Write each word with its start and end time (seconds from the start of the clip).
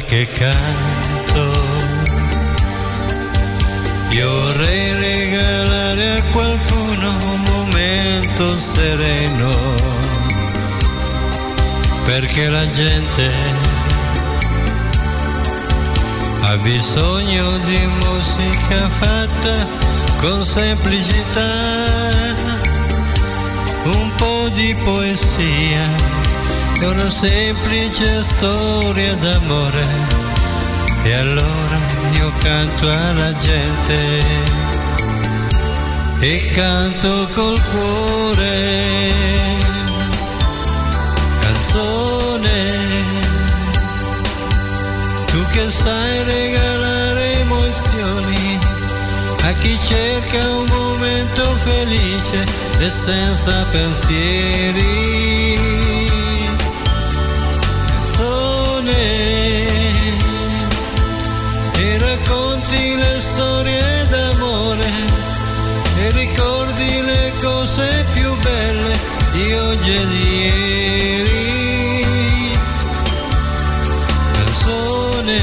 che 0.00 0.26
canto. 0.26 1.62
Io 4.10 4.30
vorrei 4.30 4.94
regalare 4.94 6.16
a 6.18 6.22
qualcuno 6.32 7.08
un 7.10 7.42
momento 7.42 8.58
sereno, 8.58 9.50
perché 12.04 12.48
la 12.48 12.68
gente 12.70 13.32
ha 16.42 16.56
bisogno 16.56 17.58
di 17.58 17.78
musica 18.00 18.88
fatta 18.98 19.66
con 20.18 20.42
semplicità, 20.42 21.50
un 23.84 24.12
po' 24.16 24.48
di 24.54 24.74
poesia 24.82 26.33
e 26.80 26.86
una 26.86 27.08
semplice 27.08 28.24
storia 28.24 29.14
d'amore. 29.16 29.86
E 31.04 31.12
allora 31.14 31.78
io 32.12 32.32
canto 32.38 32.88
alla 32.88 33.36
gente 33.38 34.22
e 36.20 36.50
canto 36.54 37.28
col 37.34 37.60
cuore. 37.70 39.12
Canzone 41.40 42.84
tu 45.34 45.44
che 45.50 45.68
sai 45.68 46.22
regalare 46.22 47.40
emozioni 47.40 48.58
a 49.42 49.52
chi 49.54 49.76
cerca 49.82 50.38
un 50.48 50.66
momento 50.68 51.42
felice 51.56 52.44
e 52.78 52.88
senza 52.88 53.66
pensieri. 53.72 55.53
Storie 63.34 64.06
d'amore 64.10 64.90
e 65.98 66.10
ricordi 66.12 67.02
le 67.02 67.32
cose 67.42 68.06
più 68.12 68.30
belle 68.38 68.96
di 69.32 69.52
oggi 69.54 69.90
e 69.90 70.06
di 70.06 70.24
ieri. 70.44 71.32
Canzone, 74.34 75.40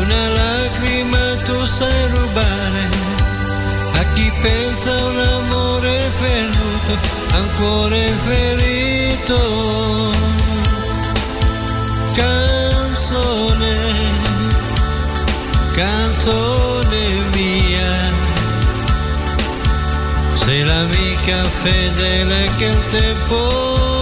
una 0.00 0.28
lacrima 0.40 1.24
tu 1.46 1.64
sai 1.64 2.08
rubare 2.10 2.82
a 4.00 4.02
chi 4.14 4.32
pensa 4.42 4.90
a 4.90 5.04
un 5.04 5.18
amore 5.18 6.10
perduto, 6.20 6.92
ancora 7.40 7.96
ferito. 8.26 9.38
Canzone, 12.14 12.47
canzone 16.18 17.20
mia, 17.34 18.12
sei 20.34 20.64
l'amica 20.64 21.44
fedele 21.44 22.50
che 22.56 22.64
il 22.64 22.88
tempo 22.90 23.97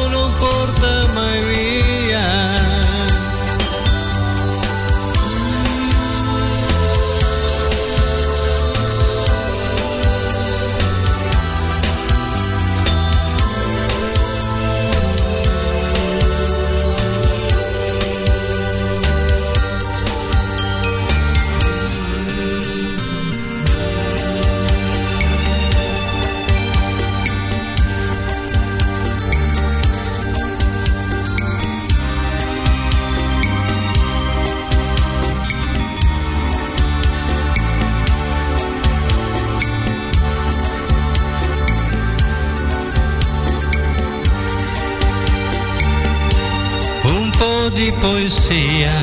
di 47.77 47.92
poesia, 48.01 48.95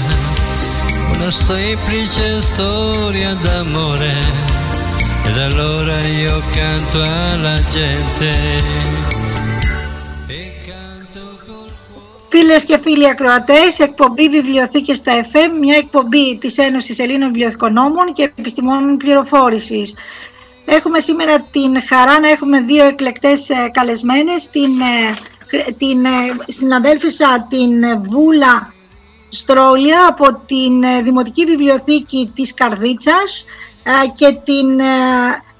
una 1.15 1.29
semplice 1.29 2.41
storia 2.41 3.31
d'amore. 3.43 4.13
Ed 5.27 5.37
allora 5.47 5.95
io 6.23 6.41
canto 6.57 6.97
alla 7.31 7.57
gente. 7.75 8.29
E 10.27 10.41
canto 10.67 11.23
col 11.45 11.69
Φίλες 12.29 12.63
και 12.63 12.77
φίλοι 12.83 13.09
ακροατές, 13.09 13.79
εκπομπή 13.79 14.29
Βιβλιοθήκε 14.29 14.93
στα 14.93 15.11
FM, 15.31 15.57
μια 15.59 15.77
εκπομπή 15.77 16.37
της 16.37 16.57
Ένωσης 16.57 16.99
Ελλήνων 16.99 17.27
Βιβλιοθηκονόμων 17.31 18.13
και 18.13 18.31
Επιστημόνων 18.35 18.97
Πληροφόρησης. 18.97 19.93
Έχουμε 20.65 20.99
σήμερα 20.99 21.39
την 21.51 21.81
χαρά 21.89 22.19
να 22.19 22.29
έχουμε 22.29 22.61
δύο 22.61 22.85
εκλεκτές 22.85 23.49
ε, 23.49 23.69
καλεσμένες, 23.71 24.49
την, 24.49 24.71
ε, 24.81 25.13
χρ- 25.13 25.32
την 25.77 26.05
ε, 26.05 26.35
συναδέλφισσα 26.47 27.47
την 27.49 27.83
ε, 27.83 27.95
Βούλα 27.95 28.73
Στρόλια 29.29 30.07
από 30.07 30.41
την 30.45 30.83
ε, 30.83 31.01
Δημοτική 31.01 31.45
Βιβλιοθήκη 31.45 32.31
της 32.35 32.53
Καρδίτσας 32.53 33.45
ε, 33.83 33.91
και 34.15 34.37
την 34.43 34.79
ε, 34.79 34.83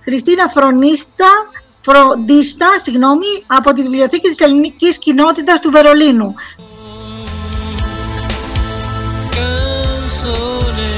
Χριστίνα 0.03 0.47
Φρονίστα, 0.47 1.29
Φροντίστα 1.81 2.67
συγγνώμη, 2.81 3.43
από 3.47 3.73
τη 3.73 3.81
Βιβλιοθήκη 3.81 4.29
της 4.29 4.39
Ελληνικής 4.39 4.97
Κοινότητας 4.97 5.59
του 5.59 5.71
Βερολίνου. 5.71 6.35
canzone, 10.23 10.91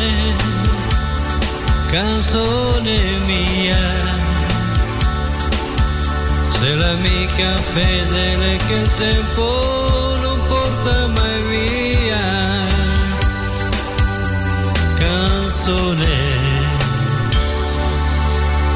canzone 1.92 2.98
mia, 3.28 4.05
sei 6.60 6.76
l'amica 6.78 7.58
fedele 7.74 8.58
che 8.68 8.74
il 8.74 8.94
tempo 8.96 10.18
non 10.22 10.40
porta 10.48 11.08
mai 11.08 11.42
via. 11.50 12.28
Canzone, 14.98 16.18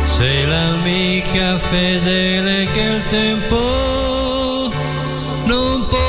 sei 0.04 0.48
l'amica 0.48 1.58
fedele 1.58 2.66
che 2.74 2.82
il 2.82 3.02
tempo 3.10 3.62
non 5.46 5.88
porta 5.88 6.09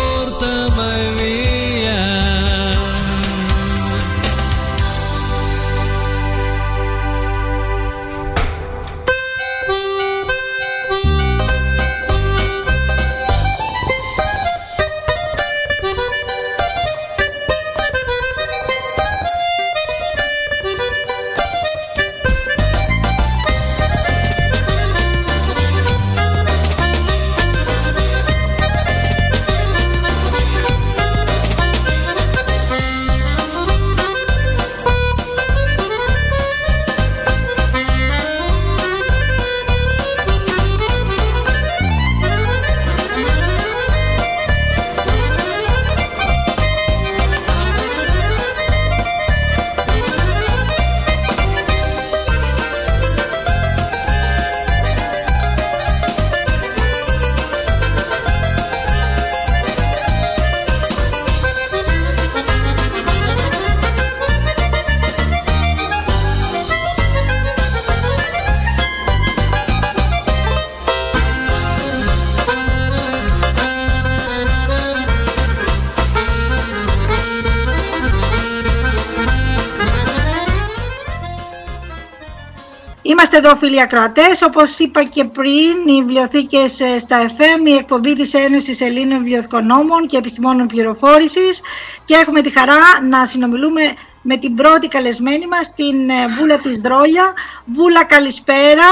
εδώ 83.40 83.56
φίλοι 83.56 83.81
ακροατές, 83.81 84.42
όπως 84.42 84.78
είπα 84.78 85.04
και 85.04 85.25
πριν, 85.25 85.87
οι 85.87 86.02
βιβλιοθήκες 86.02 86.81
ε, 86.81 86.98
στα 86.98 87.19
FM, 87.28 87.66
η 87.66 87.75
εκπομπή 87.75 88.14
της 88.14 88.34
Ένωσης 88.34 88.81
Ελλήνων 88.81 89.19
Βιβλιοθηκονόμων 89.19 90.06
και 90.06 90.16
Επιστημόνων 90.16 90.66
Πληροφόρησης 90.66 91.60
και 92.04 92.14
έχουμε 92.14 92.40
τη 92.40 92.50
χαρά 92.50 92.81
να 93.08 93.26
συνομιλούμε 93.26 93.82
με 94.22 94.37
την 94.37 94.54
πρώτη 94.54 94.88
καλεσμένη 94.88 95.46
μας, 95.46 95.75
την 95.75 96.10
ε, 96.10 96.14
Βούλα 96.38 96.58
της 96.58 96.81
Δρόλια. 96.81 97.32
Βούλα, 97.64 98.04
καλησπέρα. 98.04 98.88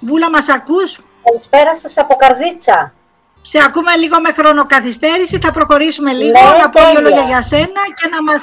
Βούλα, 0.00 0.30
μας 0.30 0.48
ακούς; 0.48 0.98
Καλησπέρα 1.24 1.76
σας 1.76 1.98
από 1.98 2.14
Καρδίτσα. 2.14 2.92
Σε 3.42 3.58
ακούμε 3.66 3.96
λίγο 3.96 4.20
με 4.20 4.32
χρονοκαθυστέρηση, 4.32 5.38
θα 5.38 5.50
προχωρήσουμε 5.50 6.12
λίγο, 6.12 6.32
ναι, 6.32 6.58
να 6.62 6.70
πω 6.70 6.80
δύο 6.90 7.00
λόγια 7.00 7.22
για 7.22 7.42
σένα 7.42 7.82
και 7.96 8.08
να 8.10 8.22
μας 8.22 8.40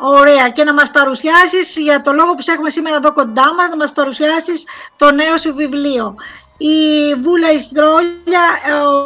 Ωραία. 0.00 0.48
Και 0.48 0.64
να 0.64 0.74
μας 0.74 0.90
παρουσιάσεις, 0.90 1.76
για 1.76 2.00
το 2.00 2.12
λόγο 2.12 2.34
που 2.34 2.42
σε 2.42 2.52
έχουμε 2.52 2.70
σήμερα 2.70 2.96
εδώ 2.96 3.12
κοντά 3.12 3.54
μας, 3.54 3.70
να 3.70 3.76
μας 3.76 3.92
παρουσιάσεις 3.92 4.64
το 4.96 5.10
νέο 5.10 5.36
σου 5.38 5.54
βιβλίο. 5.54 6.14
Η 6.58 7.14
Βούλα 7.22 7.52
Ιστρόλια, 7.52 8.42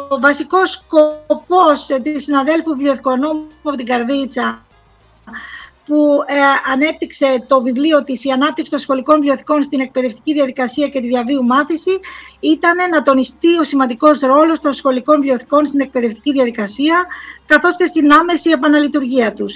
ο 0.09 0.19
βασικός 0.19 0.71
σκοπός 0.71 1.85
της 2.03 2.23
συναδέλφου 2.23 2.69
βιβλιοθηκονόμου 2.69 3.47
από 3.63 3.75
την 3.75 3.85
Καρδίτσα, 3.85 4.65
που 5.85 6.23
ε, 6.25 6.71
ανέπτυξε 6.71 7.43
το 7.47 7.61
βιβλίο 7.61 8.03
της 8.03 8.23
«Η 8.23 8.31
ανάπτυξη 8.31 8.71
των 8.71 8.79
σχολικών 8.79 9.15
βιβλιοθηκών 9.15 9.63
στην 9.63 9.79
εκπαιδευτική 9.79 10.33
διαδικασία 10.33 10.87
και 10.87 11.01
τη 11.01 11.07
διαβίου 11.07 11.43
μάθηση» 11.43 11.99
ήταν 12.39 12.89
να 12.91 13.01
τονιστεί 13.01 13.57
ο 13.57 13.63
σημαντικός 13.63 14.19
ρόλος 14.19 14.59
των 14.59 14.73
σχολικών 14.73 15.15
βιβλιοθηκών 15.15 15.65
στην 15.65 15.79
εκπαιδευτική 15.79 16.31
διαδικασία 16.31 17.05
καθώς 17.45 17.77
και 17.77 17.85
στην 17.85 18.11
άμεση 18.11 18.49
επαναλειτουργία 18.49 19.33
τους. 19.33 19.55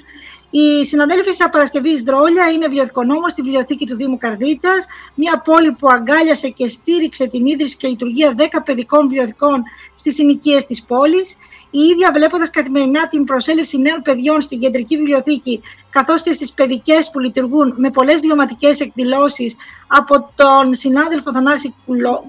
Η 0.49 0.85
συναδέλφισσα 0.85 1.49
Παρασκευή 1.49 2.01
Δρόλια 2.03 2.45
είναι 2.45 2.65
βιβλιοθηκονόμο 2.65 3.29
στη 3.29 3.41
βιβλιοθήκη 3.41 3.85
του 3.85 3.95
Δήμου 3.95 4.17
Καρδίτσας, 4.17 4.85
μια 5.15 5.41
πόλη 5.45 5.71
που 5.71 5.87
αγκάλιασε 5.87 6.49
και 6.49 6.67
στήριξε 6.67 7.27
την 7.27 7.45
ίδρυση 7.45 7.77
και 7.77 7.87
λειτουργία 7.87 8.33
10 8.37 8.41
παιδικών 8.65 9.07
βιβλιοθηκών 9.07 9.63
στις 9.95 10.15
συνοικίες 10.15 10.65
της 10.65 10.83
πόλης. 10.83 11.37
Η 11.71 11.79
ίδια 11.79 12.11
βλέποντας 12.13 12.49
καθημερινά 12.49 13.07
την 13.07 13.23
προσέλευση 13.23 13.77
νέων 13.77 14.01
παιδιών 14.01 14.41
στην 14.41 14.59
κεντρική 14.59 14.97
βιβλιοθήκη, 14.97 15.61
καθώς 15.89 16.21
και 16.21 16.33
στις 16.33 16.51
παιδικές 16.51 17.09
που 17.11 17.19
λειτουργούν 17.19 17.73
με 17.77 17.89
πολλές 17.89 18.19
βιωματικές 18.19 18.79
εκδηλώσεις 18.79 19.55
από 19.87 20.31
τον 20.35 20.75
συνάδελφο 20.75 21.31
Θανάση 21.31 21.75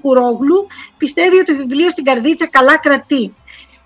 Κουρόγλου, 0.00 0.66
πιστεύει 0.98 1.38
ότι 1.38 1.52
το 1.52 1.58
βιβλίο 1.58 1.90
στην 1.90 2.04
Καρδίτσα 2.04 2.46
καλά 2.46 2.78
κρατεί. 2.78 3.34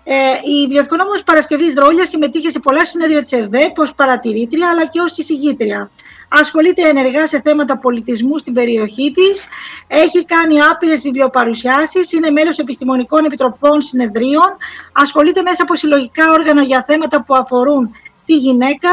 Ε, 0.07 0.13
η 0.43 0.61
βιβλιοθηκονόμος 0.61 1.23
Παρασκευής 1.23 1.73
Δρόλια 1.73 2.05
συμμετείχε 2.05 2.49
σε 2.49 2.59
πολλά 2.59 2.85
συνέδρια 2.85 3.23
της 3.23 3.31
ΕΔΕΠ 3.31 3.79
ως 3.79 3.93
παρατηρήτρια 3.95 4.69
αλλά 4.69 4.85
και 4.85 4.99
ως 4.99 5.17
εισηγήτρια. 5.17 5.89
Ασχολείται 6.29 6.87
ενεργά 6.87 7.27
σε 7.27 7.41
θέματα 7.41 7.77
πολιτισμού 7.77 8.37
στην 8.37 8.53
περιοχή 8.53 9.11
της, 9.11 9.47
έχει 9.87 10.25
κάνει 10.25 10.61
άπειρες 10.61 11.01
βιβλιοπαρουσιάσεις, 11.01 12.11
είναι 12.11 12.29
μέλος 12.29 12.57
επιστημονικών 12.57 13.25
επιτροπών 13.25 13.81
συνεδρίων, 13.81 14.57
ασχολείται 14.91 15.41
μέσα 15.41 15.63
από 15.63 15.75
συλλογικά 15.75 16.31
όργανα 16.31 16.61
για 16.61 16.83
θέματα 16.83 17.23
που 17.23 17.35
αφορούν 17.35 17.95
τη 18.25 18.35
γυναίκα, 18.35 18.89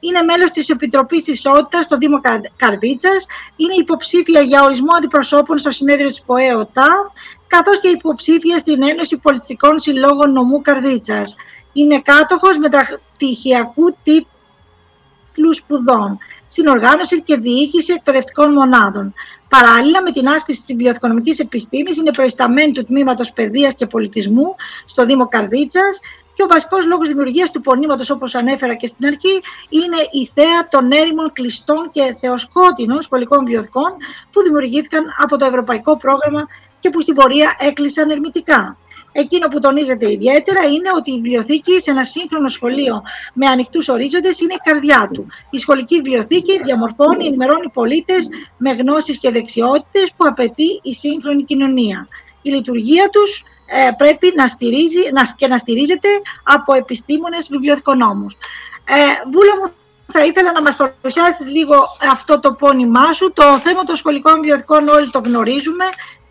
είναι 0.00 0.22
μέλος 0.22 0.50
της 0.50 0.68
Επιτροπής 0.68 1.26
Ισότητας 1.26 1.84
στο 1.84 1.96
Δήμο 1.96 2.20
Καρδίτσας, 2.56 3.26
είναι 3.56 3.74
υποψήφια 3.74 4.40
για 4.40 4.62
ορισμό 4.62 4.96
αντιπροσώπων 4.96 5.58
στο 5.58 5.70
συνέδριο 5.70 6.08
της 6.08 6.22
ΠΟΕΟΤΑ, 6.22 7.12
καθώς 7.56 7.80
και 7.80 7.88
υποψήφια 7.88 8.58
στην 8.58 8.82
Ένωση 8.82 9.18
Πολιτιστικών 9.18 9.78
Συλλόγων 9.78 10.32
Νομού 10.32 10.60
Καρδίτσας. 10.62 11.36
Είναι 11.72 12.00
κάτοχος 12.00 12.58
μεταπτυχιακού 12.58 13.96
τίτλου 14.02 15.54
σπουδών, 15.54 16.18
συνοργάνωση 16.46 17.22
και 17.22 17.36
διοίκηση 17.36 17.92
εκπαιδευτικών 17.92 18.52
μονάδων. 18.52 19.14
Παράλληλα 19.48 20.02
με 20.02 20.10
την 20.10 20.28
άσκηση 20.28 20.62
της 20.66 20.76
βιοοικονομικής 20.76 21.38
επιστήμης, 21.38 21.96
είναι 21.96 22.10
προϊσταμένη 22.10 22.72
του 22.72 22.84
τμήματος 22.84 23.32
Παιδείας 23.32 23.74
και 23.74 23.86
Πολιτισμού 23.86 24.54
στο 24.84 25.04
Δήμο 25.04 25.28
Καρδίτσας 25.28 26.00
και 26.34 26.42
ο 26.42 26.46
βασικός 26.46 26.86
λόγος 26.86 27.08
δημιουργίας 27.08 27.50
του 27.50 27.60
πονήματος, 27.60 28.10
όπως 28.10 28.34
ανέφερα 28.34 28.74
και 28.74 28.86
στην 28.86 29.06
αρχή, 29.06 29.40
είναι 29.68 29.96
η 30.12 30.30
θέα 30.34 30.68
των 30.68 30.90
έρημων 30.92 31.32
κλειστών 31.32 31.90
και 31.90 32.16
θεοσκότεινων 32.20 33.02
σχολικών 33.02 33.44
βιοθηκών 33.44 33.92
που 34.32 34.42
δημιουργήθηκαν 34.42 35.04
από 35.22 35.36
το 35.36 35.44
Ευρωπαϊκό 35.44 35.96
Πρόγραμμα 35.96 36.46
και 36.86 36.92
που 36.92 37.00
στην 37.00 37.14
πορεία 37.14 37.56
έκλεισαν 37.58 38.10
ερμητικά. 38.10 38.76
Εκείνο 39.12 39.48
που 39.48 39.60
τονίζεται 39.60 40.12
ιδιαίτερα 40.12 40.62
είναι 40.64 40.90
ότι 40.96 41.10
η 41.10 41.14
βιβλιοθήκη 41.14 41.80
σε 41.80 41.90
ένα 41.90 42.04
σύγχρονο 42.04 42.48
σχολείο 42.48 43.02
με 43.32 43.46
ανοιχτούς 43.46 43.88
ορίζοντες 43.88 44.40
είναι 44.40 44.54
η 44.54 44.60
καρδιά 44.64 45.10
του. 45.12 45.26
Η 45.50 45.58
σχολική 45.58 45.96
βιβλιοθήκη 45.96 46.62
διαμορφώνει, 46.62 47.26
ενημερώνει 47.26 47.68
πολίτες 47.72 48.28
με 48.58 48.70
γνώσεις 48.70 49.18
και 49.18 49.30
δεξιότητες 49.30 50.12
που 50.16 50.26
απαιτεί 50.26 50.80
η 50.82 50.94
σύγχρονη 50.94 51.44
κοινωνία. 51.44 52.08
Η 52.42 52.50
λειτουργία 52.50 53.08
τους 53.08 53.44
ε, 53.66 53.90
πρέπει 53.96 54.32
να 54.36 54.46
στηρίζει 54.46 55.02
να, 55.12 55.34
και 55.36 55.46
να 55.46 55.58
στηρίζεται 55.58 56.08
από 56.42 56.74
επιστήμονες 56.74 57.48
βιβλιοθηκονόμους. 57.50 58.36
Ε, 58.84 58.94
Βούλα 59.32 59.56
μου, 59.56 59.72
θα 60.12 60.24
ήθελα 60.24 60.52
να 60.52 60.62
μας 60.62 60.76
παρουσιάσεις 60.76 61.46
λίγο 61.46 61.74
αυτό 62.10 62.40
το 62.40 62.52
πόνημά 62.52 63.12
σου. 63.12 63.32
Το 63.32 63.58
θέμα 63.58 63.82
των 63.82 63.96
σχολικών 63.96 64.34
βιβλιοθηκών 64.34 64.88
όλοι 64.88 65.10
το 65.10 65.18
γνωρίζουμε 65.18 65.84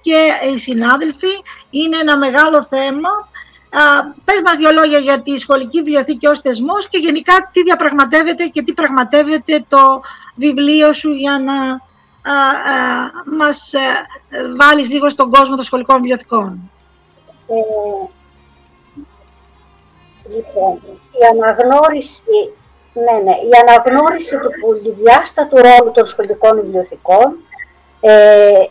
και 0.06 0.50
οι 0.54 0.57
συνάδελφοι. 0.57 1.34
Είναι 1.69 1.98
ένα 1.98 2.18
μεγάλο 2.18 2.63
θέμα. 2.63 3.10
Α, 3.69 3.81
πες 4.25 4.42
μας 4.46 4.57
δύο 4.57 4.72
λόγια 4.72 4.98
για 4.98 5.22
τη 5.22 5.38
σχολική 5.38 5.78
βιβλιοθήκη 5.81 6.28
ως 6.28 6.40
θεσμός 6.40 6.88
και 6.88 6.98
γενικά 6.98 7.50
τι 7.52 7.62
διαπραγματεύεται 7.63 8.46
και 8.46 8.62
τι 8.62 8.74
πραγματεύεται 8.74 9.66
το 9.69 10.02
βιβλίο 10.36 10.94
σου 10.94 11.12
για 11.12 11.40
να 11.40 11.54
α, 12.34 12.38
α, 12.38 13.12
μας 13.38 13.74
α, 13.74 13.80
ε, 14.38 14.54
βάλεις 14.60 14.90
λίγο 14.90 15.10
στον 15.10 15.31
κόσμο 15.31 15.56
των 15.56 15.63
σχολικών 15.63 15.96
βιβλιοθηκών. 15.96 16.72
Ε, 17.48 17.56
λοιπόν, 20.35 20.80
η 21.19 21.21
αναγνώριση, 21.31 22.24
ναι, 22.94 23.18
ναι, 23.24 23.31
η 23.31 23.52
αναγνώριση 23.62 24.38
του 24.38 24.50
πολυδιάστατου 24.62 25.57
ρόλου 25.57 25.92
των 25.94 26.07
σχολικών 26.07 26.62
βιβλιοθηκών 26.62 27.28
ε, 27.28 27.55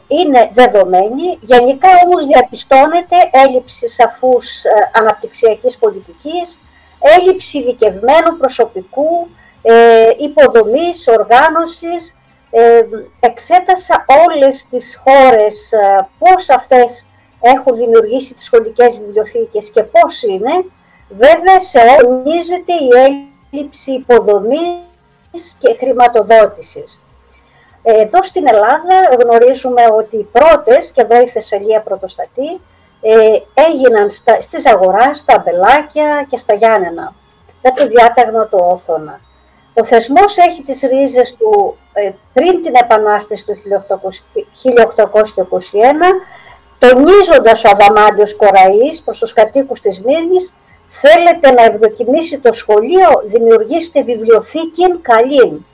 είναι 0.08 0.50
δεδομένη. 0.54 1.38
Γενικά 1.40 1.88
όμως 2.04 2.26
διαπιστώνεται 2.26 3.16
έλλειψη 3.30 3.88
σαφούς 3.88 4.64
ε, 4.64 4.68
αναπτυξιακής 4.92 5.76
πολιτικής, 5.76 6.58
έλλειψη 7.00 7.58
ειδικευμένου 7.58 8.36
προσωπικού, 8.38 9.28
ε, 9.62 10.10
υποδομής, 10.16 11.08
οργάνωσης. 11.08 12.16
Ε, 12.50 12.82
εξέτασα 13.20 14.04
όλες 14.26 14.66
τις 14.70 15.00
χώρες 15.04 15.72
ε, 15.72 16.08
πώς 16.18 16.48
αυτές 16.48 17.06
έχουν 17.40 17.76
δημιουργήσει 17.76 18.34
τις 18.34 18.44
σχολικές 18.44 18.98
βιβλιοθήκες 18.98 19.70
και 19.70 19.82
πώς 19.82 20.22
είναι. 20.22 20.64
Βέβαια, 21.08 21.60
σε 21.60 21.78
ονίζεται 22.06 22.72
η 22.72 22.88
έλλειψη 23.52 23.92
υποδομής 23.92 25.56
και 25.58 25.76
χρηματοδότησης. 25.78 26.98
Εδώ 27.86 28.22
στην 28.22 28.46
Ελλάδα 28.48 28.94
γνωρίζουμε 29.20 29.82
ότι 29.96 30.16
οι 30.16 30.28
πρώτες, 30.32 30.90
και 30.90 31.00
εδώ 31.00 31.20
η 31.20 31.28
Θεσσαλία 31.28 31.80
πρωτοστατή, 31.80 32.60
ε, 33.00 33.38
έγιναν 33.54 34.10
στα, 34.10 34.40
στις 34.40 34.66
αγοράς, 34.66 35.18
στα 35.18 35.34
Αμπελάκια 35.34 36.26
και 36.30 36.36
στα 36.36 36.54
Γιάννενα, 36.54 37.14
με 37.62 37.70
το 37.70 37.86
διάταγμα 37.86 38.46
του 38.46 38.58
Όθωνα. 38.60 39.20
Ο 39.74 39.84
θεσμός 39.84 40.36
έχει 40.36 40.62
τις 40.62 40.80
ρίζες 40.80 41.34
του 41.38 41.76
ε, 41.92 42.10
πριν 42.32 42.62
την 42.62 42.74
Επανάσταση 42.74 43.44
του 43.44 43.56
1821, 43.62 43.66
τονίζοντας 46.78 47.64
ο 47.64 47.68
Αδαμάντιος 47.68 48.36
Κοραής 48.36 49.02
προς 49.04 49.18
τους 49.18 49.32
κατοίκους 49.32 49.80
της 49.80 50.00
Μύρνης, 50.00 50.52
θέλετε 50.90 51.50
να 51.50 51.64
ευδοκιμήσει 51.64 52.38
το 52.38 52.52
σχολείο, 52.52 53.08
δημιουργήστε 53.24 54.02
βιβλιοθήκη 54.02 54.98
καλήν 55.02 55.52
ε, 55.52 55.73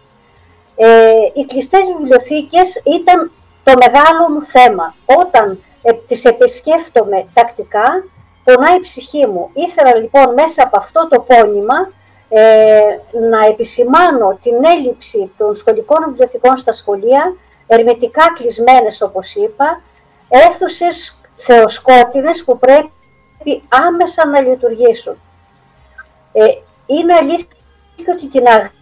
οι 1.34 1.44
κλειστές 1.44 1.86
βιβλιοθήκες 1.86 2.82
ήταν 2.84 3.30
το 3.64 3.72
μεγάλο 3.78 4.30
μου 4.30 4.42
θέμα. 4.42 4.94
Όταν 5.06 5.62
ε, 5.82 5.92
τις 5.92 6.24
επισκέφτομαι 6.24 7.26
τακτικά, 7.34 8.04
πονάει 8.44 8.76
η 8.76 8.80
ψυχή 8.80 9.26
μου. 9.26 9.50
Ήθελα 9.54 9.96
λοιπόν 9.96 10.32
μέσα 10.34 10.62
από 10.62 10.76
αυτό 10.76 11.08
το 11.08 11.20
πόνημα 11.20 11.90
ε, 12.28 12.80
να 13.30 13.46
επισημάνω 13.46 14.38
την 14.42 14.64
έλλειψη 14.64 15.30
των 15.36 15.54
σχολικών 15.54 15.98
βιβλιοθηκών 16.08 16.56
στα 16.56 16.72
σχολεία, 16.72 17.34
ερμητικά 17.66 18.32
κλεισμένες 18.34 19.02
όπως 19.02 19.34
είπα, 19.34 19.82
αίθουσες 20.28 21.18
θεοσκότεινες 21.36 22.44
που 22.44 22.58
πρέπει 22.58 23.62
άμεσα 23.68 24.26
να 24.26 24.40
λειτουργήσουν. 24.40 25.16
Ε, 26.32 26.44
είναι 26.86 27.14
αλήθεια 27.14 27.46
ότι 28.16 28.26
την 28.26 28.46
αγάπη 28.46 28.79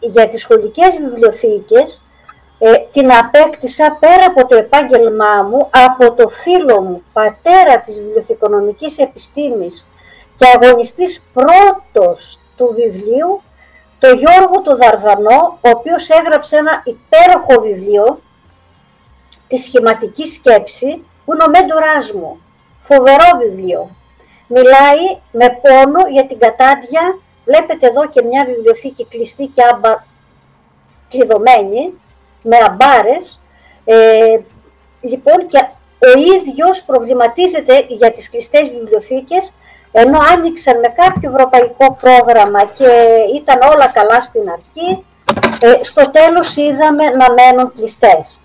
για 0.00 0.28
τις 0.28 0.40
σχολικές 0.40 0.98
βιβλιοθήκες 0.98 2.00
ε, 2.58 2.72
την 2.92 3.12
απέκτησα 3.12 3.96
πέρα 4.00 4.24
από 4.26 4.46
το 4.46 4.56
επάγγελμά 4.56 5.42
μου, 5.42 5.68
από 5.70 6.12
το 6.12 6.28
φίλο 6.28 6.80
μου, 6.80 7.02
πατέρα 7.12 7.78
της 7.78 8.00
βιβλιοθηκονομικής 8.00 8.98
επιστήμης 8.98 9.84
και 10.36 10.46
αγωνιστής 10.54 11.24
πρώτος 11.32 12.38
του 12.56 12.74
βιβλίου, 12.74 13.42
το 13.98 14.08
Γιώργο 14.08 14.60
το 14.62 14.76
Δαρδανό, 14.76 15.58
ο 15.60 15.68
οποίος 15.68 16.08
έγραψε 16.08 16.56
ένα 16.56 16.82
υπέροχο 16.84 17.60
βιβλίο 17.60 18.20
της 19.48 19.62
σχηματικής 19.62 20.32
σκέψη, 20.32 21.04
που 21.24 21.32
είναι 21.32 21.44
ο 21.44 21.48
Μέντοράς 21.48 22.12
μου. 22.12 22.40
Φοβερό 22.82 23.38
βιβλίο. 23.38 23.90
Μιλάει 24.46 25.04
με 25.32 25.58
πόνο 25.62 26.08
για 26.10 26.26
την 26.26 26.38
κατάδια. 26.38 27.18
Βλέπετε 27.44 27.86
εδώ 27.86 28.08
και 28.08 28.22
μια 28.22 28.44
βιβλιοθήκη 28.44 29.04
κλειστή 29.04 29.46
και 29.46 29.62
άμπα 29.72 30.04
κλειδωμένη, 31.08 31.92
με 32.42 32.56
αμπάρες. 32.66 33.40
Ε, 33.84 34.40
λοιπόν, 35.00 35.46
και 35.48 35.58
ο 35.98 36.18
ίδιος 36.36 36.82
προβληματίζεται 36.82 37.84
για 37.88 38.12
τις 38.12 38.30
κλειστές 38.30 38.70
βιβλιοθήκες, 38.70 39.52
ενώ 39.92 40.18
άνοιξαν 40.32 40.78
με 40.78 40.88
κάποιο 40.88 41.30
ευρωπαϊκό 41.30 41.98
πρόγραμμα 42.00 42.64
και 42.64 42.88
ήταν 43.34 43.70
όλα 43.72 43.86
καλά 43.86 44.20
στην 44.20 44.50
αρχή, 44.50 45.04
ε, 45.60 45.84
στο 45.84 46.10
τέλος 46.10 46.56
είδαμε 46.56 47.04
να 47.04 47.26
μένουν 47.32 47.72
κλειστές. 47.74 48.40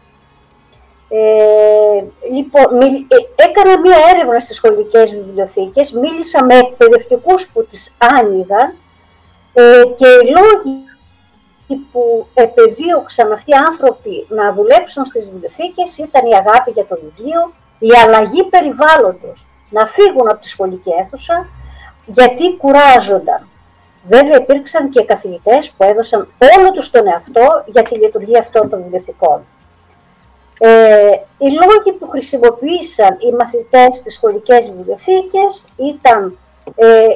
Ε, 1.10 2.04
λοιπόν, 2.32 2.82
ε, 2.82 3.44
έκανα 3.46 3.80
μία 3.80 3.98
έρευνα 4.14 4.40
στις 4.40 4.56
σχολικές 4.56 5.12
βιβλιοθήκες, 5.16 5.92
μίλησα 5.92 6.44
με 6.44 6.58
εκπαιδευτικούς 6.58 7.48
που 7.48 7.66
τις 7.66 7.96
άνοιγαν 7.98 8.74
ε, 9.60 9.84
και 9.96 10.08
οι 10.08 10.26
λόγοι 10.38 10.76
που 11.92 12.28
επεδίωξαν 12.34 13.32
αυτοί 13.32 13.52
οι 13.52 13.62
άνθρωποι 13.68 14.26
να 14.30 14.54
δουλέψουν 14.54 15.06
στις 15.06 15.30
βιβλιοθήκες 15.30 15.98
ήταν 15.98 16.26
η 16.26 16.36
αγάπη 16.36 16.72
για 16.72 16.86
το 16.86 16.98
βιβλίο, 17.04 17.54
η 17.80 17.90
αλλαγή 18.06 18.44
περιβάλλοντος, 18.44 19.46
να 19.70 19.86
φύγουν 19.86 20.30
από 20.30 20.42
τη 20.42 20.48
σχολική 20.48 20.90
αίθουσα, 21.00 21.48
γιατί 22.06 22.58
κουράζονταν. 22.58 23.48
Βέβαια 24.08 24.38
υπήρξαν 24.38 24.90
και 24.90 25.04
καθηγητές 25.04 25.70
που 25.70 25.84
έδωσαν 25.84 26.28
όλο 26.58 26.72
τους 26.72 26.90
τον 26.90 27.08
εαυτό 27.08 27.64
για 27.66 27.84
τη 27.84 27.96
λειτουργία 27.96 28.40
αυτών 28.40 28.70
των 28.70 28.82
βιβλιοθηκών. 28.82 29.42
Ε, 30.60 31.12
οι 31.38 31.50
λόγοι 31.50 31.98
που 32.00 32.08
χρησιμοποίησαν 32.08 33.18
οι 33.20 33.32
μαθητές 33.40 33.98
στις 33.98 34.14
σχολικές 34.14 34.72
βιβλιοθήκες 34.72 35.66
ήταν 35.76 36.22
ε, 36.26 36.47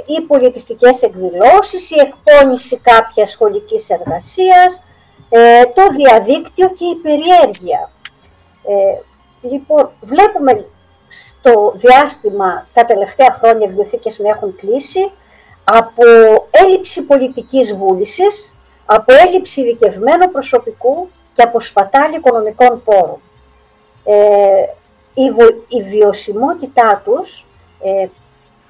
οι 0.05 0.22
πολιτιστικές 0.22 1.01
εκδηλώσεις, 1.01 1.91
η 1.91 1.96
εκπόνηση 2.00 2.77
κάποιας 2.77 3.29
σχολικής 3.29 3.89
εργασίας, 3.89 4.84
ε, 5.29 5.65
το 5.65 5.81
διαδίκτυο 5.88 6.67
και 6.67 6.86
η 6.86 6.96
περιέργεια. 6.96 7.89
Ε, 8.63 8.98
λοιπόν, 9.48 9.89
βλέπουμε 10.01 10.65
στο 11.10 11.74
διάστημα 11.75 12.67
τα 12.74 12.86
τελευταία 12.86 13.31
χρόνια 13.31 13.65
οι 13.65 13.67
βιβλιοθήκες 13.67 14.20
να 14.20 14.29
έχουν 14.29 14.55
κλείσει 14.55 15.12
από 15.63 16.03
έλλειψη 16.51 17.01
πολιτικής 17.01 17.75
βούλησης, 17.75 18.53
από 18.86 19.13
έλλειψη 19.13 19.62
ειδικευμένου 19.62 20.31
προσωπικού 20.31 21.10
και 21.36 21.41
από 21.41 21.62
σπατάλη 21.62 22.15
οικονομικών 22.15 22.81
πόρων. 22.84 23.22
Ε, 24.03 24.15
η, 25.13 25.24
η 25.67 25.84
βιωσιμότητά 25.84 27.01
τους 27.05 27.46
ε, 27.81 28.08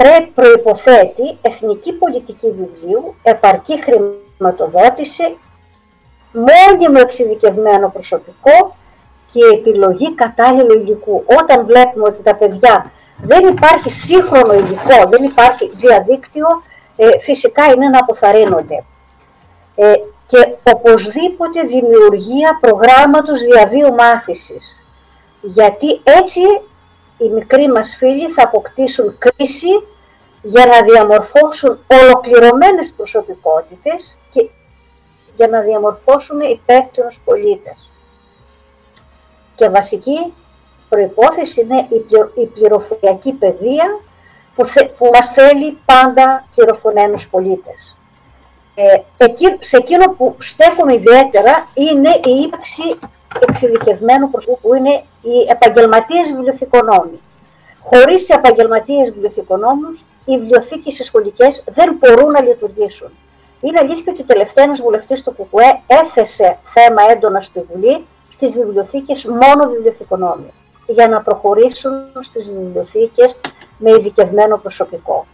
πρέπει 0.01 0.31
προϋποθέτει 0.35 1.37
εθνική 1.41 1.93
πολιτική 1.93 2.47
βιβλίου, 2.47 3.15
επαρκή 3.23 3.79
χρηματοδότηση, 3.83 5.37
μόνιμο 6.33 6.99
εξειδικευμένο 7.01 7.89
προσωπικό 7.89 8.75
και 9.31 9.39
επιλογή 9.53 10.15
κατάλληλου 10.15 10.79
υλικού. 10.79 11.23
Όταν 11.39 11.65
βλέπουμε 11.65 12.07
ότι 12.07 12.23
τα 12.23 12.35
παιδιά 12.35 12.91
δεν 13.21 13.47
υπάρχει 13.47 13.89
σύγχρονο 13.89 14.53
υλικό, 14.53 15.07
δεν 15.09 15.23
υπάρχει 15.23 15.69
διαδίκτυο, 15.73 16.47
ε, 16.95 17.19
φυσικά 17.19 17.65
είναι 17.65 17.87
να 17.87 17.99
αποθαρρύνονται. 17.99 18.83
Ε, 19.75 19.93
και 20.27 20.55
οπωσδήποτε 20.63 21.61
δημιουργία 21.61 22.57
προγράμματος 22.61 23.39
διαβίου 23.41 23.93
μάθησης 23.93 24.81
γιατί 25.41 26.01
έτσι 26.03 26.41
οι 27.23 27.29
μικροί 27.29 27.67
μας 27.67 27.95
φίλοι 27.97 28.27
θα 28.29 28.43
αποκτήσουν 28.43 29.17
κρίση 29.17 29.87
για 30.41 30.65
να 30.65 30.81
διαμορφώσουν 30.81 31.79
ολοκληρωμένες 31.87 32.93
προσωπικότητες 32.97 34.17
και 34.31 34.49
για 35.35 35.47
να 35.47 35.59
διαμορφώσουν 35.59 36.39
υπεύθυνους 36.39 37.19
πολίτες. 37.25 37.89
Και 39.55 39.69
βασική 39.69 40.33
προϋπόθεση 40.89 41.61
είναι 41.61 41.87
η 42.35 42.45
πληροφοριακή 42.45 43.31
παιδεία 43.31 43.99
που, 44.55 44.65
που 44.97 45.09
μας 45.13 45.29
θέλει 45.29 45.77
πάντα 45.85 46.47
πληροφορημένους 46.55 47.27
πολίτες. 47.27 47.97
Ε, 48.75 48.97
σε 49.59 49.77
εκείνο 49.77 50.09
που 50.09 50.35
στέκουμε 50.39 50.93
ιδιαίτερα 50.93 51.67
είναι 51.73 52.09
η 52.09 52.41
ύπαρξη 52.41 52.83
εξειδικευμένου 53.39 54.29
προσωπικού 54.29 54.59
που 54.67 54.75
είναι 54.75 55.03
οι 55.21 55.49
επαγγελματίες 55.49 56.31
βιβλιοθηκονόμοι. 56.31 57.19
Χωρίς 57.79 58.29
επαγγελματίες 58.29 59.09
βιβλιοθηκονόμους, 59.09 60.03
οι 60.25 60.37
βιβλιοθήκες 60.37 60.99
οι 60.99 61.03
σχολικές 61.03 61.63
δεν 61.71 61.97
μπορούν 61.99 62.31
να 62.31 62.41
λειτουργήσουν. 62.41 63.09
Είναι 63.61 63.79
αλήθεια 63.79 64.13
ότι 64.13 64.23
τελευταία 64.23 64.63
ένας 64.63 64.81
βουλευτής 64.81 65.23
του 65.23 65.35
ΚΚΕ 65.35 65.81
έθεσε 65.87 66.57
θέμα 66.63 67.01
έντονα 67.09 67.41
στη 67.41 67.59
Βουλή 67.71 68.05
στις 68.29 68.57
βιβλιοθήκες 68.57 69.25
μόνο 69.25 69.69
βιβλιοθηκονόμοι, 69.69 70.53
για 70.87 71.07
να 71.07 71.21
προχωρήσουν 71.21 71.93
στις 72.19 72.49
βιβλιοθήκες 72.49 73.37
με 73.77 73.91
ειδικευμένο 73.91 74.57
προσωπικό. 74.57 75.25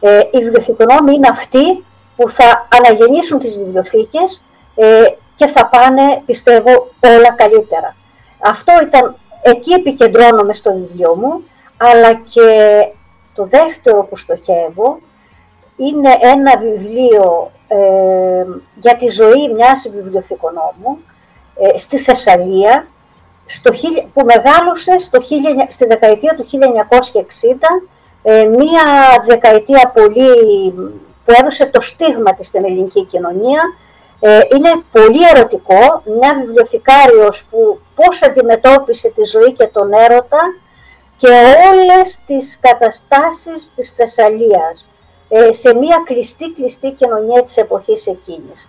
Ε, 0.00 0.18
οι 0.30 0.38
βιβλιοθηκονόμοι 0.38 1.14
είναι 1.14 1.28
αυτοί 1.28 1.84
που 2.16 2.28
θα 2.28 2.68
αναγεννήσουν 2.72 3.38
τις 3.38 3.58
βιβλιοθήκες 3.58 4.42
ε, 4.74 5.04
και 5.36 5.46
θα 5.46 5.66
πάνε, 5.66 6.22
πιστεύω, 6.26 6.70
όλα 7.00 7.32
καλύτερα. 7.36 7.96
Αυτό 8.38 8.72
ήταν, 8.82 9.16
εκεί 9.42 9.72
επικεντρώνομαι 9.72 10.52
στο 10.52 10.72
βιβλίο 10.72 11.16
μου, 11.16 11.42
αλλά 11.76 12.12
και 12.12 12.48
το 13.34 13.44
δεύτερο 13.44 14.02
που 14.02 14.16
στοχεύω 14.16 14.98
είναι 15.76 16.16
ένα 16.20 16.58
βιβλίο 16.58 17.50
ε, 17.68 18.44
για 18.74 18.96
τη 18.96 19.08
ζωή 19.08 19.52
μιας 19.54 19.88
βιβλιοθηκονόμου 19.94 20.98
ε, 21.56 21.78
στη 21.78 21.98
Θεσσαλία, 21.98 22.86
στο, 23.46 23.72
που 24.12 24.24
μεγάλωσε 24.24 24.98
στο, 24.98 25.20
στη 25.68 25.86
δεκαετία 25.86 26.34
του 26.34 26.48
1960, 26.50 26.52
ε, 28.22 28.44
μία 28.44 28.82
δεκαετία 29.26 29.92
πολύ 29.94 30.30
που 31.24 31.32
έδωσε 31.40 31.66
το 31.66 31.80
στίγμα 31.80 32.34
της 32.34 32.46
στην 32.46 32.64
ελληνική 32.64 33.04
κοινωνία, 33.04 33.60
ε, 34.20 34.40
είναι 34.54 34.82
πολύ 34.92 35.28
ερωτικό, 35.34 36.02
μια 36.18 36.34
βιβλιοθηκάριος 36.34 37.44
που 37.50 37.80
πώς 37.94 38.22
αντιμετώπισε 38.22 39.08
τη 39.08 39.24
ζωή 39.24 39.52
και 39.52 39.66
τον 39.66 39.92
έρωτα 39.92 40.40
και 41.16 41.28
όλες 41.72 42.22
τις 42.26 42.58
καταστάσεις 42.60 43.72
της 43.76 43.92
Θεσσαλίας 43.96 44.86
ε, 45.28 45.52
σε 45.52 45.74
μια 45.74 46.02
κλειστή 46.06 46.52
κλειστή 46.52 46.90
κοινωνία 46.90 47.44
της 47.44 47.56
εποχής 47.56 48.06
εκείνης. 48.06 48.68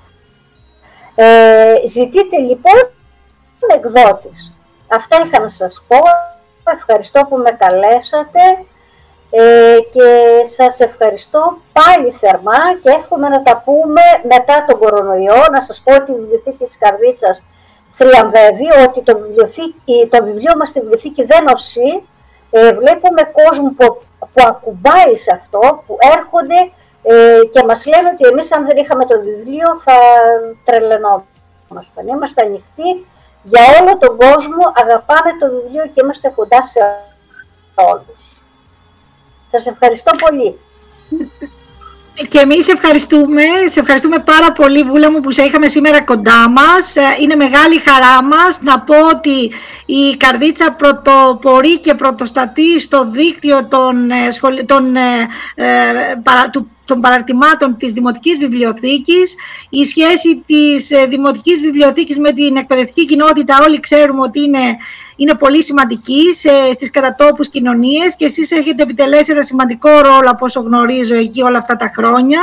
Ε, 1.16 1.76
ζητείτε 1.88 2.38
λοιπόν 2.38 2.90
εκδότης. 3.76 4.52
Αυτά 4.88 5.18
είχα 5.26 5.40
να 5.40 5.50
σας 5.50 5.84
πω. 5.88 5.98
Ευχαριστώ 6.76 7.26
που 7.30 7.38
με 7.38 7.52
καλέσατε. 7.52 8.40
Ε, 9.30 9.78
και 9.94 10.08
σας 10.56 10.80
ευχαριστώ 10.80 11.58
πάλι 11.74 12.12
θερμά 12.12 12.62
και 12.84 12.90
εύχομαι 12.90 13.30
να 13.30 13.44
τα 13.44 13.62
πούμε 13.66 14.02
μετά 14.24 14.66
τον 14.68 14.80
κορονοϊό. 14.80 15.46
Να 15.52 15.62
σας 15.62 15.82
πω 15.84 15.96
ότι 15.96 16.12
η 16.12 16.16
Βιβλιοθήκη 16.16 16.64
της 16.64 16.78
Καρδίτσας 16.78 17.44
θριαμβεύει, 17.90 18.68
ότι 18.88 19.02
το, 19.02 19.14
το 20.10 20.24
βιβλίο 20.24 20.54
μας 20.58 20.70
στη 20.70 20.80
Βιβλιοθήκη 20.80 21.24
δεν 21.24 21.48
οσεί. 21.48 22.04
Ε, 22.52 22.74
βλέπουμε 22.74 23.22
κόσμο 23.40 23.70
που, 23.78 24.02
που 24.20 24.42
ακουμπάει 24.48 25.16
σε 25.16 25.32
αυτό, 25.34 25.84
που 25.88 25.98
έρχονται 26.16 26.60
ε, 27.04 27.46
και 27.52 27.64
μας 27.64 27.86
λένε 27.86 28.10
ότι 28.14 28.28
εμείς 28.28 28.52
αν 28.52 28.66
δεν 28.66 28.78
είχαμε 28.78 29.06
το 29.06 29.20
βιβλίο 29.20 29.68
θα 29.84 29.98
τρελαινόμασταν. 30.66 32.08
Είμαστε 32.08 32.42
ανοιχτοί 32.42 32.90
για 33.44 33.62
όλο 33.80 33.98
τον 33.98 34.18
κόσμο, 34.18 34.64
αγαπάμε 34.82 35.32
το 35.40 35.46
βιβλίο 35.56 35.84
και 35.84 36.02
είμαστε 36.04 36.30
κοντά 36.36 36.64
σε 36.64 36.80
όλους. 37.76 38.17
Σας 39.52 39.66
ευχαριστώ 39.66 40.12
πολύ. 40.26 40.56
Και 42.30 42.40
εμείς 42.40 42.68
ευχαριστούμε, 42.68 43.42
σε 43.70 43.80
ευχαριστούμε 43.80 44.20
πάρα 44.20 44.52
πολύ 44.52 44.84
Βούλα 44.84 45.12
μου 45.12 45.20
που 45.20 45.32
σε 45.32 45.44
είχαμε 45.44 45.68
σήμερα 45.68 46.02
κοντά 46.02 46.50
μας. 46.50 46.96
Ε, 46.96 47.02
είναι 47.22 47.36
μεγάλη 47.36 47.80
χαρά 47.80 48.24
μας 48.24 48.60
να 48.62 48.80
πω 48.80 48.96
ότι 49.08 49.52
η 49.86 50.18
Καρδίτσα 50.18 50.72
πρωτοπορεί 50.72 51.80
και 51.80 51.94
πρωτοστατεί 51.94 52.80
στο 52.80 53.10
δίκτυο 53.12 53.66
των, 53.66 54.12
ε, 54.12 54.64
των, 54.66 54.96
ε, 54.96 55.02
των 56.86 57.02
παραρτημάτων 57.02 57.78
της 57.78 57.92
Δημοτικής 57.92 58.38
Βιβλιοθήκης. 58.38 59.36
Η 59.70 59.86
σχέση 59.86 60.44
της 60.46 60.92
Δημοτικής 61.10 61.60
Βιβλιοθήκης 61.60 62.18
με 62.18 62.32
την 62.32 62.56
εκπαιδευτική 62.58 63.06
κοινότητα 63.06 63.60
όλοι 63.64 63.80
ξέρουμε 63.80 64.22
ότι 64.22 64.40
είναι 64.40 64.78
είναι 65.18 65.36
πολύ 65.36 65.64
σημαντική 65.64 66.34
σε, 66.34 66.50
στις 66.74 66.92
κατατόπους 66.92 67.50
κοινωνίες 67.50 68.16
και 68.16 68.26
εσείς 68.26 68.52
έχετε 68.52 68.84
επιτελέσει 68.84 69.32
ένα 69.32 69.42
σημαντικό 69.42 69.90
ρόλο 69.90 70.30
από 70.30 70.46
όσο 70.46 70.62
γνωρίζω 70.62 71.16
εκεί 71.16 71.42
όλα 71.42 71.58
αυτά 71.58 71.76
τα 71.76 71.92
χρόνια. 71.96 72.42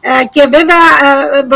Ε, 0.00 0.24
και 0.30 0.40
βέβαια 0.40 1.12
ε, 1.38 1.46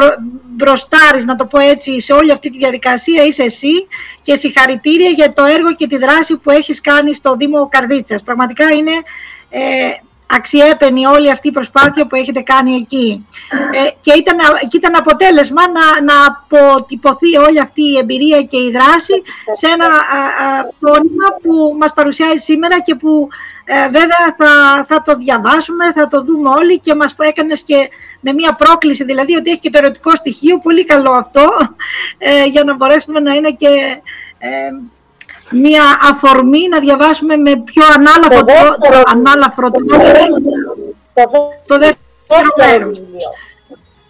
μπροστάρεις, 0.57 1.25
να 1.25 1.37
το 1.37 1.47
πω 1.47 1.59
έτσι, 1.59 2.01
σε 2.01 2.13
όλη 2.13 2.33
αυτή 2.33 2.51
τη 2.51 2.59
διαδικασία 2.59 3.25
είσαι 3.25 3.43
εσύ 3.43 3.87
και 4.23 4.37
συγχαρητήρια 4.37 5.09
για 5.09 5.33
το 5.33 5.45
έργο 5.45 5.75
και 5.75 5.87
τη 5.87 5.97
δράση 5.97 6.37
που 6.37 6.51
έχεις 6.51 6.81
κάνει 6.81 7.15
στο 7.15 7.37
Δήμο 7.37 7.69
Καρδίτσας. 7.69 8.23
Πραγματικά 8.23 8.73
είναι 8.73 8.93
ε, 9.51 9.61
αξιέπαινη 10.27 11.07
όλη 11.07 11.31
αυτή 11.31 11.49
η 11.49 11.53
προσπάθεια 11.53 12.07
που 12.07 12.17
έχετε 12.17 12.41
κάνει 12.41 12.75
εκεί. 12.75 13.27
Ε, 13.73 13.91
και, 14.01 14.13
ήταν, 14.13 14.37
και 14.69 14.77
ήταν 14.77 14.97
αποτέλεσμα 14.97 15.63
να, 15.69 16.03
να 16.03 16.15
αποτυπωθεί 16.27 17.37
όλη 17.37 17.61
αυτή 17.61 17.83
η 17.83 17.99
εμπειρία 17.99 18.43
και 18.43 18.57
η 18.57 18.71
δράση 18.71 19.15
σε 19.53 19.67
ένα 19.67 19.89
πόνημα 20.81 21.29
που 21.43 21.77
μας 21.79 21.93
παρουσιάζει 21.95 22.39
σήμερα 22.39 22.81
και 22.81 22.95
που 22.95 23.29
ε, 23.65 23.89
βέβαια 23.89 24.35
θα, 24.39 24.85
θα 24.89 25.03
το 25.03 25.17
διαβάσουμε, 25.17 25.93
θα 25.93 26.09
το 26.09 26.23
δούμε 26.25 26.49
όλοι 26.49 26.79
και 26.79 26.95
μας 26.95 27.15
έκανες 27.19 27.63
και 27.63 27.89
με 28.21 28.33
μια 28.33 28.55
πρόκληση, 28.55 29.05
δηλαδή 29.05 29.35
ότι 29.35 29.51
έχει 29.51 29.61
και 29.61 29.71
το 29.71 29.79
ερωτικό 29.79 30.17
στοιχείο, 30.17 30.59
πολύ 30.59 30.85
καλό 30.85 31.13
αυτό, 31.13 31.49
ε, 32.19 32.45
για 32.45 32.65
να 32.65 32.75
μπορέσουμε 32.75 33.21
να 33.21 33.35
είναι 33.35 33.51
και 33.51 33.69
ε, 35.55 35.59
μια 35.59 35.83
αφορμή 36.11 36.69
να 36.69 36.79
διαβάσουμε 36.79 37.37
με 37.37 37.57
πιο 37.57 37.83
ανάλαφρο, 37.97 38.45
δεύτερο, 38.45 39.03
ανάλαφρο 39.07 39.71
τρόπο 41.15 41.53
το 41.67 41.79
δεύτερο 41.79 42.87
βιβλίο. 42.87 43.33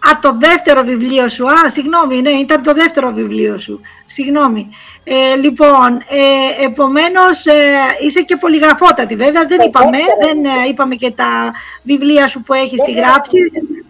Α, 0.09 0.19
το 0.21 0.37
δεύτερο 0.39 0.83
βιβλίο 0.83 1.27
σου. 1.27 1.45
Α, 1.47 1.69
συγγνώμη, 1.69 2.21
ναι, 2.21 2.29
ήταν 2.29 2.63
το 2.63 2.73
δεύτερο 2.73 3.11
βιβλίο 3.11 3.57
σου. 3.57 3.81
Συγγνώμη. 4.05 4.69
Ε, 5.07 5.35
λοιπόν, 5.35 5.97
ε, 6.09 6.63
επομένως 6.65 7.45
ε, 7.45 7.53
είσαι 8.01 8.21
και 8.21 8.35
πολυγραφότατη 8.35 9.15
βέβαια, 9.15 9.45
δεν 9.45 9.59
είπαμε, 9.61 9.97
δεν 10.19 10.45
ε, 10.45 10.67
είπαμε 10.69 10.95
και 10.95 11.11
τα 11.11 11.53
βιβλία 11.81 12.27
σου 12.27 12.41
που 12.41 12.53
έχεις 12.53 12.83
συγγράψει. 12.83 13.37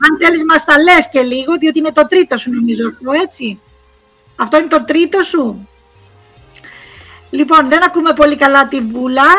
Αν 0.09 0.17
θέλεις 0.19 0.43
μας 0.43 0.63
τα 0.63 0.79
λες 0.79 1.09
και 1.11 1.21
λίγο, 1.21 1.57
διότι 1.57 1.79
είναι 1.79 1.91
το 1.91 2.07
τρίτο 2.07 2.37
σου 2.37 2.51
νομίζω 2.53 2.87
αυτό, 2.87 3.11
έτσι. 3.23 3.59
Αυτό 4.35 4.57
είναι 4.57 4.67
το 4.67 4.83
τρίτο 4.83 5.23
σου. 5.23 5.67
Λοιπόν, 7.35 7.69
δεν 7.69 7.83
ακούμε 7.83 8.13
πολύ 8.13 8.35
καλά 8.35 8.67
την 8.67 8.89
Βούλα. 8.91 9.29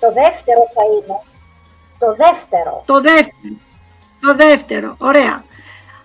Το 0.00 0.08
δεύτερο 0.20 0.62
θα 0.74 0.84
είναι. 0.94 1.16
Το 1.98 2.08
δεύτερο. 2.22 2.82
Το 2.86 3.00
δεύτερο. 3.00 3.54
Το 4.20 4.34
δεύτερο. 4.34 4.96
Ωραία. 4.98 5.44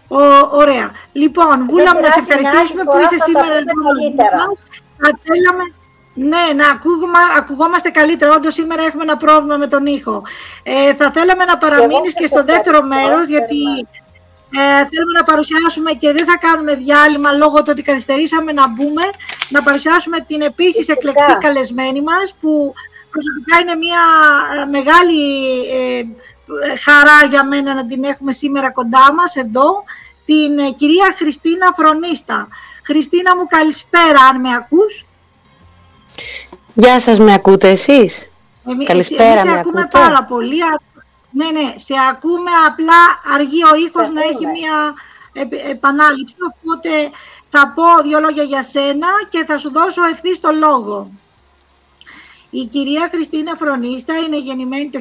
Ο, 0.08 0.22
ωραία. 0.52 0.92
Λοιπόν, 1.12 1.66
Βούλα, 1.70 1.96
μου 1.96 2.02
να 2.02 2.12
σε 2.12 2.20
ευχαριστήσουμε 2.20 2.84
που 2.84 2.98
είσαι 3.04 3.18
σήμερα 3.28 3.56
εδώ 3.62 3.76
μας. 4.38 4.64
Θα 5.02 5.10
θέλαμε, 5.24 5.64
ναι, 6.14 6.46
να 6.62 6.68
ακούμε, 6.70 7.20
ακουγόμαστε 7.38 7.90
καλύτερα. 7.90 8.34
Όντως 8.34 8.54
σήμερα 8.54 8.84
έχουμε 8.84 9.04
ένα 9.04 9.18
πρόβλημα 9.18 9.58
με 9.58 9.68
τον 9.68 9.86
ήχο. 9.86 10.22
Ε, 10.64 10.94
θα 10.94 11.12
θέλαμε 11.12 11.44
να 11.46 11.58
παραμείνεις 11.58 12.14
και, 12.14 12.28
στο 12.28 12.44
δεύτερο 12.44 12.82
μέρος, 12.84 13.28
γιατί 13.28 13.88
ε, 14.52 14.88
θέλουμε 14.92 15.14
να 15.20 15.24
παρουσιάσουμε 15.24 15.92
και 15.92 16.12
δεν 16.12 16.26
θα 16.26 16.38
κάνουμε 16.38 16.76
διάλειμμα 16.76 17.32
λόγω 17.32 17.58
του 17.58 17.70
ότι 17.70 17.82
καθυστερήσαμε 17.82 18.52
να 18.52 18.68
μπούμε, 18.68 19.04
να 19.50 19.64
παρουσιάσουμε 19.64 20.20
την 20.28 20.42
επίσης 20.42 20.88
εκλεκτή 20.88 21.34
καλεσμένη 21.40 22.02
μας, 22.02 22.36
που 22.42 22.74
προσωπικά 23.12 23.56
είναι 23.62 23.76
μια 23.76 24.04
ε, 24.62 24.66
μεγάλη 24.66 25.22
ε, 25.78 26.04
χαρά 26.86 27.26
για 27.30 27.44
μένα 27.44 27.74
να 27.74 27.86
την 27.86 28.04
έχουμε 28.04 28.32
σήμερα 28.32 28.72
κοντά 28.72 29.14
μας 29.14 29.36
εδώ, 29.36 29.84
την 30.26 30.60
ε, 30.60 30.72
κυρία 30.72 31.16
Χριστίνα 31.18 31.74
Φρονίστα. 31.76 32.48
Χριστίνα 32.84 33.36
μου 33.36 33.46
καλησπέρα 33.48 34.22
αν 34.32 34.40
με 34.40 34.54
ακούς. 34.54 35.06
Γεια 36.74 37.00
σας, 37.00 37.20
με 37.20 37.34
ακούτε 37.34 37.70
εσείς; 37.70 38.34
καλησπέρα, 38.84 39.40
εμείς 39.40 39.52
σε 39.52 39.60
ακούμε 39.60 39.88
πάρα 39.92 40.24
πολύ. 40.24 40.58
Ναι, 41.38 41.50
ναι, 41.52 41.74
σε 41.78 41.94
ακούμε 42.10 42.52
απλά 42.68 43.02
αργεί 43.36 43.64
ο 43.64 43.76
ήχος 43.86 44.10
να 44.10 44.22
έχει 44.22 44.46
μια 44.46 44.94
επανάληψη, 45.70 46.36
οπότε 46.50 46.90
θα 47.50 47.74
πω 47.76 48.04
δύο 48.04 48.20
λόγια 48.20 48.44
για 48.44 48.64
σένα 48.64 49.08
και 49.30 49.44
θα 49.48 49.58
σου 49.58 49.72
δώσω 49.72 50.04
ευθύς 50.04 50.40
το 50.40 50.52
λόγο. 50.52 51.12
Η 52.50 52.66
κυρία 52.66 53.10
Χριστίνα 53.12 53.56
Φρονίστα 53.56 54.18
είναι 54.18 54.38
γεννημένη 54.38 54.90
το 54.90 55.00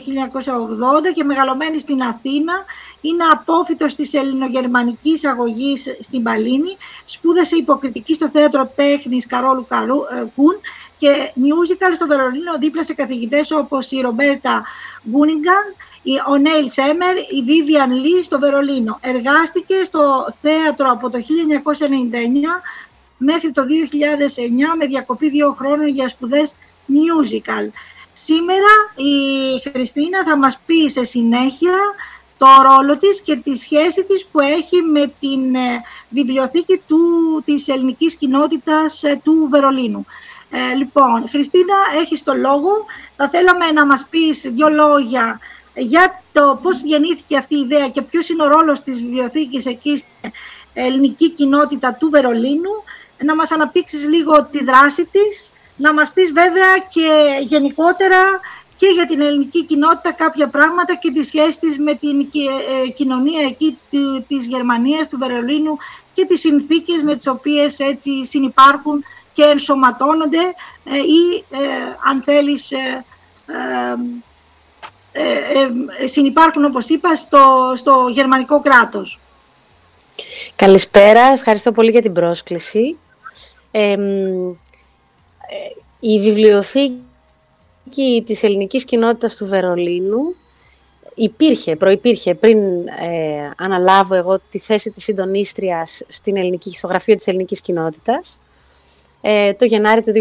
1980 1.08 1.12
και 1.14 1.24
μεγαλωμένη 1.24 1.78
στην 1.78 2.02
Αθήνα. 2.02 2.64
Είναι 3.00 3.24
απόφυτος 3.32 3.94
της 3.94 4.14
ελληνογερμανικής 4.14 5.24
αγωγής 5.24 5.86
στην 6.00 6.22
Παλίνη. 6.22 6.76
Σπούδασε 7.04 7.56
υποκριτική 7.56 8.14
στο 8.14 8.28
θέατρο 8.28 8.70
τέχνης 8.74 9.26
Καρόλου 9.26 9.66
Καρού, 9.68 9.96
ε, 9.96 10.24
Κούν 10.34 10.56
και 10.98 11.32
musical 11.36 11.92
στο 11.94 12.06
Βερολίνο 12.06 12.58
δίπλα 12.58 12.84
σε 12.84 12.94
καθηγητές 12.94 13.50
όπως 13.50 13.90
η 13.90 14.00
Ρομπέρτα 14.00 14.64
Γκούνιγκαν, 15.10 15.74
ο 16.28 16.36
Νέιλ 16.36 16.70
Σέμερ, 16.70 17.16
η 17.16 17.42
Βίβιαν 17.44 17.92
Λί 17.92 18.22
στο 18.22 18.38
Βερολίνο. 18.38 18.98
Εργάστηκε 19.00 19.74
στο 19.84 20.34
θέατρο 20.42 20.90
από 20.90 21.10
το 21.10 21.18
1999 21.18 21.22
μέχρι 23.16 23.52
το 23.52 23.62
2009 23.62 23.66
με 24.78 24.86
διακοπή 24.86 25.28
δύο 25.28 25.54
χρόνων 25.58 25.88
για 25.88 26.08
σπουδές 26.08 26.52
musical. 26.88 27.68
Σήμερα 28.14 28.72
η 28.96 29.70
Χριστίνα 29.70 30.24
θα 30.24 30.36
μας 30.36 30.58
πει 30.66 30.88
σε 30.88 31.04
συνέχεια 31.04 31.74
το 32.38 32.46
ρόλο 32.62 32.98
της 32.98 33.20
και 33.20 33.36
τη 33.36 33.56
σχέση 33.56 34.04
της 34.04 34.26
που 34.32 34.40
έχει 34.40 34.82
με 34.82 35.12
την 35.20 35.54
ε, 35.54 35.82
βιβλιοθήκη 36.08 36.82
του, 36.88 36.98
της 37.44 37.68
ελληνικής 37.68 38.14
κοινότητας 38.14 39.02
ε, 39.02 39.20
του 39.24 39.48
Βερολίνου. 39.50 40.06
Ε, 40.50 40.74
λοιπόν, 40.74 41.28
Χριστίνα, 41.28 41.74
έχεις 42.00 42.22
το 42.22 42.34
λόγο. 42.34 42.70
Θα 43.16 43.28
θέλαμε 43.28 43.72
να 43.72 43.86
μας 43.86 44.06
πεις 44.10 44.40
δύο 44.40 44.68
λόγια 44.68 45.40
για 45.76 46.22
το 46.32 46.58
πώς 46.62 46.80
γεννήθηκε 46.80 47.36
αυτή 47.36 47.56
η 47.56 47.60
ιδέα 47.60 47.88
και 47.88 48.02
ποιος 48.02 48.28
είναι 48.28 48.42
ο 48.42 48.48
ρόλος 48.48 48.80
της 48.80 49.02
βιβλιοθήκης 49.02 49.66
εκεί 49.66 49.96
στην 49.96 50.32
ελληνική 50.74 51.30
κοινότητα 51.30 51.94
του 51.94 52.10
Βερολίνου. 52.10 52.70
Να 53.24 53.34
μας 53.34 53.50
αναπτύξεις 53.50 54.04
λίγο 54.04 54.44
τη 54.44 54.64
δράση 54.64 55.04
της 55.04 55.50
να 55.76 55.92
μας 55.92 56.12
πεις 56.12 56.32
βέβαια 56.32 56.78
και 56.90 57.08
γενικότερα 57.40 58.40
και 58.76 58.86
για 58.86 59.06
την 59.06 59.20
ελληνική 59.20 59.64
κοινότητα 59.64 60.12
κάποια 60.12 60.48
πράγματα 60.48 60.94
και 60.94 61.10
τη 61.10 61.24
σχέση 61.24 61.58
της 61.58 61.78
με 61.78 61.94
την 61.94 62.20
ε, 62.20 62.88
κοινωνία 62.88 63.46
εκεί 63.46 63.78
της 64.26 64.46
Γερμανίας, 64.46 65.08
του 65.08 65.18
Βερολίνου 65.18 65.76
και 66.14 66.24
τις 66.24 66.40
συνθήκες 66.40 67.02
με 67.02 67.16
τις 67.16 67.26
οποίες 67.26 67.78
έτσι 67.78 68.24
συνυπάρχουν 68.24 69.04
και 69.32 69.42
ενσωματώνονται 69.42 70.42
ε, 70.84 70.96
ή 70.96 71.44
ε, 71.50 71.58
αν 72.10 72.22
θέλεις 72.22 72.72
συνυπάρχουν 76.04 76.64
όπως 76.64 76.88
είπα 76.88 77.14
στο, 77.14 77.72
στο 77.76 78.08
γερμανικό 78.12 78.60
κράτος. 78.60 79.20
Καλησπέρα, 80.56 81.20
ευχαριστώ 81.20 81.72
πολύ 81.72 81.90
για 81.90 82.00
την 82.00 82.12
πρόσκληση. 82.12 82.98
Ε, 83.70 83.96
η 86.00 86.20
βιβλιοθήκη 86.20 88.22
της 88.26 88.42
ελληνικής 88.42 88.84
κοινότητας 88.84 89.36
του 89.36 89.46
Βερολίνου 89.46 90.34
υπήρχε, 91.14 91.76
προϋπήρχε 91.76 92.34
πριν 92.34 92.58
ε, 92.86 93.50
αναλάβω 93.56 94.14
εγώ 94.14 94.40
τη 94.50 94.58
θέση 94.58 94.90
της 94.90 95.04
συντονίστριας 95.04 96.02
στην 96.08 96.36
ελληνική, 96.36 96.70
στο 96.70 96.86
γραφείο 96.86 97.14
της 97.14 97.26
ελληνικής 97.26 97.60
κοινότητας 97.60 98.38
ε, 99.20 99.54
το 99.54 99.64
Γενάρη 99.64 100.00
του 100.00 100.12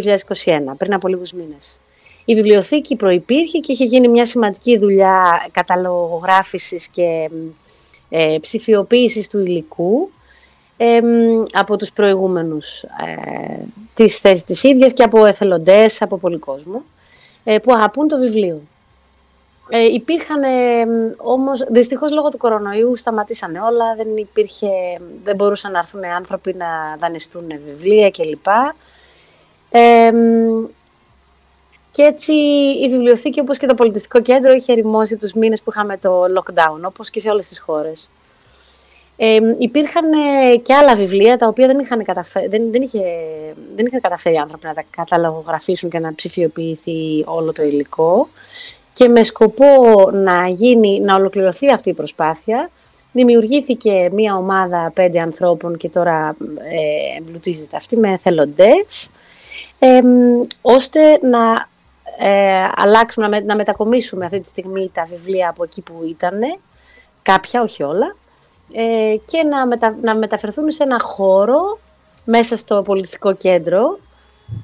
2021, 0.46 0.60
πριν 0.78 0.94
από 0.94 1.08
λίγους 1.08 1.32
μήνες. 1.32 1.80
Η 2.26 2.36
βιβλιοθήκη 2.36 2.96
προϋπήρχε 2.96 3.60
και 3.60 3.72
είχε 3.72 3.84
γίνει 3.84 4.08
μια 4.08 4.26
σημαντική 4.26 4.78
δουλειά 4.78 5.48
καταλογογράφησης 5.52 6.88
και 6.88 7.30
ε, 8.10 8.38
ψηφιοποίησης 8.42 9.30
του 9.30 9.40
υλικού 9.40 10.10
από 11.52 11.78
τους 11.78 11.92
προηγούμενους 11.92 12.84
ε, 12.84 13.66
της 13.94 14.18
θέσης 14.18 14.44
της 14.44 14.64
ίδιας 14.64 14.94
και 14.94 15.04
από 15.04 15.26
εθελοντές, 15.26 16.02
από 16.02 16.18
πολύ 16.18 16.38
κόσμο, 16.38 16.84
ε, 17.44 17.58
που 17.60 17.74
αγαπούν 17.74 18.08
το 18.08 18.18
βιβλίο. 18.18 18.62
Ε, 19.70 19.84
υπήρχαν 19.84 20.44
ε, 20.44 20.50
όμως, 21.18 21.64
δυστυχώς 21.70 22.12
λόγω 22.12 22.30
του 22.30 22.38
κορονοϊού 22.38 22.96
σταματήσανε 22.96 23.60
όλα, 23.60 23.96
δεν, 23.96 24.18
υπήρχε, 24.18 24.68
δεν 25.24 25.36
μπορούσαν 25.36 25.72
να 25.72 25.80
έρθουν 25.80 26.06
άνθρωποι 26.06 26.54
να 26.54 26.98
δανειστούν 27.00 27.48
βιβλία 27.66 28.12
κλπ. 28.12 28.48
Ε, 29.70 30.12
και 31.96 32.04
έτσι 32.04 32.34
η 32.84 32.90
βιβλιοθήκη 32.90 33.40
όπως 33.40 33.58
και 33.58 33.68
το 33.68 33.74
πολιτιστικό 33.74 34.22
κέντρο 34.22 34.54
είχε 34.54 34.72
ερημώσει 34.72 35.18
τους 35.18 35.34
μήνες 35.34 35.62
που 35.62 35.72
είχαμε 35.72 35.98
το 35.98 36.24
lockdown, 36.24 36.82
όπως 36.82 37.10
και 37.10 37.20
σε 37.20 37.30
όλες 37.30 37.48
τις 37.48 37.60
χώρες. 37.60 38.10
Ε, 39.18 39.40
υπήρχαν 39.58 40.06
ε, 40.12 40.56
και 40.56 40.74
άλλα 40.74 40.96
βιβλία 40.96 41.38
τα 41.38 41.48
οποία 41.48 41.68
δεν 41.68 41.80
είχαν, 41.80 42.04
καταφέρει, 42.04 42.48
δεν, 42.48 42.72
δεν, 42.72 42.82
είχε, 42.82 43.00
δεν 43.76 43.86
είχαν 43.86 44.02
καταφέρει 44.02 44.36
οι 44.36 44.38
άνθρωποι 44.38 44.66
να 44.66 44.74
τα 44.74 44.84
καταλογογραφήσουν 44.90 45.90
και 45.90 46.00
να 46.00 46.16
ψηφιοποιηθεί 46.16 47.24
όλο 47.26 47.52
το 47.52 47.64
υλικό. 47.64 48.30
Και 48.94 49.08
με 49.08 49.24
σκοπό 49.24 49.66
να, 50.12 50.48
γίνει, 50.48 51.00
να 51.00 51.16
ολοκληρωθεί 51.16 51.70
αυτή 51.72 51.90
η 51.90 51.94
προσπάθεια, 51.94 52.70
δημιουργήθηκε 53.12 54.10
μία 54.12 54.36
ομάδα 54.36 54.92
πέντε 54.94 55.20
ανθρώπων 55.20 55.78
και 55.78 55.90
τώρα 55.90 56.36
ε, 56.72 57.18
εμπλουτίζεται 57.18 57.76
αυτή 57.76 57.98
με 57.98 58.12
εθελοντές, 58.12 59.10
ε, 59.80 60.00
ώστε 60.62 61.00
να 61.22 61.74
ε, 62.18 62.68
αλλάξουμε, 62.76 63.40
να, 63.40 63.56
μετακομίσουμε 63.56 64.26
αυτή 64.26 64.40
τη 64.40 64.48
στιγμή 64.48 64.90
τα 64.94 65.04
βιβλία 65.04 65.50
από 65.50 65.64
εκεί 65.64 65.82
που 65.82 66.04
ήταν, 66.10 66.40
κάποια, 67.22 67.62
όχι 67.62 67.84
όλα, 67.84 68.16
ε, 68.74 69.16
και 69.26 69.44
να, 69.44 69.66
μετα, 69.66 69.98
να 70.02 70.16
μεταφερθούν 70.16 70.72
σε 70.72 70.84
ένα 70.84 71.00
χώρο 71.00 71.80
μέσα 72.26 72.58
στο 72.58 72.82
πολιτιστικό 72.82 73.34
κέντρο 73.34 74.00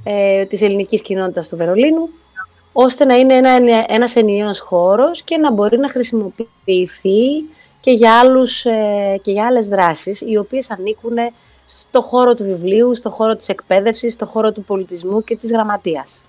ε, 0.04 0.46
της 0.46 0.62
ελληνικής 0.62 1.02
κοινότητας 1.02 1.48
του 1.48 1.58
Βερολίνου, 1.58 2.10
ώστε 2.74 3.06
να 3.06 3.16
είναι 3.16 3.34
ένα, 3.34 3.86
ένας 3.88 4.16
ενιαίος 4.16 4.60
χώρος 4.60 5.24
και 5.24 5.38
να 5.38 5.52
μπορεί 5.52 5.78
να 5.78 5.90
χρησιμοποιηθεί 5.90 7.46
και 7.80 7.92
για, 7.92 8.20
άλλους, 8.20 8.66
ε, 8.66 9.20
και 9.22 9.32
για 9.32 9.46
άλλες 9.46 9.68
δράσεις, 9.68 10.22
οι 10.22 10.38
οποίες 10.38 10.72
ανήκουν 10.72 11.18
στο 11.66 12.02
χώρο 12.02 12.34
του 12.34 12.44
βιβλίου, 12.44 12.96
στο 12.96 13.10
χώρο 13.10 13.36
της 13.36 13.50
εκπαίδευσης, 13.50 14.14
στο 14.14 14.26
χώρο 14.26 14.52
του 14.52 14.64
πολιτισμού 14.64 15.24
και 15.24 15.36
της 15.36 15.52
γραμματείας. 15.52 16.24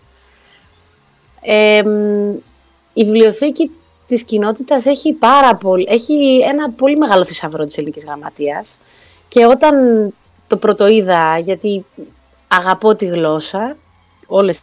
Η 2.93 3.05
βιβλιοθήκη 3.05 3.71
της 4.07 4.25
κοινότητας 4.25 4.87
έχει, 4.87 5.13
πάρα 5.13 5.57
πολύ, 5.57 5.87
έχει 5.89 6.41
ένα 6.49 6.71
πολύ 6.71 6.97
μεγάλο 6.97 7.25
θησαυρό 7.25 7.65
της 7.65 7.79
ελληνικής 7.79 8.05
γραμματείας. 8.05 8.79
Και 9.29 9.47
όταν 9.47 9.75
το 10.47 10.57
πρωτοείδα, 10.57 11.39
γιατί 11.39 11.87
αγαπώ 12.49 12.95
τη 12.95 13.07
γλώσσα, 13.07 13.77
όλες 14.27 14.61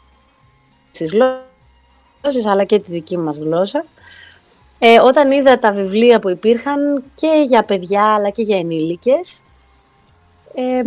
τις 0.91 1.11
γλώσσες, 1.11 2.45
αλλά 2.45 2.63
και 2.63 2.79
τη 2.79 2.91
δική 2.91 3.17
μας 3.17 3.37
γλώσσα, 3.37 3.85
ε, 4.79 4.99
όταν 4.99 5.31
είδα 5.31 5.59
τα 5.59 5.71
βιβλία 5.71 6.19
που 6.19 6.29
υπήρχαν 6.29 7.03
και 7.13 7.43
για 7.47 7.63
παιδιά 7.63 8.13
αλλά 8.13 8.29
και 8.29 8.41
για 8.41 8.57
ενήλικες, 8.57 9.41
ε, 10.53 10.81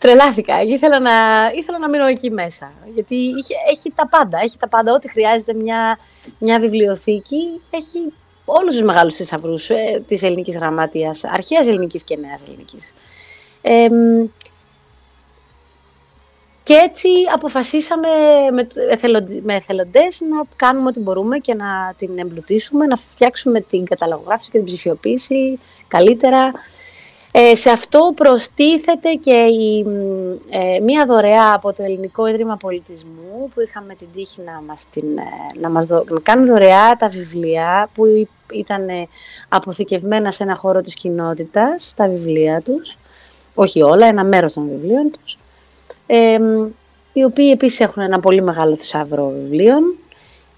τρελάθηκα. 0.00 0.62
Ήθελα 0.62 1.00
να, 1.00 1.12
ήθελα 1.54 1.78
να 1.78 1.88
μείνω 1.88 2.06
εκεί 2.06 2.30
μέσα. 2.30 2.72
Γιατί 2.94 3.14
είχε, 3.14 3.54
έχει 3.70 3.92
τα 3.94 4.08
πάντα. 4.08 4.38
Έχει 4.42 4.58
τα 4.58 4.68
πάντα. 4.68 4.92
Ό,τι 4.92 5.08
χρειάζεται 5.08 5.54
μια, 5.54 5.98
μια 6.38 6.58
βιβλιοθήκη. 6.58 7.60
Έχει 7.70 8.12
όλους 8.44 8.74
τους 8.74 8.82
μεγάλους 8.82 9.14
θησαυρούς 9.14 9.70
ε, 9.70 10.02
της 10.06 10.22
ελληνικής 10.22 10.56
γραμματείας, 10.56 11.24
αρχαίας 11.24 11.66
ελληνικής 11.66 12.04
και 12.04 12.16
νέας 12.16 12.42
ελληνικής. 12.46 12.94
Ε, 13.62 13.88
και 16.62 16.74
έτσι 16.74 17.08
αποφασίσαμε 17.34 18.08
με, 18.52 18.66
με 19.42 19.54
εθελοντές 19.54 20.20
να 20.20 20.42
κάνουμε 20.56 20.88
ό,τι 20.88 21.00
μπορούμε 21.00 21.38
και 21.38 21.54
να 21.54 21.94
την 21.96 22.18
εμπλουτίσουμε, 22.18 22.86
να 22.86 22.96
φτιάξουμε 22.96 23.60
την 23.60 23.84
καταλογράφηση 23.84 24.50
και 24.50 24.56
την 24.58 24.66
ψηφιοποίηση 24.66 25.58
καλύτερα. 25.88 26.52
Ε, 27.32 27.54
σε 27.54 27.70
αυτό 27.70 28.12
προστίθεται 28.16 29.14
και 29.14 29.34
η, 29.34 29.86
ε, 30.50 30.80
μία 30.80 31.06
δωρεά 31.06 31.54
από 31.54 31.72
το 31.72 31.82
Ελληνικό 31.82 32.26
Ίδρυμα 32.26 32.56
Πολιτισμού 32.56 33.50
που 33.54 33.60
είχαμε 33.60 33.94
την 33.94 34.06
τύχη 34.14 34.40
να 34.42 34.62
μας, 34.66 34.86
την, 34.90 35.18
ε, 35.18 35.58
να 35.60 35.70
μας 35.70 35.86
δω, 35.86 36.04
να 36.08 36.20
κάνουν 36.20 36.46
δωρεά 36.46 36.96
τα 36.98 37.08
βιβλία 37.08 37.88
που 37.94 38.04
ήταν 38.52 38.86
αποθηκευμένα 39.48 40.30
σε 40.30 40.42
ένα 40.42 40.54
χώρο 40.54 40.80
της 40.80 40.94
κοινότητας, 40.94 41.94
τα 41.96 42.08
βιβλία 42.08 42.60
τους, 42.60 42.98
όχι 43.54 43.82
όλα, 43.82 44.06
ένα 44.06 44.24
μέρος 44.24 44.52
των 44.52 44.68
βιβλίων 44.68 45.10
τους. 45.10 45.38
Οι 47.12 47.24
οποίοι 47.24 47.50
επίσης 47.52 47.80
έχουν 47.80 48.02
ένα 48.02 48.20
πολύ 48.20 48.42
μεγάλο 48.42 48.76
θησαύρο 48.76 49.28
βιβλίων 49.28 49.96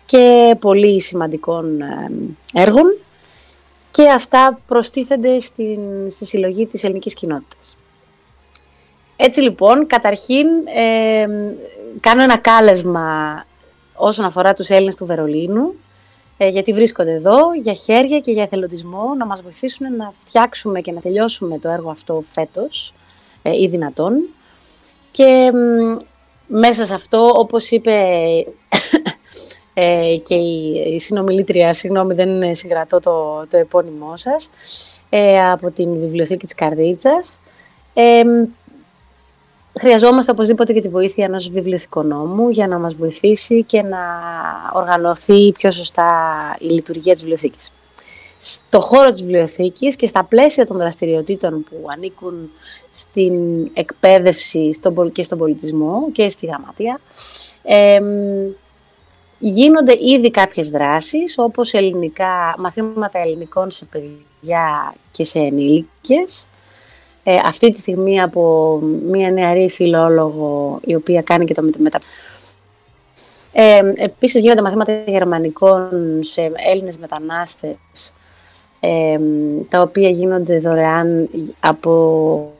και 0.06 0.56
πολύ 0.60 1.00
σημαντικών 1.00 1.82
έργων 2.52 2.96
και 3.92 4.10
αυτά 4.10 4.58
προστίθενται 4.66 5.38
στην, 5.38 6.10
στη 6.10 6.24
συλλογή 6.24 6.66
της 6.66 6.84
ελληνικής 6.84 7.14
κοινότητας. 7.14 7.76
Έτσι 9.16 9.40
λοιπόν, 9.40 9.86
καταρχήν 9.86 10.46
κάνω 12.00 12.22
ένα 12.22 12.38
κάλεσμα 12.38 13.44
όσον 13.94 14.24
αφορά 14.24 14.52
τους 14.52 14.68
Έλληνες 14.68 14.94
του 14.94 15.06
Βερολίνου, 15.06 15.74
ε, 16.36 16.48
γιατί 16.48 16.72
βρίσκονται 16.72 17.12
εδώ 17.12 17.54
για 17.54 17.72
χέρια 17.72 18.20
και 18.20 18.30
για 18.30 18.42
εθελοντισμό 18.42 19.14
να 19.18 19.26
μας 19.26 19.42
βοηθήσουν 19.42 19.96
να 19.96 20.10
φτιάξουμε 20.12 20.80
και 20.80 20.92
να 20.92 21.00
τελειώσουμε 21.00 21.58
το 21.58 21.68
έργο 21.68 21.90
αυτό 21.90 22.20
φέτος 22.20 22.94
ε, 23.42 23.62
ή 23.62 23.66
δυνατόν. 23.68 24.28
Και 25.10 25.52
μέσα 26.46 26.84
σε 26.84 26.94
αυτό, 26.94 27.32
όπως 27.36 27.70
είπε 27.70 27.92
ε, 29.74 30.16
και 30.22 30.34
η, 30.34 30.72
η 30.94 30.98
συνομιλήτρια, 30.98 31.72
συγγνώμη 31.72 32.14
δεν 32.14 32.54
συγκρατώ 32.54 32.98
το, 32.98 33.46
το 33.50 33.56
επώνυμό 33.56 34.16
σας, 34.16 34.50
ε, 35.08 35.50
από 35.50 35.70
την 35.70 36.00
Βιβλιοθήκη 36.00 36.44
της 36.44 36.54
Καρδίτσας, 36.54 37.40
ε, 37.94 38.22
χρειαζόμαστε 39.80 40.30
οπωσδήποτε 40.30 40.72
και 40.72 40.80
τη 40.80 40.88
βοήθεια 40.88 41.24
ενός 41.24 41.50
βιβλιοθηκονόμου 41.50 42.48
για 42.48 42.66
να 42.66 42.78
μας 42.78 42.94
βοηθήσει 42.94 43.64
και 43.64 43.82
να 43.82 43.98
οργανωθεί 44.72 45.52
πιο 45.52 45.70
σωστά 45.70 46.10
η 46.58 46.66
λειτουργία 46.66 47.12
της 47.12 47.22
βιβλιοθήκης. 47.22 47.70
Στο 48.38 48.80
χώρο 48.80 49.10
της 49.10 49.20
βιβλιοθήκης 49.20 49.96
και 49.96 50.06
στα 50.06 50.24
πλαίσια 50.24 50.66
των 50.66 50.76
δραστηριοτήτων 50.76 51.64
που 51.64 51.86
ανήκουν 51.92 52.50
στην 52.90 53.34
εκπαίδευση 53.72 54.78
και 55.12 55.22
στον 55.22 55.38
πολιτισμό 55.38 56.10
και 56.12 56.28
στη 56.28 56.46
γραμματεία, 56.46 57.00
γίνονται 59.44 59.96
ήδη 60.00 60.30
κάποιες 60.30 60.70
δράσεις, 60.70 61.34
όπως 61.38 61.72
ελληνικά, 61.72 62.54
μαθήματα 62.58 63.18
ελληνικών 63.18 63.70
σε 63.70 63.84
παιδιά 63.84 64.94
και 65.10 65.24
σε 65.24 65.38
ενήλικες. 65.38 66.48
Ε, 67.24 67.36
αυτή 67.44 67.70
τη 67.70 67.78
στιγμή 67.78 68.20
από 68.20 68.78
μια 69.10 69.30
νεαρή 69.30 69.70
φιλόλογο, 69.70 70.80
η 70.84 70.94
οποία 70.94 71.22
κάνει 71.22 71.44
και 71.44 71.54
το 71.54 71.62
μετα... 71.78 72.00
Ε, 73.52 73.80
επίσης 73.96 74.40
γίνονται 74.40 74.62
μαθήματα 74.62 75.02
γερμανικών 75.06 75.88
σε 76.20 76.52
Έλληνες 76.70 76.96
μετανάστες 76.96 78.14
τα 79.68 79.80
οποία 79.80 80.08
γίνονται 80.08 80.58
δωρεάν 80.58 81.28
από 81.60 82.52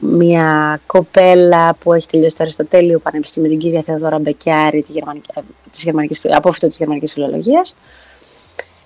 μια 0.00 0.80
κοπέλα 0.86 1.74
που 1.74 1.92
έχει 1.92 2.06
τελειώσει 2.06 2.36
το 2.36 2.42
Αριστοτέλειο 2.42 2.98
Πανεπιστήμιο, 2.98 3.50
την 3.50 3.58
κυρία 3.58 3.82
Θεοδόρα 3.82 4.18
Μπεκιάρη, 4.18 4.82
τη 4.82 4.92
γερμανική, 4.92 5.26
της 5.70 5.82
γερμανικής, 5.82 6.20
απόφυτο 6.24 6.66
της 6.66 6.76
γερμανικής 6.76 7.12
φιλολογίας. 7.12 7.76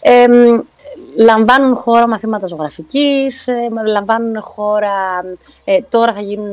Ε, 0.00 0.26
λαμβάνουν 1.16 1.74
χώρα 1.74 2.08
μαθήματα 2.08 2.46
ζωγραφικής, 2.46 3.48
ε, 3.48 3.68
λαμβάνουν 3.86 4.40
χώρα, 4.40 5.24
ε, 5.64 5.80
τώρα 5.88 6.12
θα 6.12 6.20
γίνουν 6.20 6.52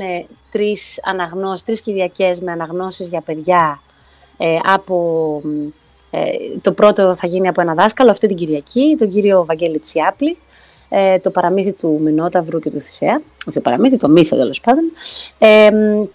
τρεις 0.52 1.00
αναγνώσεις, 1.04 1.64
τρεις 1.66 1.82
Κυριακές 1.82 2.40
με 2.40 2.52
αναγνώσεις 2.52 3.08
για 3.08 3.22
παιδιά 3.22 3.82
ε, 4.38 4.58
από 4.64 5.42
ε, 6.12 6.20
το 6.62 6.72
πρώτο 6.72 7.16
θα 7.16 7.28
γίνει 7.28 7.48
από 7.48 7.62
ένα 7.62 7.74
δάσκαλο 7.74 8.10
αυτή 8.10 8.28
την 8.28 8.36
Κυριακή, 8.36 8.96
τον 8.98 9.10
κύριο 9.10 9.46
Βαγγέλη 9.46 9.80
Τσιάπλη, 9.80 10.38
ε, 10.90 11.20
το 11.20 11.30
παραμύθι 11.30 11.72
του 11.72 12.00
Μινόταυρου 12.02 12.60
και 12.60 12.70
του 12.70 12.80
Θησέα, 12.80 13.22
όχι 13.46 13.56
το 13.56 13.62
παραμύθι, 13.62 13.98
το 13.98 14.10
μύθο 14.10 14.38
τέλος 14.38 14.62
πάντων. 14.62 14.84
Ε, 15.38 15.70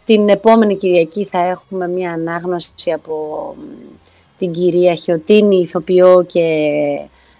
την 0.05 0.29
επόμενη 0.29 0.77
Κυριακή 0.77 1.25
θα 1.25 1.39
έχουμε 1.39 1.89
μία 1.89 2.13
ανάγνωση 2.13 2.93
από 2.95 3.55
την 4.39 4.53
κυρία 4.53 4.95
Χιωτίνη, 4.95 5.57
ηθοποιό 5.57 6.25
και 6.29 6.41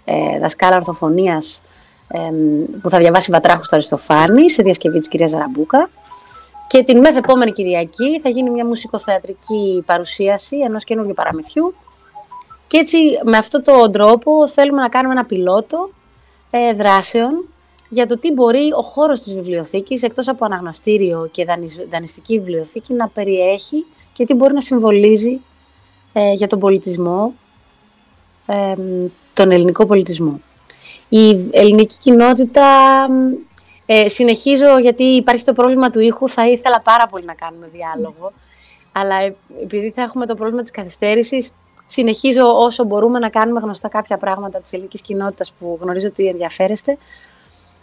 ε, 0.05 0.39
δασκάλα 0.39 0.75
ορθοφωνίας, 0.75 1.63
ε, 2.07 2.19
που 2.81 2.89
θα 2.89 2.97
διαβάσει 2.97 3.31
Βατράχου 3.31 3.63
στο 3.63 3.75
Αριστοφάνη, 3.75 4.49
σε 4.49 4.63
διασκευή 4.63 4.99
της 4.99 5.07
κυρίας 5.07 5.29
Ζαραμπούκα. 5.29 5.89
Και 6.67 6.83
την 6.83 6.99
μεθεπόμενη 6.99 7.51
Κυριακή 7.51 8.19
θα 8.21 8.29
γίνει 8.29 8.49
μια 8.49 8.65
μουσικοθεατρική 8.65 9.83
παρουσίαση 9.85 10.57
ενός 10.57 10.83
καινούργιου 10.83 11.13
παραμυθιού 11.13 11.73
και 12.67 12.77
έτσι 12.77 12.97
με 13.23 13.37
αυτόν 13.37 13.63
τον 13.63 13.91
τρόπο 13.91 14.47
θέλουμε 14.47 14.81
να 14.81 14.89
κάνουμε 14.89 15.13
ένα 15.13 15.25
πιλότο 15.25 15.89
ε, 16.49 16.73
δράσεων 16.73 17.47
για 17.89 18.07
το 18.07 18.17
τι 18.17 18.31
μπορεί 18.31 18.71
ο 18.77 18.81
χώρος 18.81 19.21
της 19.21 19.33
βιβλιοθήκης, 19.33 20.03
εκτός 20.03 20.27
από 20.27 20.45
αναγνωστήριο 20.45 21.29
και 21.31 21.45
δανειστική 21.89 22.39
βιβλιοθήκη, 22.39 22.93
να 22.93 23.07
περιέχει 23.07 23.85
και 24.13 24.25
τι 24.25 24.33
μπορεί 24.33 24.53
να 24.53 24.61
συμβολίζει 24.61 25.41
ε, 26.13 26.31
για 26.31 26.47
τον 26.47 26.59
πολιτισμό, 26.59 27.33
ε, 28.45 28.73
τον 29.33 29.51
ελληνικό 29.51 29.85
πολιτισμό. 29.85 30.41
Η 31.09 31.49
ελληνική 31.51 31.97
κοινότητα, 31.97 32.67
ε, 33.85 34.09
συνεχίζω 34.09 34.77
γιατί 34.79 35.03
υπάρχει 35.03 35.43
το 35.43 35.53
πρόβλημα 35.53 35.89
του 35.89 35.99
ήχου, 35.99 36.29
θα 36.29 36.47
ήθελα 36.47 36.81
πάρα 36.81 37.07
πολύ 37.07 37.25
να 37.25 37.33
κάνουμε 37.33 37.67
διάλογο, 37.67 38.31
αλλά 38.91 39.15
επειδή 39.61 39.91
θα 39.91 40.01
έχουμε 40.01 40.25
το 40.25 40.35
πρόβλημα 40.35 40.61
της 40.61 40.71
καθυστέρησης, 40.71 41.53
συνεχίζω 41.85 42.57
όσο 42.57 42.83
μπορούμε 42.83 43.19
να 43.19 43.29
κάνουμε 43.29 43.59
γνωστά 43.59 43.87
κάποια 43.87 44.17
πράγματα 44.17 44.59
της 44.59 44.73
ελληνικής 44.73 45.01
κοινότητας 45.01 45.53
που 45.59 45.77
γνωρίζω 45.81 46.07
ότι 46.07 46.27
ενδιαφέρεστε. 46.27 46.97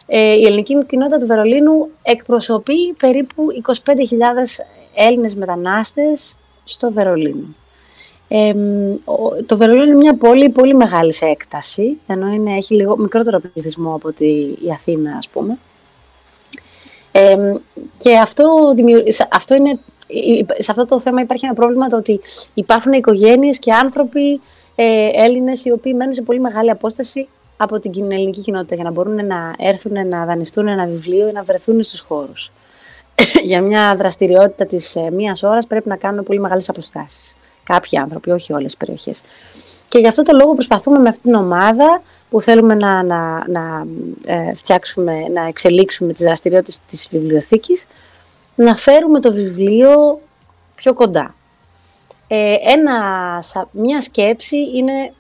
Ε, 0.07 0.33
η 0.33 0.45
ελληνική 0.45 0.85
κοινότητα 0.87 1.19
του 1.19 1.27
Βερολίνου 1.27 1.89
εκπροσωπεί 2.03 2.93
περίπου 2.93 3.47
25.000 3.85 4.65
Έλληνες 4.95 5.35
μετανάστες 5.35 6.37
στο 6.65 6.93
Βερολίνο. 6.93 7.55
Ε, 8.29 8.55
το 9.47 9.57
Βερολίνο 9.57 9.85
είναι 9.85 9.95
μια 9.95 10.17
πόλη 10.17 10.49
πολύ 10.49 10.75
μεγάλης 10.75 11.17
σε 11.17 11.27
έκταση, 11.27 11.99
ενώ 12.07 12.29
είναι, 12.29 12.57
έχει 12.57 12.75
λίγο 12.75 12.97
μικρότερο 12.97 13.41
πληθυσμό 13.41 13.95
από 13.95 14.13
τη, 14.13 14.31
η 14.41 14.71
Αθήνα, 14.73 15.17
ας 15.17 15.29
πούμε. 15.29 15.59
Ε, 17.13 17.55
και 17.97 18.17
αυτό, 18.17 18.73
αυτό 19.31 19.55
είναι 19.55 19.79
σε 20.59 20.71
αυτό 20.71 20.85
το 20.85 21.01
θέμα 21.01 21.21
υπάρχει 21.21 21.45
ένα 21.45 21.55
πρόβλημα 21.55 21.87
το 21.87 21.97
ότι 21.97 22.21
υπάρχουν 22.55 22.93
οικογένειες 22.93 23.59
και 23.59 23.73
άνθρωποι 23.73 24.41
ε, 24.75 25.09
Έλληνες 25.13 25.65
οι 25.65 25.71
οποίοι 25.71 25.93
μένουν 25.97 26.15
σε 26.15 26.23
πολύ 26.23 26.41
μεγάλη 26.41 26.71
απόσταση 26.71 27.29
από 27.57 27.81
την 27.81 28.13
ελληνική 28.13 28.41
κοινότητα 28.41 28.75
για 28.75 28.85
να 28.85 28.91
μπορούν 28.91 29.27
να 29.27 29.55
έρθουν 29.59 30.09
να 30.09 30.25
δανειστούν 30.25 30.69
ένα 30.69 30.87
βιβλίο 30.87 31.29
ή 31.29 31.33
να 31.33 31.43
βρεθούν 31.43 31.83
στους 31.83 32.01
χώρους. 32.01 32.53
για 33.51 33.61
μια 33.61 33.95
δραστηριότητα 33.97 34.67
της 34.67 34.97
ε, 34.97 35.11
μίας 35.11 35.43
ώρας 35.43 35.67
πρέπει 35.67 35.89
να 35.89 35.97
κάνουν 35.97 36.25
πολύ 36.25 36.41
μεγάλες 36.41 36.69
αποστάσεις. 36.69 37.37
Κάποιοι 37.65 37.99
άνθρωποι, 37.99 38.31
όχι 38.31 38.53
όλες 38.53 38.65
τις 38.65 38.77
περιοχές. 38.77 39.23
Και 39.89 39.99
γι' 39.99 40.07
αυτό 40.07 40.23
το 40.23 40.37
λόγο 40.37 40.55
προσπαθούμε 40.55 40.99
με 40.99 41.09
αυτήν 41.09 41.23
την 41.23 41.35
ομάδα 41.35 42.03
που 42.31 42.41
θέλουμε 42.41 42.75
να, 42.75 43.03
να, 43.03 43.45
να 43.49 43.87
ε, 44.25 44.55
φτιάξουμε, 44.55 45.13
να 45.33 45.47
εξελίξουμε 45.47 46.13
τις 46.13 46.25
δραστηριότητες 46.25 46.81
της 46.87 47.09
βιβλιοθήκης, 47.11 47.87
να 48.63 48.75
φέρουμε 48.75 49.21
το 49.21 49.33
βιβλίο 49.33 50.21
πιο 50.75 50.95
κοντά. 50.95 51.35
Ε, 52.27 52.57
ένα, 52.61 52.99
μια 53.71 54.01
σκέψη 54.01 54.57
είναι, 54.57 55.13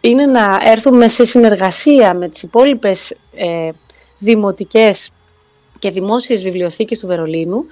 είναι 0.00 0.26
να 0.26 0.58
έρθουμε 0.64 1.08
σε 1.08 1.24
συνεργασία 1.24 2.14
με 2.14 2.28
τις 2.28 2.42
υπόλοιπες 2.42 3.16
ε, 3.34 3.70
δημοτικές 4.18 5.12
και 5.78 5.90
δημόσιες 5.90 6.42
βιβλιοθήκες 6.42 6.98
του 6.98 7.06
Βερολίνου, 7.06 7.64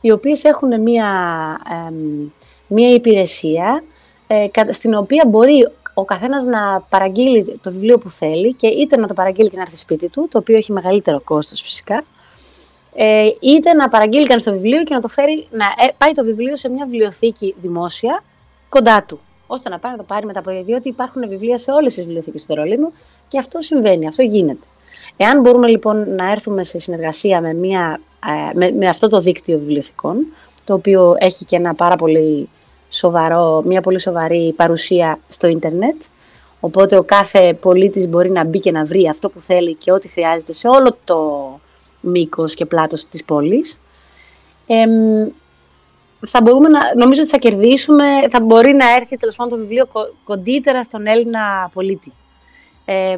οι 0.00 0.10
οποίες 0.10 0.44
έχουν 0.44 0.80
μια, 0.80 1.08
μια 2.66 2.90
υπηρεσία 2.90 3.84
ε, 4.26 4.46
στην 4.72 4.94
οποία 4.94 5.24
μπορεί 5.28 5.68
ο 5.94 6.04
καθένας 6.04 6.44
να 6.44 6.80
παραγγείλει 6.88 7.58
το 7.62 7.70
βιβλίο 7.72 7.98
που 7.98 8.10
θέλει 8.10 8.54
και 8.54 8.66
είτε 8.66 8.96
να 8.96 9.06
το 9.06 9.14
παραγγείλει 9.14 9.48
και 9.50 9.56
να 9.56 9.62
έρθει 9.62 9.76
σπίτι 9.76 10.08
του, 10.08 10.28
το 10.30 10.38
οποίο 10.38 10.56
έχει 10.56 10.72
μεγαλύτερο 10.72 11.20
κόστος 11.20 11.60
φυσικά, 11.60 12.04
ε, 12.94 13.28
είτε 13.40 13.72
να 13.72 13.88
παραγγείλει 13.88 14.26
κανείς 14.26 14.44
το 14.44 14.52
βιβλίο 14.52 14.82
και 14.84 14.94
να 14.94 15.00
το 15.00 15.08
φέρει, 15.08 15.46
να 15.50 15.64
ε, 15.64 15.88
πάει 15.98 16.12
το 16.12 16.24
βιβλίο 16.24 16.56
σε 16.56 16.68
μια 16.68 16.84
βιβλιοθήκη 16.84 17.54
δημόσια 17.60 18.22
κοντά 18.68 19.04
του. 19.08 19.20
ώστε 19.46 19.68
να 19.68 19.78
πάει 19.78 19.92
να 19.92 19.98
το 19.98 20.04
πάρει 20.04 20.26
μετά 20.26 20.38
από 20.38 20.62
διότι 20.64 20.88
υπάρχουν 20.88 21.28
βιβλία 21.28 21.58
σε 21.58 21.70
όλες 21.70 21.94
τις 21.94 22.04
βιβλιοθήκες 22.04 22.40
του 22.40 22.46
Βερολίνου 22.54 22.92
και 23.28 23.38
αυτό 23.38 23.60
συμβαίνει, 23.60 24.06
αυτό 24.06 24.22
γίνεται. 24.22 24.66
Εάν 25.16 25.40
μπορούμε 25.40 25.68
λοιπόν 25.68 26.14
να 26.14 26.30
έρθουμε 26.30 26.62
σε 26.62 26.78
συνεργασία 26.78 27.40
με, 27.40 27.54
μια, 27.54 28.00
ε, 28.26 28.58
με, 28.58 28.70
με 28.70 28.88
αυτό 28.88 29.08
το 29.08 29.20
δίκτυο 29.20 29.58
βιβλιοθηκών, 29.58 30.26
το 30.64 30.74
οποίο 30.74 31.16
έχει 31.18 31.44
και 31.44 31.56
ένα 31.56 31.74
πάρα 31.74 31.96
πολύ 31.96 32.48
σοβαρό, 32.88 33.62
μια 33.64 33.80
πολύ 33.80 34.00
σοβαρή 34.00 34.52
παρουσία 34.56 35.18
στο 35.28 35.46
ίντερνετ. 35.46 36.02
Οπότε 36.60 36.96
ο 36.96 37.02
κάθε 37.02 37.54
πολίτης 37.54 38.08
μπορεί 38.08 38.30
να 38.30 38.44
μπει 38.44 38.60
και 38.60 38.70
να 38.70 38.84
βρει 38.84 39.08
αυτό 39.08 39.28
που 39.28 39.40
θέλει 39.40 39.74
και 39.74 39.92
ό,τι 39.92 40.08
χρειάζεται 40.08 40.52
σε 40.52 40.68
όλο 40.68 40.96
το 41.04 41.60
μήκος 42.04 42.54
και 42.54 42.66
πλάτος 42.66 43.08
της 43.08 43.24
πόλης. 43.24 43.80
Ε, 44.66 44.84
θα 46.26 46.42
μπορούμε 46.42 46.68
να, 46.68 46.80
νομίζω 46.96 47.20
ότι 47.20 47.30
θα 47.30 47.38
κερδίσουμε, 47.38 48.04
θα 48.30 48.40
μπορεί 48.40 48.72
να 48.72 48.94
έρθει 48.94 49.16
τέλος 49.16 49.36
πάντων 49.36 49.58
το 49.58 49.64
βιβλίο 49.64 49.88
κοντύτερα 50.24 50.82
στον 50.82 51.06
Έλληνα 51.06 51.70
πολίτη. 51.72 52.12
Ε, 52.84 53.16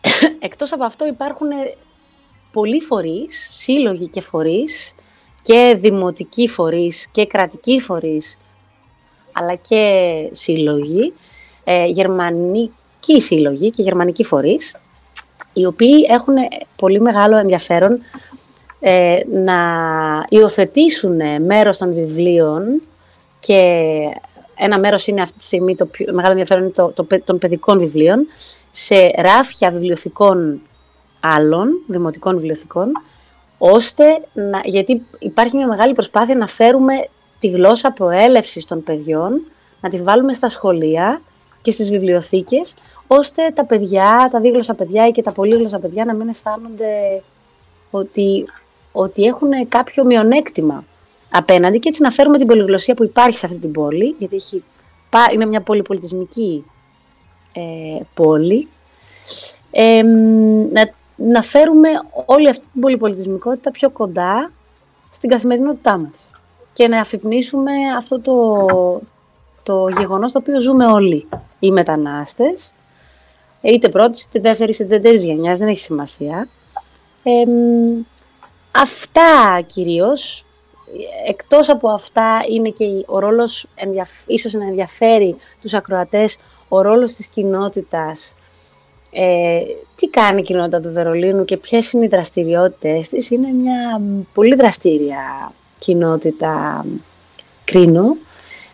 εκτός 0.38 0.72
από 0.72 0.84
αυτό 0.84 1.06
υπάρχουν 1.06 1.48
πολλοί 2.52 2.80
φορείς, 2.80 3.48
σύλλογοι 3.50 4.08
και 4.08 4.20
φορείς, 4.20 4.94
και 5.42 5.76
δημοτικοί 5.78 6.48
φορείς 6.48 7.08
και 7.12 7.26
κρατικοί 7.26 7.80
φορείς, 7.80 8.38
αλλά 9.32 9.54
και 9.54 10.12
σύλλογοι, 10.30 11.12
ε, 11.64 11.84
γερμανικοί 11.84 13.20
σύλλογοι 13.20 13.70
και 13.70 13.82
γερμανικοί 13.82 14.24
φορείς, 14.24 14.76
οι 15.54 15.66
οποίοι 15.66 16.06
έχουν 16.10 16.34
πολύ 16.76 17.00
μεγάλο 17.00 17.36
ενδιαφέρον 17.36 18.02
ε, 18.80 19.18
να 19.32 19.56
υιοθετήσουν 20.28 21.20
μέρος 21.42 21.78
των 21.78 21.94
βιβλίων 21.94 22.82
και 23.40 23.60
ένα 24.56 24.78
μέρος 24.78 25.06
είναι 25.06 25.20
αυτή 25.20 25.38
τη 25.38 25.44
στιγμή, 25.44 25.74
το 25.74 25.86
πιο 25.86 26.06
μεγάλο 26.12 26.30
ενδιαφέρον 26.30 26.62
είναι 26.62 26.72
το, 26.72 26.92
το, 26.94 27.06
των 27.24 27.38
παιδικών 27.38 27.78
βιβλίων, 27.78 28.26
σε 28.70 28.94
ράφια 29.16 29.70
βιβλιοθηκών 29.70 30.60
άλλων, 31.20 31.68
δημοτικών 31.86 32.34
βιβλιοθηκών, 32.34 32.92
ώστε 33.58 34.04
να, 34.32 34.60
γιατί 34.64 35.02
υπάρχει 35.18 35.56
μια 35.56 35.66
μεγάλη 35.66 35.92
προσπάθεια 35.92 36.34
να 36.34 36.46
φέρουμε 36.46 36.94
τη 37.38 37.48
γλώσσα 37.48 37.92
προέλευσης 37.92 38.64
των 38.64 38.82
παιδιών, 38.82 39.40
να 39.80 39.88
τη 39.88 40.02
βάλουμε 40.02 40.32
στα 40.32 40.48
σχολεία 40.48 41.20
και 41.62 41.70
στις 41.70 41.90
βιβλιοθήκες, 41.90 42.74
ώστε 43.06 43.50
τα 43.54 43.64
παιδιά, 43.64 44.28
τα 44.30 44.40
δίγλωσσα 44.40 44.74
παιδιά 44.74 45.06
ή 45.06 45.10
και 45.10 45.22
τα 45.22 45.32
πολύγλωσσα 45.32 45.78
παιδιά 45.78 46.04
να 46.04 46.14
μην 46.14 46.28
αισθάνονται 46.28 47.22
ότι, 47.90 48.46
ότι 48.92 49.22
έχουν 49.22 49.68
κάποιο 49.68 50.04
μειονέκτημα 50.04 50.84
απέναντι 51.30 51.78
και 51.78 51.88
έτσι 51.88 52.02
να 52.02 52.10
φέρουμε 52.10 52.38
την 52.38 52.46
πολυγλωσία 52.46 52.94
που 52.94 53.04
υπάρχει 53.04 53.38
σε 53.38 53.46
αυτή 53.46 53.58
την 53.58 53.72
πόλη, 53.72 54.14
γιατί 54.18 54.34
έχει, 54.34 54.64
είναι 55.34 55.46
μια 55.46 55.60
πολυπολιτισμική 55.60 56.64
ε, 57.52 58.00
πόλη, 58.14 58.68
ε, 59.70 60.02
να 60.72 60.92
να 61.16 61.42
φέρουμε 61.42 61.88
όλη 62.26 62.48
αυτή 62.48 62.64
την 62.72 62.80
πολυπολιτισμικότητα 62.80 63.70
πιο 63.70 63.90
κοντά 63.90 64.50
στην 65.10 65.30
καθημερινότητά 65.30 65.98
μας 65.98 66.28
και 66.72 66.88
να 66.88 67.00
αφυπνίσουμε 67.00 67.72
αυτό 67.96 68.20
το, 68.20 68.66
το 69.62 69.88
γεγονός 69.98 70.32
το 70.32 70.38
οποίο 70.38 70.60
ζούμε 70.60 70.86
όλοι 70.86 71.28
οι 71.58 71.70
μετανάστες, 71.70 72.72
είτε 73.72 73.88
πρώτης, 73.88 74.22
είτε 74.22 74.40
δεύτερης, 74.40 74.78
είτε 74.78 74.98
τέταρτη 74.98 75.26
γενιάς, 75.26 75.58
δεν 75.58 75.68
έχει 75.68 75.78
σημασία. 75.78 76.48
αυτά 78.70 79.60
κυρίως, 79.66 80.46
εκτός 81.26 81.68
από 81.68 81.88
αυτά 81.88 82.44
είναι 82.50 82.68
και 82.68 82.84
ο 83.06 83.18
ρόλος, 83.18 83.66
ίσως 84.26 84.52
να 84.52 84.64
ενδιαφέρει 84.64 85.36
τους 85.60 85.74
ακροατές, 85.74 86.38
ο 86.68 86.80
ρόλος 86.80 87.12
της 87.12 87.26
κοινότητας 87.26 88.34
ε, 89.16 89.60
τι 89.96 90.08
κάνει 90.08 90.40
η 90.40 90.42
κοινότητα 90.42 90.80
του 90.80 90.92
Βερολίνου 90.92 91.44
και 91.44 91.56
ποιες 91.56 91.92
είναι 91.92 92.04
οι 92.04 92.08
δραστηριότητες 92.08 93.08
της. 93.08 93.30
Είναι 93.30 93.52
μια 93.52 94.00
πολύ 94.34 94.54
δραστήρια 94.54 95.52
κοινότητα 95.78 96.84
κρίνου, 97.64 98.16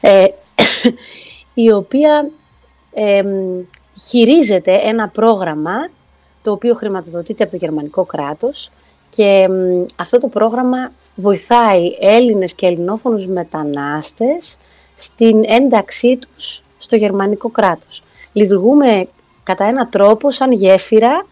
ε, 0.00 0.24
η 1.64 1.72
οποία 1.72 2.30
ε, 2.92 3.22
χειρίζεται 4.08 4.80
ένα 4.82 5.08
πρόγραμμα 5.08 5.88
το 6.42 6.52
οποίο 6.52 6.74
χρηματοδοτείται 6.74 7.42
από 7.42 7.52
το 7.52 7.58
γερμανικό 7.58 8.04
κράτος 8.04 8.70
και 9.10 9.48
αυτό 9.96 10.18
το 10.18 10.28
πρόγραμμα 10.28 10.92
βοηθάει 11.14 11.96
Έλληνες 12.00 12.54
και 12.54 12.66
ελληνόφωνους 12.66 13.26
μετανάστες 13.26 14.56
στην 14.94 15.42
ένταξή 15.46 16.16
τους 16.16 16.62
στο 16.78 16.96
γερμανικό 16.96 17.48
κράτος. 17.48 18.02
Λειτουργούμε 18.32 19.08
κατά 19.42 19.64
έναν 19.64 19.88
τρόπο 19.90 20.30
σαν 20.30 20.52
γέφυρα 20.52 21.26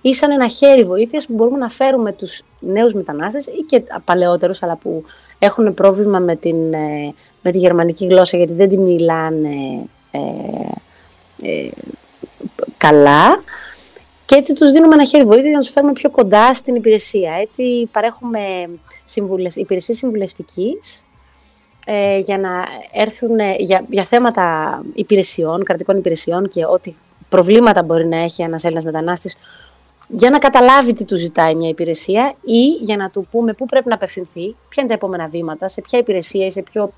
ή 0.00 0.14
σαν 0.14 0.30
ένα 0.30 0.48
χέρι 0.48 0.84
βοήθειας 0.84 1.26
που 1.26 1.34
μπορούμε 1.34 1.58
να 1.58 1.68
φέρουμε 1.68 2.12
τους 2.12 2.42
νέους 2.60 2.94
μετανάστες 2.94 3.46
ή 3.46 3.64
και 3.66 3.82
παλαιότερους 4.04 4.62
αλλά 4.62 4.76
που 4.76 5.04
έχουν 5.38 5.74
πρόβλημα 5.74 6.18
με, 6.18 6.36
την, 6.36 6.72
ε, 6.72 7.14
με 7.42 7.50
τη 7.50 7.58
γερμανική 7.58 8.06
γλώσσα 8.06 8.36
γιατί 8.36 8.52
δεν 8.52 8.68
τη 8.68 8.76
μιλάνε 8.76 9.88
ε, 10.10 10.18
ε, 11.42 11.70
καλά 12.76 13.42
και 14.24 14.34
έτσι 14.34 14.52
τους 14.52 14.70
δίνουμε 14.70 14.94
ένα 14.94 15.04
χέρι 15.04 15.24
βοήθεια 15.24 15.48
για 15.48 15.56
να 15.56 15.60
τους 15.60 15.70
φέρουμε 15.70 15.92
πιο 15.92 16.10
κοντά 16.10 16.54
στην 16.54 16.74
υπηρεσία. 16.74 17.32
Έτσι 17.40 17.88
παρέχουμε 17.92 18.40
συμβουλευ... 19.04 19.56
υπηρεσίες 19.56 19.96
συμβουλευτικής 19.96 21.06
ε, 21.86 22.18
για 22.18 22.38
να 22.38 22.64
έρθουν 22.92 23.38
για, 23.58 23.86
για 23.90 24.04
θέματα 24.04 24.78
υπηρεσιών, 24.94 25.64
κρατικών 25.64 25.96
υπηρεσιών 25.96 26.48
και 26.48 26.64
ό,τι 26.64 26.94
προβλήματα 27.28 27.82
μπορεί 27.82 28.06
να 28.06 28.16
έχει 28.16 28.42
ένας 28.42 28.64
Έλληνας 28.64 28.84
μετανάστης 28.84 29.36
για 30.08 30.30
να 30.30 30.38
καταλάβει 30.38 30.92
τι 30.92 31.04
του 31.04 31.16
ζητάει 31.16 31.54
μια 31.54 31.68
υπηρεσία 31.68 32.34
ή 32.44 32.68
για 32.68 32.96
να 32.96 33.10
του 33.10 33.26
πούμε 33.30 33.52
πού 33.52 33.66
πρέπει 33.66 33.88
να 33.88 33.94
απευθυνθεί, 33.94 34.56
ποια 34.68 34.82
είναι 34.82 34.86
τα 34.86 34.94
επόμενα 34.94 35.28
βήματα, 35.28 35.68
σε 35.68 35.80
ποια 35.80 35.98
υπηρεσία 35.98 36.46
ή 36.46 36.50
σε 36.50 36.62
ποιο... 36.62 36.92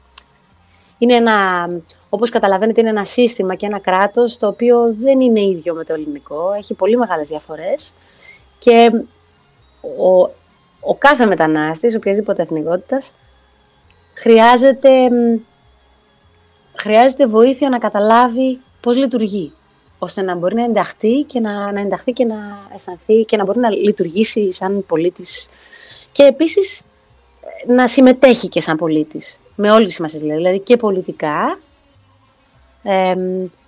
Είναι 0.98 1.14
ένα, 1.14 1.68
όπως 2.08 2.30
καταλαβαίνετε, 2.30 2.80
είναι 2.80 2.90
ένα 2.90 3.04
σύστημα 3.04 3.54
και 3.54 3.66
ένα 3.66 3.78
κράτος 3.78 4.36
το 4.36 4.46
οποίο 4.46 4.94
δεν 4.98 5.20
είναι 5.20 5.40
ίδιο 5.40 5.74
με 5.74 5.84
το 5.84 5.92
ελληνικό, 5.92 6.52
έχει 6.52 6.74
πολύ 6.74 6.96
μεγάλες 6.96 7.28
διαφορές. 7.28 7.94
Και 8.58 8.90
ο, 9.98 10.20
ο 10.80 10.94
κάθε 10.98 11.26
μετανάστης, 11.26 11.94
οποιασδήποτε 11.94 12.42
εθνικότητας, 12.42 13.14
χρειάζεται, 14.14 14.90
χρειάζεται 16.74 17.26
βοήθεια 17.26 17.68
να 17.68 17.78
καταλάβει 17.78 18.60
πώς 18.80 18.96
λειτουργεί 18.96 19.52
ώστε 19.98 20.22
να 20.22 20.34
μπορεί 20.34 20.54
να 20.54 20.64
ενταχθεί 20.64 21.22
και 21.22 21.40
να, 21.40 21.72
να 21.72 21.80
ενταχθεί 21.80 22.12
και 22.12 22.24
να 22.24 22.36
αισθανθεί 22.74 23.24
και 23.24 23.36
να 23.36 23.44
μπορεί 23.44 23.58
να 23.58 23.70
λειτουργήσει 23.70 24.52
σαν 24.52 24.84
πολίτης. 24.86 25.48
Και 26.12 26.22
επίσης 26.22 26.80
ε, 26.80 26.84
να 27.66 27.88
συμμετέχει 27.88 28.48
και 28.48 28.60
σαν 28.60 28.76
πολίτης, 28.76 29.40
με 29.54 29.70
όλη 29.70 29.84
τη 29.86 29.92
σημασία 29.92 30.18
δηλαδή, 30.18 30.38
δηλαδή 30.38 30.60
και 30.60 30.76
πολιτικά 30.76 31.58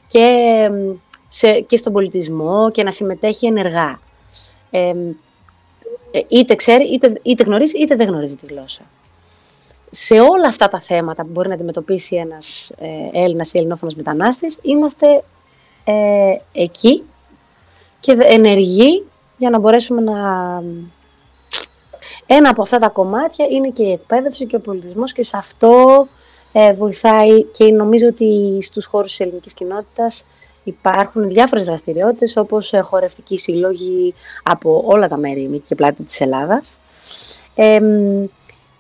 και, 0.07 0.69
σε, 1.29 1.61
και 1.61 1.77
στον 1.77 1.93
πολιτισμό 1.93 2.71
και 2.71 2.83
να 2.83 2.91
συμμετέχει 2.91 3.47
ενεργά. 3.47 4.01
Ε, 4.71 4.93
είτε 6.29 6.55
ξέρει, 6.55 6.85
είτε, 6.85 7.21
είτε 7.23 7.43
γνωρίζει, 7.43 7.79
είτε 7.79 7.97
δεν 7.97 8.07
γνωρίζει 8.07 8.35
τη 8.35 8.47
γλώσσα. 8.47 8.83
Σε 9.91 10.21
όλα 10.21 10.47
αυτά 10.47 10.69
τα 10.69 10.81
θέματα 10.81 11.23
που 11.23 11.31
μπορεί 11.31 11.49
να 11.49 11.55
αντιμετωπίσει 11.55 12.17
ένας 12.17 12.71
ε, 12.79 13.23
Έλληνας 13.23 13.53
ή 13.53 13.59
Ελληνόφωνος 13.59 13.95
μετανάστης, 13.95 14.59
είμαστε 14.63 15.23
ε, 15.85 16.37
εκεί 16.53 17.03
και 18.01 18.17
ενεργεί 18.21 19.05
για 19.37 19.51
να 19.51 19.59
μπορέσουμε 19.59 20.01
να... 20.01 20.63
Ένα 22.27 22.49
από 22.49 22.63
αυτά 22.63 22.79
τα 22.79 22.89
κομμάτια 22.89 23.47
είναι 23.51 23.69
και 23.69 23.83
η 23.83 23.93
εκπαίδευση 23.93 24.47
και 24.47 24.57
ο 24.57 24.61
πολιτισμός 24.61 25.13
και 25.13 25.23
σε 25.23 25.37
αυτό 25.37 26.07
ε, 26.53 26.73
βοηθάει 26.73 27.43
και 27.43 27.65
νομίζω 27.65 28.07
ότι 28.07 28.59
στους 28.61 28.87
χώρους 28.87 29.11
της 29.11 29.21
ελληνικής 29.21 29.55
κοινότητας 29.55 30.27
υπάρχουν 30.65 31.29
διάφορες 31.29 31.65
δραστηριότητες 31.65 32.37
όπως 32.37 32.73
ε, 32.73 32.81
χορευτικοί 32.81 33.39
σύλλογοι 33.39 34.15
από 34.43 34.83
όλα 34.87 35.09
τα 35.09 35.17
μέρη 35.17 35.63
και 35.65 35.75
πλάτη 35.75 36.03
της 36.03 36.21
Ελλάδας. 36.21 36.81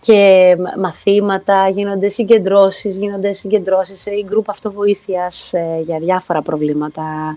Και 0.00 0.56
μαθήματα, 0.78 1.68
γίνονται 1.68 2.08
συγκεντρώσεις, 2.08 2.98
γίνονται 2.98 3.32
συγκεντρώσεις 3.32 4.06
ή 4.06 4.24
γκρουπ 4.26 4.50
αυτοβοήθειας 4.50 5.52
ε, 5.52 5.80
για 5.82 5.98
διάφορα 5.98 6.42
προβλήματα, 6.42 7.36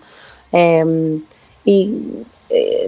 ε, 0.49 0.83
οι 1.63 1.89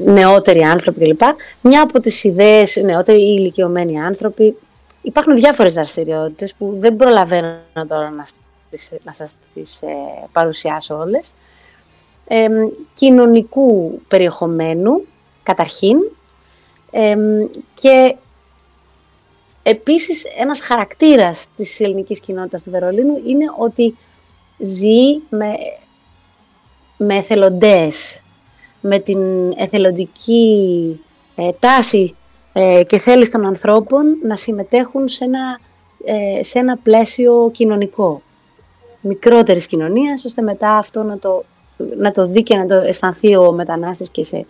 νεότεροι 0.03 0.61
άνθρωποι 0.61 1.03
κλπ. 1.05 1.21
Μια 1.61 1.81
από 1.81 1.99
τις 1.99 2.23
ιδέες, 2.23 2.75
νεότεροι 2.75 3.19
ή 3.21 3.35
ηλικιωμένοι 3.37 4.01
άνθρωποι, 4.01 4.57
υπάρχουν 5.01 5.35
διάφορες 5.35 5.73
δραστηριότητες 5.73 6.53
που 6.53 6.75
δεν 6.79 6.95
προλαβαίνω 6.95 7.59
τώρα 7.87 8.09
να, 8.09 8.25
να 9.03 9.13
σας 9.13 9.35
τις 9.53 9.81
ε, 9.81 9.87
παρουσιάσω 10.31 10.97
όλες. 10.97 11.33
κοινωνικού 12.93 14.01
περιεχομένου, 14.07 15.05
καταρχήν, 15.43 15.97
και 17.73 18.15
Επίσης, 19.63 20.23
ένας 20.37 20.59
χαρακτήρας 20.59 21.47
της 21.55 21.79
ελληνικής 21.79 22.19
κοινότητας 22.19 22.63
του 22.63 22.71
Βερολίνου 22.71 23.21
είναι 23.25 23.45
ότι 23.57 23.97
ζει 24.57 25.19
με, 25.29 25.53
με 26.97 27.15
εθελοντές, 27.15 28.23
με 28.81 28.99
την 28.99 29.19
εθελοντική 29.55 30.99
ε, 31.35 31.49
τάση 31.59 32.15
ε, 32.53 32.83
και 32.87 32.99
θέληση 32.99 33.31
των 33.31 33.45
ανθρώπων 33.45 34.17
να 34.23 34.35
συμμετέχουν 34.35 35.07
σε 35.07 35.23
ένα, 35.23 35.59
ε, 36.05 36.43
σε 36.43 36.59
ένα 36.59 36.77
πλαίσιο 36.83 37.49
κοινωνικό, 37.53 38.21
μικρότερης 39.01 39.65
κοινωνίας, 39.65 40.25
ώστε 40.25 40.41
μετά 40.41 40.71
αυτό 40.71 41.03
να 41.03 41.17
το, 41.17 41.43
να 41.97 42.11
το 42.11 42.27
δει 42.27 42.43
και 42.43 42.55
να 42.55 42.65
το 42.65 42.75
αισθανθεί 42.75 43.35
ο 43.35 43.51
μετανάστης 43.51 44.09
και 44.09 44.23
σε, 44.23 44.45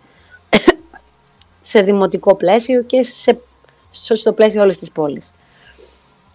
σε 1.71 1.81
δημοτικό 1.81 2.35
πλαίσιο 2.35 2.81
και 2.81 3.01
σε 3.01 3.37
στο 3.91 4.33
πλαίσιο 4.33 4.61
όλης 4.61 4.77
της 4.77 4.91
πόλης. 4.91 5.31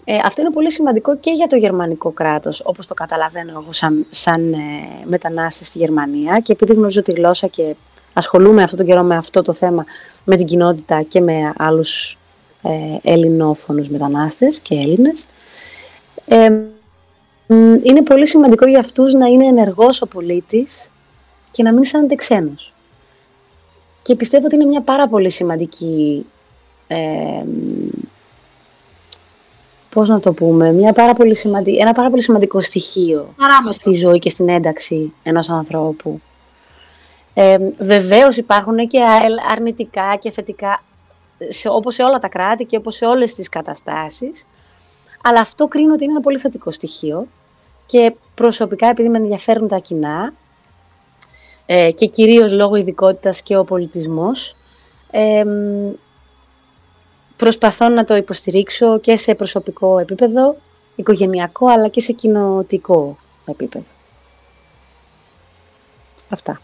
Ε, 0.09 0.19
αυτό 0.25 0.41
είναι 0.41 0.51
πολύ 0.51 0.73
σημαντικό 0.73 1.17
και 1.17 1.31
για 1.31 1.47
το 1.47 1.57
γερμανικό 1.57 2.11
κράτος, 2.11 2.63
όπως 2.65 2.87
το 2.87 2.95
καταλαβαίνω 2.95 3.51
εγώ 3.51 3.73
σαν, 3.73 4.07
σαν 4.11 4.53
ε, 4.53 4.57
μετανάστη 5.05 5.65
στη 5.65 5.79
Γερμανία 5.79 6.41
και 6.41 6.53
επειδή 6.53 6.73
γνωρίζω 6.73 7.03
τη 7.03 7.13
γλώσσα 7.13 7.47
και 7.47 7.75
ασχολούμαι 8.13 8.63
αυτό 8.63 8.77
το 8.77 8.85
καιρό 8.85 9.03
με 9.03 9.17
αυτό 9.17 9.43
το 9.43 9.53
θέμα 9.53 9.85
με 10.25 10.37
την 10.37 10.47
κοινότητα 10.47 11.03
και 11.03 11.21
με 11.21 11.53
άλλους 11.57 12.19
ε, 12.63 12.71
ελληνόφωνους 13.03 13.89
μετανάστες 13.89 14.61
και 14.61 14.75
Έλληνες. 14.75 15.27
Ε, 16.27 16.51
είναι 17.83 18.03
πολύ 18.05 18.27
σημαντικό 18.27 18.67
για 18.67 18.79
αυτούς 18.79 19.15
να 19.15 19.27
είναι 19.27 19.47
ενεργός 19.47 20.03
ο 20.03 20.07
πολίτης 20.07 20.91
και 21.51 21.63
να 21.63 21.73
μην 21.73 21.83
αισθάνεται 21.83 22.15
ξένος. 22.15 22.75
Και 24.03 24.15
πιστεύω 24.15 24.45
ότι 24.45 24.55
είναι 24.55 24.65
μια 24.65 24.81
πάρα 24.81 25.09
πολύ 25.09 25.31
σημαντική 25.31 26.27
ε, 26.87 26.97
πώς 29.97 30.09
να 30.09 30.21
το 30.21 30.33
πούμε, 30.33 30.73
μια 30.73 30.93
πάρα 30.93 31.15
πολύ 31.15 31.35
σημαντική, 31.35 31.79
ένα 31.79 31.93
πάρα 31.93 32.11
πολύ 32.11 32.23
σημαντικό 32.23 32.61
στοιχείο 32.61 33.35
στη 33.69 33.93
ζωή 33.93 34.19
και 34.19 34.29
στην 34.29 34.49
ένταξη 34.49 35.13
ενός 35.23 35.51
ανθρώπου. 35.51 36.21
Ε, 37.35 37.57
βεβαίως 37.79 38.37
υπάρχουν 38.37 38.77
και 38.89 38.99
αρνητικά 39.51 40.17
και 40.17 40.31
θετικά, 40.31 40.83
σε, 41.49 41.69
όπως 41.69 41.95
σε 41.95 42.03
όλα 42.03 42.19
τα 42.19 42.29
κράτη 42.29 42.65
και 42.65 42.77
όπως 42.77 42.95
σε 42.95 43.05
όλες 43.07 43.35
τις 43.35 43.49
καταστάσεις, 43.49 44.47
αλλά 45.23 45.41
αυτό 45.41 45.67
κρίνω 45.67 45.93
ότι 45.93 46.05
είναι 46.05 46.13
ένα 46.13 46.21
πολύ 46.21 46.39
θετικό 46.39 46.71
στοιχείο 46.71 47.27
και 47.87 48.15
προσωπικά 48.35 48.87
επειδή 48.87 49.09
με 49.09 49.19
ενδιαφέρουν 49.19 49.69
τα 49.69 49.79
κοινά 49.79 50.33
ε, 51.67 51.91
και 51.91 52.07
κυρίως 52.07 52.53
λόγω 52.53 52.77
ειδικότητας 52.77 53.43
και 53.43 53.57
ο 53.57 53.65
πολιτισμός, 53.65 54.57
ε, 55.11 55.45
προσπαθώ 57.37 57.89
να 57.89 58.05
το 58.05 58.17
υποστηρίξω 58.17 58.99
και 58.99 59.17
σε 59.17 59.35
προσωπικό 59.35 59.99
επίπεδο, 59.99 60.57
οικογενειακό, 60.97 61.67
αλλά 61.67 61.89
και 61.89 62.01
σε 62.01 62.13
κοινοτικό 62.13 63.19
επίπεδο. 63.47 63.85
Αυτά, 66.29 66.61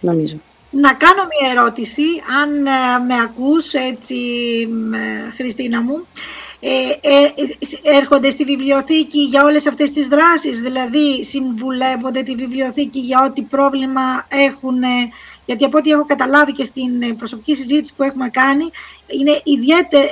νομίζω. 0.00 0.36
Να 0.70 0.94
κάνω 0.94 1.22
μια 1.22 1.50
ερώτηση, 1.50 2.02
αν 2.42 2.66
ε, 2.66 3.04
με 3.06 3.20
ακούς 3.22 3.72
έτσι, 3.72 4.14
Χριστίνα 5.36 5.82
μου. 5.82 6.06
Ε, 6.60 7.08
ε, 7.08 7.32
έρχονται 7.82 8.30
στη 8.30 8.44
βιβλιοθήκη 8.44 9.18
για 9.18 9.44
όλες 9.44 9.66
αυτές 9.66 9.90
τις 9.90 10.06
δράσεις, 10.06 10.60
δηλαδή 10.60 11.24
συμβουλεύονται 11.24 12.22
τη 12.22 12.34
βιβλιοθήκη 12.34 12.98
για 12.98 13.24
ό,τι 13.24 13.42
πρόβλημα 13.42 14.26
έχουν 14.28 14.82
γιατί 15.46 15.64
από 15.64 15.78
ό,τι 15.78 15.90
έχω 15.90 16.04
καταλάβει 16.06 16.52
και 16.52 16.64
στην 16.64 17.02
ε, 17.02 17.12
προσωπική 17.18 17.56
συζήτηση 17.56 17.94
που 17.96 18.02
έχουμε 18.02 18.28
κάνει, 18.28 18.70
είναι, 19.06 19.40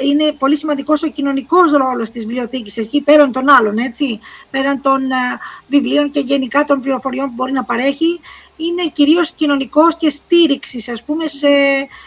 είναι 0.02 0.32
πολύ 0.32 0.56
σημαντικός 0.56 1.02
ο 1.02 1.08
κοινωνικός 1.08 1.72
ρόλος 1.72 2.10
της 2.10 2.26
βιβλιοθήκης 2.26 2.76
εκεί 2.76 3.00
πέραν 3.00 3.32
των 3.32 3.50
άλλων, 3.50 3.78
έτσι, 3.78 4.20
πέραν 4.50 4.80
των 4.82 5.00
uh, 5.00 5.38
βιβλίων 5.66 6.10
και 6.10 6.20
γενικά 6.20 6.64
των 6.64 6.80
πληροφοριών 6.80 7.26
που 7.26 7.32
μπορεί 7.34 7.52
να 7.52 7.64
παρέχει, 7.64 8.20
είναι 8.56 8.88
κυρίως 8.92 9.32
κοινωνικός 9.32 9.96
και 9.96 10.10
στήριξης, 10.10 10.88
ας 10.88 11.02
πούμε, 11.02 11.26
σε, 11.26 11.48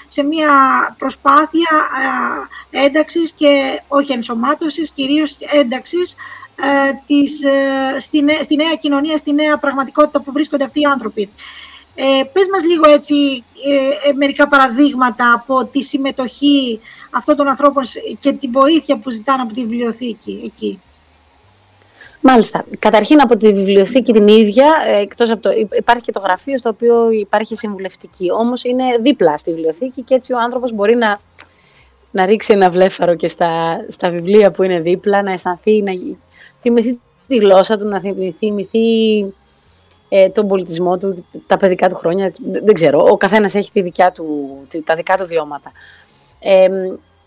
σε 0.07 0.23
μια 0.23 0.49
προσπάθεια 0.97 1.69
uh, 1.71 2.47
ένταξης 2.69 3.31
και 3.31 3.81
όχι 3.87 4.11
ενσωμάτωσης, 4.11 4.89
κυρίως 4.89 5.37
ένταξης 5.39 6.15
της, 7.07 7.41
στη, 7.99 8.23
στη 8.43 8.55
νέα 8.55 8.75
κοινωνία, 8.75 9.17
στη 9.17 9.33
νέα 9.33 9.57
πραγματικότητα 9.57 10.21
που 10.21 10.31
βρίσκονται 10.31 10.63
αυτοί 10.63 10.79
οι 10.79 10.85
άνθρωποι. 10.85 11.29
Ε, 11.95 12.23
πες 12.33 12.45
μας 12.51 12.63
λίγο 12.63 12.89
έτσι 12.89 13.43
ε, 13.65 14.09
ε, 14.09 14.13
μερικά 14.13 14.47
παραδείγματα 14.47 15.31
από 15.33 15.65
τη 15.65 15.83
συμμετοχή 15.83 16.79
αυτών 17.11 17.35
των 17.35 17.47
ανθρώπων 17.47 17.83
και 18.19 18.31
τη 18.31 18.47
βοήθεια 18.47 18.97
που 18.97 19.09
ζητάνε 19.09 19.41
από 19.41 19.53
τη 19.53 19.61
βιβλιοθήκη 19.61 20.41
εκεί. 20.45 20.79
Μάλιστα. 22.27 22.65
Καταρχήν 22.79 23.21
από 23.21 23.37
τη 23.37 23.53
βιβλιοθήκη 23.53 24.13
την 24.13 24.27
ίδια, 24.27 24.65
ε, 24.87 24.99
εκτός 24.99 25.31
από 25.31 25.41
το, 25.41 25.49
υπάρχει 25.77 26.03
και 26.03 26.11
το 26.11 26.19
γραφείο 26.19 26.57
στο 26.57 26.69
οποίο 26.69 27.11
υπάρχει 27.11 27.55
συμβουλευτική. 27.55 28.31
Όμως 28.31 28.63
είναι 28.63 28.83
δίπλα 29.01 29.37
στη 29.37 29.53
βιβλιοθήκη 29.53 30.01
και 30.01 30.15
έτσι 30.15 30.33
ο 30.33 30.39
άνθρωπος 30.39 30.71
μπορεί 30.71 30.95
να, 30.95 31.19
να 32.11 32.25
ρίξει 32.25 32.53
ένα 32.53 32.69
βλέφαρο 32.69 33.15
και 33.15 33.27
στα, 33.27 33.77
στα 33.87 34.09
βιβλία 34.09 34.51
που 34.51 34.63
είναι 34.63 34.79
δίπλα, 34.79 35.23
να 35.23 35.31
αισθανθεί, 35.31 35.81
να 35.81 35.91
θυμηθεί 36.61 36.99
τη 37.27 37.35
γλώσσα 37.35 37.77
του, 37.77 37.87
να 37.87 38.01
θυμηθεί 38.39 38.87
ε, 40.09 40.29
τον 40.29 40.47
πολιτισμό 40.47 40.97
του, 40.97 41.25
τα 41.47 41.57
παιδικά 41.57 41.89
του 41.89 41.95
χρόνια. 41.95 42.33
Δεν 42.41 42.73
ξέρω, 42.73 43.07
ο 43.09 43.17
καθένας 43.17 43.55
έχει 43.55 43.71
τη 43.71 43.81
δικιά 43.81 44.11
του, 44.11 44.57
τα 44.83 44.95
δικά 44.95 45.17
του 45.17 45.25
βιώματα. 45.25 45.71
Ε, 46.39 46.67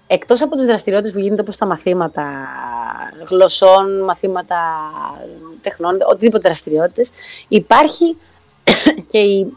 εκτός 0.06 0.42
από 0.42 0.54
τις 0.54 0.64
δραστηριότητες 0.64 1.14
που 1.14 1.20
γίνεται 1.20 1.40
όπως 1.40 1.56
τα 1.56 1.66
μαθήματα 1.66 2.24
γλωσσών, 3.28 4.04
μαθήματα 4.04 4.56
τεχνών, 5.60 5.98
οτιδήποτε 6.08 6.48
δραστηριότητες, 6.48 7.10
υπάρχει 7.48 8.16
και 9.10 9.18
η... 9.18 9.52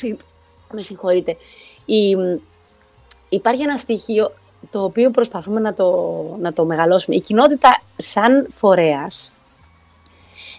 με 0.72 0.80
συγχωρείτε. 0.80 1.36
Η... 1.84 2.16
Υπάρχει 3.28 3.62
ένα 3.62 3.76
στοιχείο 3.76 4.32
το 4.70 4.84
οποίο 4.84 5.10
προσπαθούμε 5.10 5.60
να 5.60 5.74
το, 5.74 6.22
να 6.40 6.52
το 6.52 6.64
μεγαλώσουμε. 6.64 7.16
Η 7.16 7.20
κοινότητα 7.20 7.82
σαν 7.96 8.48
φορέας, 8.50 9.34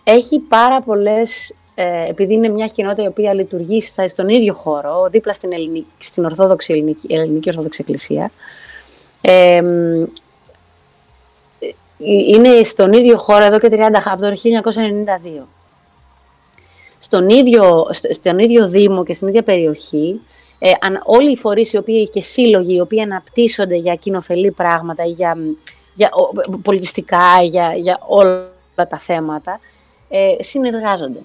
έχει 0.04 0.40
πάρα 0.40 0.82
πολλές. 0.82 1.56
Ε, 1.76 2.10
επειδή 2.10 2.34
είναι 2.34 2.48
μια 2.48 2.66
κοινότητα 2.66 3.04
η 3.04 3.08
οποία 3.08 3.34
λειτουργεί 3.34 3.82
στον 4.08 4.30
ίδιο 4.30 4.54
χώρο, 4.54 5.08
δίπλα 5.12 5.34
στην, 5.34 5.54
ελληνική, 5.54 5.86
στην 5.98 6.26
Ορθόδοξη 6.26 6.74
ελληνική, 6.74 7.14
ελληνική 7.14 7.50
Ορθόδοξη 7.50 7.80
Εκκλησία, 7.82 8.32
ε, 9.22 9.62
είναι 12.06 12.64
στον 12.64 12.94
ίδιο 12.94 13.18
χώρο 13.18 13.44
εδώ 13.44 13.60
και 13.60 13.68
30 13.72 13.78
από 14.06 14.22
το 14.22 14.28
1992. 14.28 15.48
Στον 16.98 17.30
ίδιο, 17.30 17.88
στον 18.10 18.40
ίδιο 18.40 18.68
Δήμο 18.68 19.04
και 19.04 19.14
στην 19.14 19.28
ίδια 19.28 19.44
περιοχή, 19.44 20.22
ε, 20.60 20.72
αν, 20.80 21.02
όλοι 21.04 21.32
οι 21.32 21.38
φορείς 21.38 21.74
οι 21.74 21.78
οποίοι 21.78 22.10
και 22.10 22.22
σύλλογοι 22.22 22.76
οι 22.76 22.80
οποίοι 22.80 23.02
αναπτύσσονται 23.02 23.76
για 23.76 23.96
κοινοφελή 23.96 24.52
πράγματα, 24.52 25.04
για, 25.04 25.38
για 25.94 26.10
πολιτιστικά, 26.62 27.42
για, 27.44 27.74
για 27.76 28.00
όλα 28.08 28.48
τα 28.76 28.98
θέματα, 28.98 29.60
ε, 30.16 30.44
συνεργάζονται. 30.44 31.20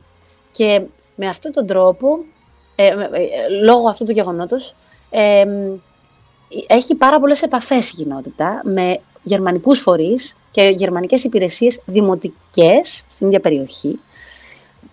Και 0.53 0.80
με 1.16 1.28
αυτόν 1.28 1.53
τον 1.53 1.66
τρόπο, 1.66 2.18
ε, 2.74 2.86
ε, 2.86 2.95
λόγω 3.62 3.89
αυτού 3.89 4.05
του 4.05 4.12
γεγονότος, 4.12 4.74
έχει 6.66 6.95
πάρα 6.95 7.20
πολλές 7.20 7.43
επαφές 7.43 7.91
η 7.91 7.95
κοινότητα 7.95 8.61
με 8.64 9.01
γερμανικούς 9.22 9.78
φορείς 9.78 10.36
και 10.51 10.62
γερμανικές 10.76 11.24
υπηρεσίες 11.24 11.80
δημοτικές 11.84 13.05
στην 13.07 13.26
ίδια 13.26 13.41
περιοχή, 13.41 14.01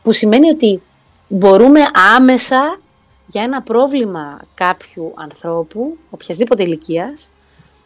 που 0.03 0.11
σημαίνει 0.11 0.49
ότι 0.49 0.81
μπορούμε 1.27 1.81
άμεσα 2.15 2.79
για 3.27 3.43
ένα 3.43 3.61
πρόβλημα 3.61 4.39
κάποιου 4.53 5.13
ανθρώπου, 5.15 5.97
οποιασδήποτε 6.09 6.63
ηλικίας, 6.63 7.29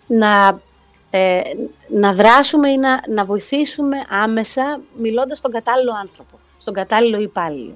να, 0.07 0.61
ε, 1.09 1.41
να 1.87 2.13
δράσουμε 2.13 2.69
ή 2.69 2.77
να, 2.77 3.01
να 3.07 3.25
βοηθήσουμε 3.25 3.97
άμεσα 4.09 4.79
μιλώντας 4.97 5.37
στον 5.37 5.51
κατάλληλο 5.51 5.91
άνθρωπο, 5.99 6.39
στον 6.57 6.73
κατάλληλο 6.73 7.19
υπάλληλο. 7.19 7.73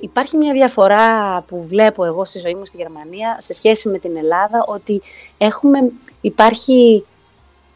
Υπάρχει 0.00 0.36
μια 0.36 0.52
διαφορά 0.52 1.40
που 1.48 1.66
βλέπω 1.66 2.04
εγώ 2.04 2.24
στη 2.24 2.38
ζωή 2.38 2.54
μου 2.54 2.64
στη 2.64 2.76
Γερμανία 2.76 3.36
σε 3.40 3.52
σχέση 3.52 3.88
με 3.88 3.98
την 3.98 4.16
Ελλάδα, 4.16 4.64
ότι 4.66 5.02
έχουμε, 5.38 5.78
υπάρχει, 6.20 7.04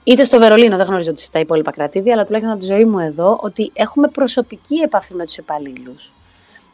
είτε 0.04 0.22
στο 0.22 0.38
Βερολίνο, 0.38 0.76
δεν 0.76 0.86
γνωρίζω 0.86 1.12
τα 1.30 1.38
υπόλοιπα 1.38 1.70
κρατήδια, 1.70 2.12
αλλά 2.12 2.24
τουλάχιστον 2.24 2.56
από 2.56 2.66
τη 2.66 2.72
ζωή 2.74 2.84
μου 2.84 2.98
εδώ, 2.98 3.38
ότι 3.42 3.70
έχουμε 3.74 4.08
προσωπική 4.08 4.74
επαφή 4.74 5.14
με 5.14 5.24
τους 5.24 5.36
υπαλλήλους 5.36 6.12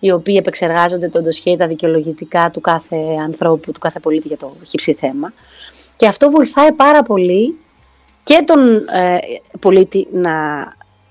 οι 0.01 0.11
οποίοι 0.11 0.37
επεξεργάζονται 0.39 1.09
τον 1.09 1.23
ντοσχέ, 1.23 1.57
τα 1.57 1.67
δικαιολογητικά 1.67 2.51
του 2.51 2.61
κάθε 2.61 2.97
ανθρώπου, 3.23 3.73
του 3.73 3.81
κάθε 3.81 4.01
πολίτη 4.01 4.29
για 4.29 4.37
το 4.37 4.57
χύψη 4.67 4.95
θέμα. 4.95 5.33
Και 5.97 6.07
αυτό 6.07 6.31
βοηθάει 6.31 6.73
πάρα 6.73 7.03
πολύ 7.03 7.59
και 8.31 8.43
τον 8.45 8.77
ε, 8.77 9.19
πολίτη 9.61 10.07
να, 10.13 10.33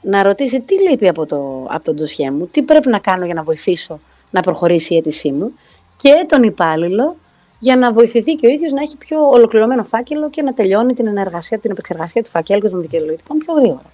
να 0.01 0.23
ρωτήσει 0.23 0.61
τι 0.61 0.89
λείπει 0.89 1.07
από, 1.07 1.25
το, 1.25 1.67
από 1.69 1.83
τον 1.83 1.95
ντοσχέ 1.95 2.31
μου, 2.31 2.47
τι 2.47 2.61
πρέπει 2.61 2.89
να 2.89 2.99
κάνω 2.99 3.25
για 3.25 3.33
να 3.33 3.43
βοηθήσω 3.43 3.99
να 4.29 4.41
προχωρήσει 4.41 4.93
η 4.93 4.97
αίτησή 4.97 5.31
μου 5.31 5.53
και 5.97 6.25
τον 6.27 6.43
υπάλληλο 6.43 7.15
για 7.59 7.75
να 7.75 7.91
βοηθηθεί 7.91 8.33
και 8.35 8.47
ο 8.47 8.49
ίδιος 8.49 8.71
να 8.71 8.81
έχει 8.81 8.97
πιο 8.97 9.29
ολοκληρωμένο 9.29 9.83
φάκελο 9.83 10.29
και 10.29 10.41
να 10.41 10.53
τελειώνει 10.53 10.93
την 10.93 11.07
ενεργασία, 11.07 11.59
την 11.59 11.71
επεξεργασία 11.71 12.23
του 12.23 12.29
φακέλου 12.29 12.61
και 12.61 12.69
των 12.69 12.81
δικαιολογητικών 12.81 13.37
πιο 13.37 13.53
γρήγορα. 13.53 13.91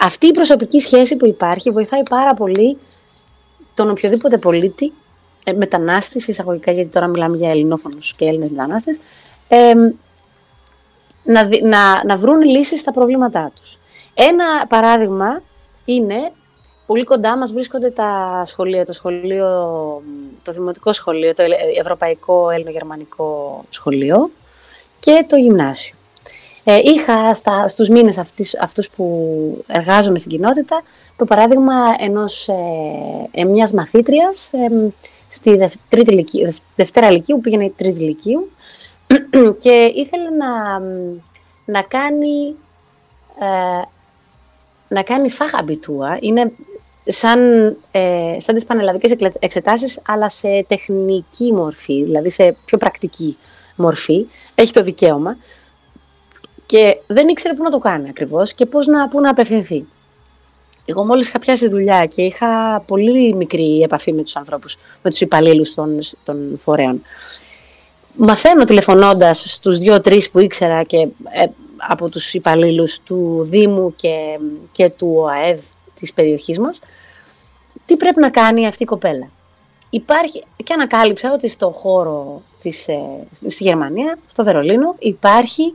Αυτή 0.00 0.26
η 0.26 0.32
προσωπική 0.32 0.80
σχέση 0.80 1.16
που 1.16 1.26
υπάρχει 1.26 1.70
βοηθάει 1.70 2.02
πάρα 2.02 2.34
πολύ 2.34 2.78
τον 3.74 3.90
οποιοδήποτε 3.90 4.38
πολίτη, 4.38 4.92
ε, 5.44 5.52
μετανάστης, 5.52 6.28
εισαγωγικά 6.28 6.72
γιατί 6.72 6.88
τώρα 6.88 7.06
μιλάμε 7.06 7.36
για 7.36 7.50
ελληνόφωνους 7.50 8.16
και 8.16 8.24
Έλληνες 8.24 8.50
μετανάστες, 8.50 8.96
ε, 9.48 9.72
να, 11.22 11.48
να, 11.62 12.04
να 12.04 12.16
βρουν 12.16 12.40
λύσεις 12.40 12.80
στα 12.80 12.92
προβλήματά 12.92 13.52
τους. 13.56 13.78
Ένα 14.14 14.66
παράδειγμα 14.68 15.42
είναι, 15.84 16.32
πολύ 16.86 17.04
κοντά 17.04 17.36
μας 17.36 17.52
βρίσκονται 17.52 17.90
τα 17.90 18.42
σχολεία, 18.46 18.84
το 18.84 18.92
σχολείο, 18.92 19.48
το 20.42 20.52
δημοτικό 20.52 20.92
σχολείο, 20.92 21.34
το 21.34 21.42
ευρωπαϊκό 21.78 22.50
ελληνογερμανικό 22.50 23.64
σχολείο 23.70 24.30
και 25.00 25.24
το 25.28 25.36
γυμνάσιο. 25.36 25.96
Ε, 26.64 26.80
είχα 26.84 27.34
στα, 27.34 27.68
στους 27.68 27.88
μήνες 27.88 28.18
αυτούς, 28.18 28.54
αυτούς 28.54 28.90
που 28.90 29.64
εργάζομαι 29.66 30.18
στην 30.18 30.30
κοινότητα 30.30 30.82
το 31.16 31.24
παράδειγμα 31.24 31.74
ενός, 31.98 32.48
ε, 32.48 32.54
ε 33.30 33.44
μιας 33.44 33.72
μαθήτριας 33.72 34.52
ε, 34.52 34.92
στη 35.28 35.56
δε, 35.56 35.68
τρίτη 35.88 36.12
λυκείου, 36.12 36.54
Δευτέρα 36.76 37.10
Λυκείου, 37.10 37.40
πήγαινε 37.40 37.72
τρίτη 37.76 38.00
Λυκείου 38.00 38.50
και 39.62 39.92
ήθελε 39.94 40.30
να, 40.30 40.78
να 41.64 41.82
κάνει 41.82 42.56
ε, 43.40 43.82
να 44.88 45.02
κάνει 45.02 45.30
φάγαμπιτούα. 45.30 46.18
Είναι 46.20 46.52
σαν, 47.04 47.40
ε, 47.90 48.36
σαν 48.38 48.54
τις 48.54 48.64
πανελλαδικές 48.64 49.16
εξετάσεις, 49.38 50.00
αλλά 50.06 50.28
σε 50.28 50.64
τεχνική 50.68 51.52
μορφή, 51.52 52.04
δηλαδή 52.04 52.30
σε 52.30 52.56
πιο 52.64 52.78
πρακτική 52.78 53.36
μορφή. 53.76 54.26
Έχει 54.54 54.72
το 54.72 54.82
δικαίωμα. 54.82 55.36
Και 56.66 57.00
δεν 57.06 57.28
ήξερε 57.28 57.54
πού 57.54 57.62
να 57.62 57.70
το 57.70 57.78
κάνει 57.78 58.08
ακριβώς 58.08 58.54
και 58.54 58.66
πώς 58.66 58.86
να, 58.86 59.08
πού 59.08 59.20
να 59.20 59.30
απευθυνθεί. 59.30 59.86
Εγώ 60.84 61.04
μόλις 61.04 61.26
είχα 61.26 61.38
πιάσει 61.38 61.68
δουλειά 61.68 62.06
και 62.06 62.22
είχα 62.22 62.82
πολύ 62.86 63.34
μικρή 63.34 63.80
επαφή 63.80 64.12
με 64.12 64.22
τους 64.22 64.36
ανθρώπους, 64.36 64.76
με 65.02 65.10
τους 65.10 65.20
υπαλλήλους 65.20 65.74
των, 65.74 65.98
των 66.24 66.58
φορέων. 66.58 67.02
Μαθαίνω 68.16 68.64
τηλεφωνώντας 68.64 69.52
στους 69.52 69.78
δύο-τρει 69.78 70.28
που 70.32 70.38
ήξερα 70.38 70.82
και 70.82 70.96
ε, 70.96 71.46
από 71.76 72.10
τους 72.10 72.34
υπαλλήλους 72.34 73.00
του 73.00 73.46
Δήμου 73.50 73.94
και, 73.96 74.38
και 74.72 74.90
του 74.90 75.14
ΟΑΕΔ 75.16 75.60
της 75.94 76.12
περιοχής 76.12 76.58
μας, 76.58 76.80
τι 77.86 77.96
πρέπει 77.96 78.20
να 78.20 78.30
κάνει 78.30 78.66
αυτή 78.66 78.82
η 78.82 78.86
κοπέλα. 78.86 79.28
Υπάρχει, 79.90 80.44
και 80.64 80.72
ανακάλυψα 80.72 81.32
ότι 81.32 81.48
στο 81.48 81.70
χώρο 81.70 82.42
της, 82.60 82.88
ε, 82.88 82.98
στη 83.30 83.62
Γερμανία, 83.64 84.18
στο 84.26 84.44
Βερολίνο, 84.44 84.94
υπάρχει 84.98 85.74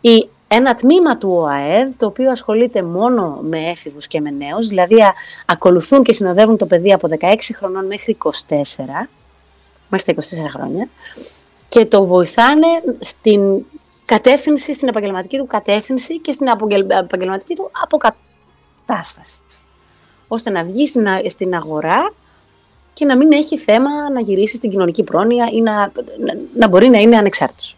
η 0.00 0.28
ένα 0.48 0.74
τμήμα 0.74 1.16
του 1.16 1.30
ΟΑΕΔ, 1.30 1.88
το 1.96 2.06
οποίο 2.06 2.30
ασχολείται 2.30 2.82
μόνο 2.82 3.38
με 3.42 3.58
έφηβους 3.58 4.06
και 4.06 4.20
με 4.20 4.30
νέους, 4.30 4.66
δηλαδή 4.66 4.96
ακολουθούν 5.46 6.02
και 6.02 6.12
συνοδεύουν 6.12 6.56
το 6.56 6.66
παιδί 6.66 6.92
από 6.92 7.08
16 7.20 7.34
χρονών 7.54 7.86
μέχρι 7.86 8.16
24, 8.22 8.30
μέχρι 9.88 10.14
τα 10.14 10.22
24 10.22 10.50
χρόνια, 10.56 10.88
και 11.74 11.86
το 11.86 12.04
βοηθάνε 12.04 12.66
στην 12.98 13.64
κατεύθυνση, 14.04 14.72
στην 14.72 14.88
επαγγελματική 14.88 15.36
του 15.36 15.46
κατεύθυνση 15.46 16.18
και 16.18 16.32
στην 16.32 16.46
επαγγελματική 16.88 17.54
του 17.54 17.70
αποκατάσταση. 17.82 19.40
Ώστε 20.28 20.50
να 20.50 20.62
βγει 20.62 20.86
στην 21.28 21.54
αγορά 21.54 22.12
και 22.92 23.04
να 23.04 23.16
μην 23.16 23.32
έχει 23.32 23.58
θέμα 23.58 24.10
να 24.12 24.20
γυρίσει 24.20 24.56
στην 24.56 24.70
κοινωνική 24.70 25.02
πρόνοια 25.02 25.48
ή 25.52 25.60
να, 25.60 25.72
να, 26.18 26.36
να 26.56 26.68
μπορεί 26.68 26.88
να 26.88 26.98
είναι 26.98 27.16
ανεξάρτητος. 27.16 27.76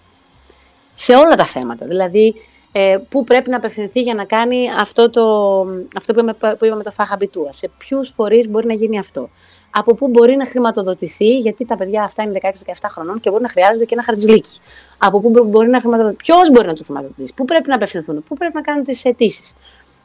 Σε 0.95 1.15
όλα 1.15 1.35
τα 1.37 1.45
θέματα. 1.45 1.87
Δηλαδή, 1.87 2.35
ε, 2.73 2.99
πού 3.09 3.25
πρέπει 3.25 3.51
να 3.51 3.57
απευθυνθεί 3.57 4.01
για 4.01 4.15
να 4.15 4.25
κάνει 4.25 4.67
αυτό, 4.79 5.11
το, 5.11 5.61
αυτό 5.97 6.13
που, 6.13 6.21
είπαμε, 6.21 6.55
που 6.55 6.65
είπαμε 6.65 6.83
το 6.83 6.91
φαχαμπιτούα. 6.91 7.53
Σε 7.53 7.71
ποιους 7.79 8.09
φορείς 8.09 8.49
μπορεί 8.49 8.67
να 8.67 8.75
γίνει 8.75 8.99
αυτό. 8.99 9.31
Από 9.79 9.95
πού 9.95 10.09
μπορεί 10.09 10.37
να 10.37 10.47
χρηματοδοτηθεί, 10.47 11.39
γιατί 11.39 11.65
τα 11.65 11.77
παιδιά 11.77 12.03
αυτά 12.03 12.23
είναι 12.23 12.41
16-17 12.43 12.51
χρονών 12.91 13.21
και 13.21 13.31
μπορεί 13.31 13.43
να 13.43 13.49
χρειάζονται 13.49 13.85
και 13.85 13.95
ένα 13.95 14.03
χαρτζηλίκι. 14.03 14.59
Από 14.99 15.21
πού 15.21 15.45
μπορεί 15.45 15.69
να 15.69 15.81
χρηματοδοτηθεί, 15.81 16.23
ποιος 16.23 16.51
μπορεί 16.51 16.67
να 16.67 16.75
του 16.75 16.85
χρηματοδοτήσει, 16.85 17.33
πού 17.35 17.45
πρέπει 17.45 17.69
να 17.69 17.75
απευθυνθούν, 17.75 18.25
πού 18.29 18.35
πρέπει 18.35 18.55
να 18.55 18.61
κάνουν 18.61 18.85
τις 18.85 19.05
αιτήσεις. 19.05 19.55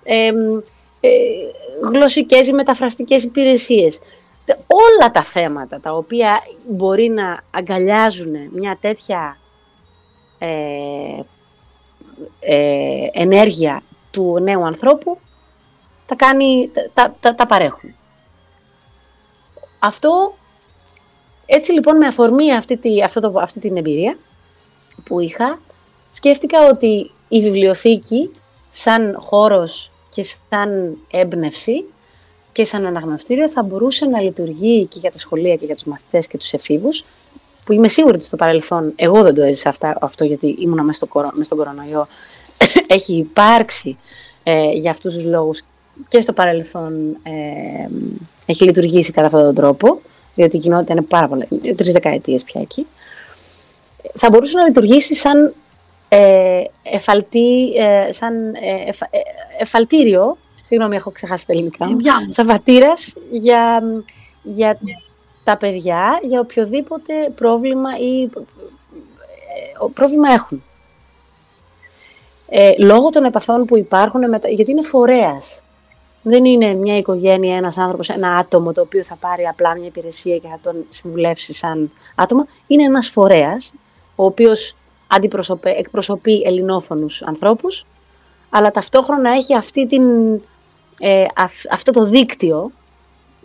Ε, 0.03 0.32
ε, 0.99 1.09
γλωσσικές 1.91 2.47
ή 2.47 2.53
μεταφραστικές 2.53 3.24
υπηρεσίες. 3.24 3.99
Όλα 4.67 5.11
τα 5.11 5.22
θέματα 5.22 5.80
τα 5.80 5.93
οποία 5.93 6.39
μπορεί 6.72 7.09
να 7.09 7.43
αγκαλιάζουν 7.51 8.32
μια 8.51 8.78
τέτοια 8.82 9.38
ε, 10.39 11.19
ε, 12.39 13.07
ενέργεια 13.11 13.84
του 14.11 14.39
νέου 14.41 14.65
ανθρώπου, 14.65 15.17
τα, 16.05 16.15
κάνει, 16.15 16.72
τα, 16.93 17.15
τα, 17.19 17.36
τα 17.36 17.45
παρέχουν. 17.45 17.95
Αυτό, 19.84 20.34
έτσι 21.45 21.71
λοιπόν 21.71 21.97
με 21.97 22.07
αφορμή 22.07 22.53
αυτή, 22.53 22.77
τη, 22.77 23.03
αυτό 23.03 23.19
το, 23.19 23.39
αυτή 23.39 23.59
την 23.59 23.77
εμπειρία 23.77 24.17
που 25.03 25.19
είχα, 25.19 25.59
σκέφτηκα 26.11 26.65
ότι 26.65 27.11
η 27.27 27.41
βιβλιοθήκη 27.41 28.29
σαν 28.69 29.15
χώρος 29.19 29.91
και 30.09 30.25
σαν 30.49 30.97
έμπνευση 31.11 31.86
και 32.51 32.63
σαν 32.63 32.86
αναγνωστήριο 32.86 33.49
θα 33.49 33.63
μπορούσε 33.63 34.05
να 34.05 34.21
λειτουργεί 34.21 34.86
και 34.86 34.99
για 34.99 35.11
τα 35.11 35.17
σχολεία 35.17 35.55
και 35.55 35.65
για 35.65 35.75
τους 35.75 35.84
μαθητές 35.84 36.27
και 36.27 36.38
τους 36.38 36.53
εφήβους 36.53 37.05
που 37.65 37.73
είμαι 37.73 37.88
σίγουρη 37.88 38.15
ότι 38.15 38.23
στο 38.23 38.36
παρελθόν, 38.36 38.93
εγώ 38.95 39.23
δεν 39.23 39.34
το 39.34 39.41
έζησα 39.41 39.69
αυτά, 39.69 39.97
αυτό 40.01 40.25
γιατί 40.25 40.55
ήμουνα 40.59 40.84
μέσα, 40.84 41.05
στο, 41.05 41.21
μέσα 41.21 41.43
στον 41.43 41.57
κορονοϊό, 41.57 42.07
έχει 42.88 43.13
υπάρξει 43.13 43.97
ε, 44.43 44.71
για 44.71 44.91
αυτούς 44.91 45.13
τους 45.13 45.25
λόγους 45.25 45.61
και 46.07 46.21
στο 46.21 46.34
παρελθόν 46.34 47.17
ε, 47.23 47.88
έχει 48.45 48.63
λειτουργήσει 48.63 49.11
κατά 49.11 49.25
αυτόν 49.25 49.41
τον 49.41 49.55
τρόπο, 49.55 50.01
διότι 50.33 50.55
η 50.55 50.59
κοινότητα 50.59 50.93
είναι 50.93 51.01
πάρα 51.01 51.27
πολλά, 51.27 51.47
τρεις 51.75 51.93
δεκαετίες 51.93 52.43
πια 52.43 52.61
εκεί, 52.61 52.87
θα 54.13 54.29
μπορούσε 54.29 54.57
να 54.57 54.63
λειτουργήσει 54.63 55.15
σαν, 55.15 55.53
ε, 56.09 56.61
εφαλτή, 56.83 57.73
ε, 57.75 58.11
σαν 58.11 58.53
ε, 58.55 58.89
ε, 59.11 59.19
εφαλτήριο, 59.59 60.37
συγγνώμη 60.63 60.95
έχω 60.95 61.11
ξεχάσει 61.11 61.45
τα 61.45 61.53
ελληνικά, 61.53 61.87
σαν 62.29 62.47
βατήρας 62.47 63.13
για, 63.31 63.83
για 64.43 64.79
τα 65.43 65.57
παιδιά 65.57 66.19
για 66.23 66.39
οποιοδήποτε 66.39 67.13
πρόβλημα 67.35 67.97
ή 67.99 68.23
ε, 68.23 69.87
πρόβλημα 69.93 70.31
έχουν. 70.33 70.63
Ε, 72.49 72.73
λόγω 72.77 73.09
των 73.09 73.23
επαφών 73.23 73.65
που 73.65 73.77
υπάρχουν, 73.77 74.21
γιατί 74.49 74.71
είναι 74.71 74.81
φορέας. 74.81 75.63
Δεν 76.24 76.45
είναι 76.45 76.74
μια 76.74 76.97
οικογένεια, 76.97 77.55
ένας 77.55 77.78
άνθρωπος, 77.78 78.09
ένα 78.09 78.36
άτομο 78.36 78.74
το 78.74 78.82
οποίο 78.82 79.03
θα 79.03 79.15
πάρει 79.15 79.43
απλά 79.43 79.76
μια 79.76 79.88
υπηρεσία 79.88 80.38
και 80.38 80.47
θα 80.47 80.59
τον 80.63 80.86
συμβουλεύσει 80.89 81.53
σαν 81.53 81.91
άτομο. 82.15 82.47
Είναι 82.67 82.84
ένας 82.84 83.09
φορέας, 83.09 83.74
ο 84.15 84.26
οποίος 84.26 84.76
εκπροσωπεί 85.63 86.41
ελληνόφωνους 86.45 87.22
ανθρώπους, 87.24 87.86
αλλά 88.49 88.72
ταυτόχρονα 88.72 89.32
έχει 89.32 89.55
αυτή 89.55 89.88
την, 89.88 90.03
ε, 90.99 91.26
αυτό 91.72 91.91
το 91.91 92.03
δίκτυο 92.03 92.72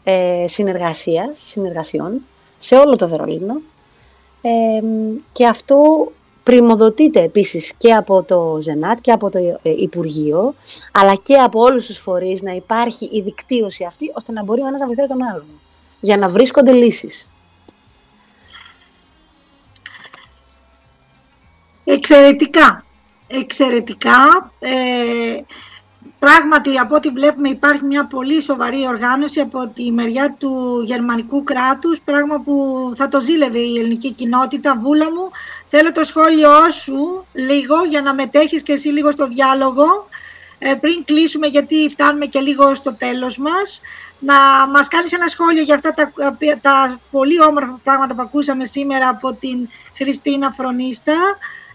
ε, 0.05 0.45
συνεργασίας, 0.47 1.39
συνεργασιών 1.39 2.21
σε 2.59 2.77
όλο 2.77 2.97
το 2.97 3.09
Βερολίνο 3.09 3.61
ε, 4.43 4.83
και 5.33 5.47
αυτό 5.47 6.09
πρημοδοτείται 6.47 7.23
επίσης 7.23 7.73
και 7.79 7.95
από 7.95 8.23
το 8.23 8.57
ΖΕΝΑΤ 8.61 8.99
και 9.01 9.13
από 9.13 9.31
το 9.31 9.39
ε, 9.39 9.71
Υπουργείο, 9.77 10.55
αλλά 10.93 11.15
και 11.15 11.35
από 11.35 11.61
όλους 11.61 11.87
τους 11.87 11.99
φορείς 11.99 12.43
να 12.43 12.53
υπάρχει 12.53 13.09
η 13.13 13.21
δικτύωση 13.21 13.85
αυτή, 13.85 14.11
ώστε 14.15 14.33
να 14.33 14.45
μπορεί 14.45 14.61
ο 14.61 14.67
ένας 14.67 14.81
να 14.81 14.87
βοηθάει 14.87 15.07
τον 15.07 15.23
άλλον, 15.23 15.47
για 16.01 16.17
να 16.17 16.29
βρίσκονται 16.29 16.73
λύσεις. 16.73 17.31
Εξαιρετικά. 21.85 22.85
Εξαιρετικά. 23.27 24.53
Ε, 24.59 25.41
πράγματι, 26.19 26.79
από 26.79 26.95
ό,τι 26.95 27.09
βλέπουμε, 27.09 27.49
υπάρχει 27.49 27.85
μια 27.85 28.07
πολύ 28.07 28.43
σοβαρή 28.43 28.87
οργάνωση 28.87 29.41
από 29.41 29.67
τη 29.67 29.93
μεριά 29.93 30.35
του 30.39 30.83
γερμανικού 30.85 31.45
κράτους 31.45 32.01
πράγμα 32.05 32.41
που 32.41 32.55
θα 32.97 33.09
το 33.09 33.21
ζήλευε 33.21 33.59
η 33.59 33.79
ελληνική 33.79 34.13
κοινότητα. 34.13 34.79
Βούλα 34.83 35.05
μου, 35.05 35.31
θέλω 35.71 35.93
το 35.93 36.05
σχόλιο 36.05 36.71
σου 36.71 37.27
λίγο 37.33 37.85
για 37.89 38.03
να 38.03 38.15
μετέχεις 38.15 38.63
και 38.63 38.73
εσύ 38.73 38.89
λίγο 38.89 39.11
στο 39.11 39.29
διάλογο. 39.29 40.09
Ε, 40.59 40.75
πριν 40.75 41.05
κλείσουμε 41.05 41.47
γιατί 41.47 41.89
φτάνουμε 41.91 42.27
και 42.27 42.41
λίγο 42.41 42.75
στο 42.75 42.95
τέλος 42.95 43.39
μας 43.39 43.81
να 44.19 44.35
μας 44.73 44.89
κάνεις 44.89 45.13
ένα 45.13 45.27
σχόλιο 45.29 45.63
για 45.63 45.75
αυτά 45.75 45.95
τα, 45.95 46.13
τα 46.61 47.01
πολύ 47.11 47.43
όμορφα 47.43 47.81
πράγματα 47.85 48.15
που 48.15 48.23
ακούσαμε 48.23 48.65
σήμερα 48.65 49.09
από 49.09 49.33
την 49.33 49.69
Χριστίνα 49.97 50.51
Φρονίστα 50.57 51.15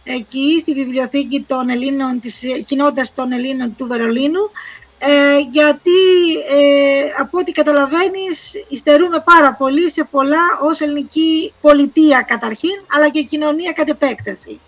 εκεί 0.03 0.57
στη 0.61 0.73
βιβλιοθήκη 0.73 1.45
των 1.47 1.69
Ελλήνων, 1.69 2.19
της 2.19 2.41
κοινότητας 2.65 3.13
των 3.13 3.31
Ελλήνων 3.31 3.75
του 3.75 3.87
Βερολίνου 3.87 4.51
ε, 5.03 5.37
γιατί 5.51 5.99
ε, 6.49 7.09
από 7.19 7.37
ό,τι 7.37 7.51
καταλαβαίνεις 7.51 8.53
υστερούμε 8.69 9.19
πάρα 9.19 9.53
πολύ 9.53 9.91
σε 9.91 10.03
πολλά 10.03 10.59
ως 10.61 10.81
ελληνική 10.81 11.53
πολιτεία 11.61 12.21
καταρχήν 12.21 12.83
αλλά 12.95 13.09
και 13.09 13.21
κοινωνία 13.21 13.71
κατ' 13.71 13.89
επέκταση. 13.89 14.59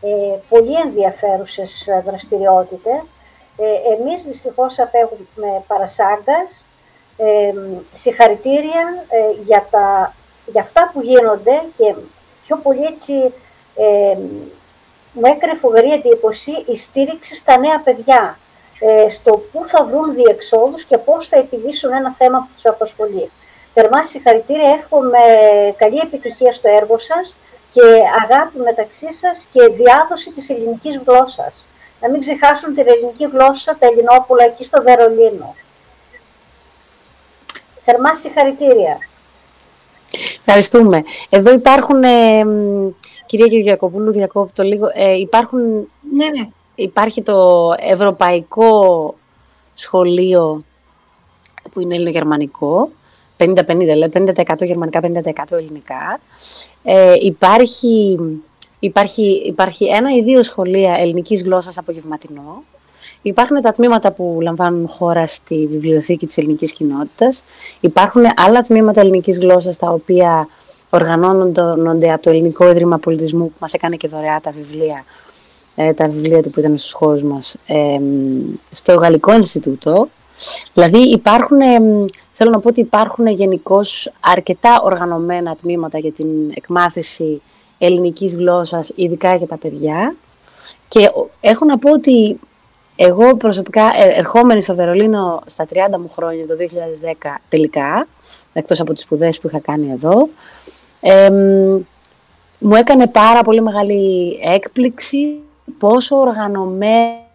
Ε, 0.00 0.38
πολύ 0.48 0.74
ενδιαφέρουσες 0.84 1.86
δραστηριότητες 2.04 3.12
ε, 3.56 3.92
εμείς 3.94 4.24
δυστυχώς 4.24 4.78
απέχουμε 4.78 5.64
παρασάγκας. 5.66 6.66
Ε, 7.16 7.54
συγχαρητήρια 7.92 9.04
ε, 9.08 9.42
για, 9.44 9.66
τα, 9.70 10.14
για 10.46 10.62
αυτά 10.62 10.90
που 10.92 11.00
γίνονται 11.02 11.62
και 11.76 11.94
πιο 12.46 12.56
πολύ 12.56 12.84
έτσι 12.84 13.32
ε, 13.76 14.16
μου 15.12 15.22
έκανε 15.24 15.58
φοβερή 15.60 15.92
εντύπωση 15.92 16.50
η 16.66 16.76
στήριξη 16.76 17.36
στα 17.36 17.58
νέα 17.58 17.80
παιδιά 17.84 18.38
ε, 18.80 19.10
στο 19.10 19.42
πού 19.52 19.64
θα 19.66 19.84
βρουν 19.84 20.14
διεξόδους 20.14 20.84
και 20.84 20.98
πώς 20.98 21.28
θα 21.28 21.36
επιλύσουν 21.38 21.92
ένα 21.92 22.14
θέμα 22.18 22.38
που 22.38 22.48
τους 22.54 22.66
απασχολεί. 22.66 23.30
Θερμά 23.74 24.04
συγχαρητήρια, 24.04 24.68
εύχομαι 24.78 25.18
καλή 25.76 25.98
επιτυχία 25.98 26.52
στο 26.52 26.68
έργο 26.68 26.98
σας 26.98 27.34
και 27.72 27.82
αγάπη 28.22 28.58
μεταξύ 28.58 29.12
σας 29.12 29.46
και 29.52 29.66
διάδοση 29.66 30.30
της 30.30 30.48
ελληνικής 30.50 31.00
γλώσσας 31.06 31.66
να 32.02 32.10
μην 32.10 32.20
ξεχάσουν 32.20 32.74
την 32.74 32.84
ελληνική 32.88 33.28
γλώσσα, 33.32 33.76
τα 33.78 33.86
Ελληνόπουλα 33.86 34.44
εκεί 34.44 34.64
στο 34.64 34.82
Βερολίνο. 34.82 35.54
Θερμά 37.84 38.14
συγχαρητήρια. 38.14 38.98
Ευχαριστούμε. 40.38 41.02
Εδώ 41.30 41.52
υπάρχουν, 41.52 42.02
ε, 42.02 42.44
κυρία 43.36 43.58
Κυριακοπούλου, 43.58 44.12
διακόπτω 44.12 44.62
λίγο, 44.62 44.90
ε, 44.94 45.12
υπάρχουν, 45.12 45.60
ναι, 46.14 46.26
ναι. 46.26 46.48
υπάρχει 46.74 47.22
το 47.22 47.70
Ευρωπαϊκό 47.78 49.14
Σχολείο 49.74 50.62
που 51.72 51.80
είναι 51.80 51.94
ελληνογερμανικό, 51.94 52.88
50-50, 53.36 53.96
λέει, 53.96 54.10
50% 54.12 54.64
γερμανικά, 54.64 55.00
50% 55.00 55.56
ελληνικά. 55.56 56.20
Ε, 56.82 57.14
υπάρχει 57.18 58.18
Υπάρχει, 58.84 59.42
υπάρχει 59.46 59.84
ένα 59.84 60.14
ή 60.14 60.22
δύο 60.22 60.42
σχολεία 60.42 60.94
ελληνικής 60.98 61.42
γλώσσας 61.42 61.78
απογευματινό. 61.78 62.62
Υπάρχουν 63.22 63.60
τα 63.60 63.72
τμήματα 63.72 64.12
που 64.12 64.38
λαμβάνουν 64.42 64.88
χώρα 64.88 65.26
στη 65.26 65.66
βιβλιοθήκη 65.70 66.26
της 66.26 66.38
ελληνικής 66.38 66.72
κοινότητας. 66.72 67.44
Υπάρχουν 67.80 68.22
άλλα 68.36 68.62
τμήματα 68.62 69.00
ελληνικής 69.00 69.38
γλώσσας 69.38 69.76
τα 69.76 69.88
οποία 69.90 70.48
οργανώνονται 70.94 72.12
από 72.12 72.22
το 72.22 72.30
Ελληνικό 72.30 72.70
Ίδρυμα 72.70 72.98
Πολιτισμού 72.98 73.46
που 73.46 73.56
μας 73.58 73.72
έκανε 73.72 73.96
και 73.96 74.08
δωρεά 74.08 74.40
τα 74.40 74.50
βιβλία, 74.50 75.04
ε, 75.74 75.92
τα 75.92 76.08
βιβλία 76.08 76.42
του 76.42 76.50
που 76.50 76.60
ήταν 76.60 76.76
στους 76.76 76.92
χώρους 76.92 77.22
μας, 77.22 77.56
ε, 77.66 78.00
στο 78.70 78.94
Γαλλικό 78.94 79.32
Ινστιτούτο. 79.32 80.08
Δηλαδή 80.74 80.98
υπάρχουν, 80.98 81.60
ε, 81.60 81.78
θέλω 82.30 82.50
να 82.50 82.60
πω 82.60 82.68
ότι 82.68 82.80
υπάρχουν 82.80 83.26
γενικώς 83.26 84.12
αρκετά 84.20 84.80
οργανωμένα 84.82 85.56
τμήματα 85.56 85.98
για 85.98 86.12
την 86.12 86.26
εκμάθηση 86.54 87.42
ελληνικής 87.78 88.36
γλώσσας, 88.36 88.92
ειδικά 88.94 89.34
για 89.34 89.46
τα 89.46 89.56
παιδιά. 89.56 90.14
Και 90.88 91.10
έχω 91.40 91.64
να 91.64 91.78
πω 91.78 91.92
ότι 91.92 92.38
εγώ 92.96 93.36
προσωπικά 93.36 93.82
ε, 93.82 94.18
ερχόμενη 94.18 94.62
στο 94.62 94.74
Βερολίνο 94.74 95.42
στα 95.46 95.66
30 95.72 95.76
μου 95.98 96.10
χρόνια 96.14 96.46
το 96.46 96.54
2010 97.22 97.40
τελικά, 97.48 98.06
εκτός 98.52 98.80
από 98.80 98.92
τις 98.92 99.02
σπουδές 99.02 99.40
που 99.40 99.46
είχα 99.46 99.60
κάνει 99.60 99.90
εδώ, 99.90 100.28
μου 102.58 102.74
έκανε 102.74 103.06
πάρα 103.06 103.42
πολύ 103.42 103.62
μεγάλη 103.62 104.38
έκπληξη 104.42 105.38
πόσο 105.78 106.16
οργανωμένη 106.16 107.30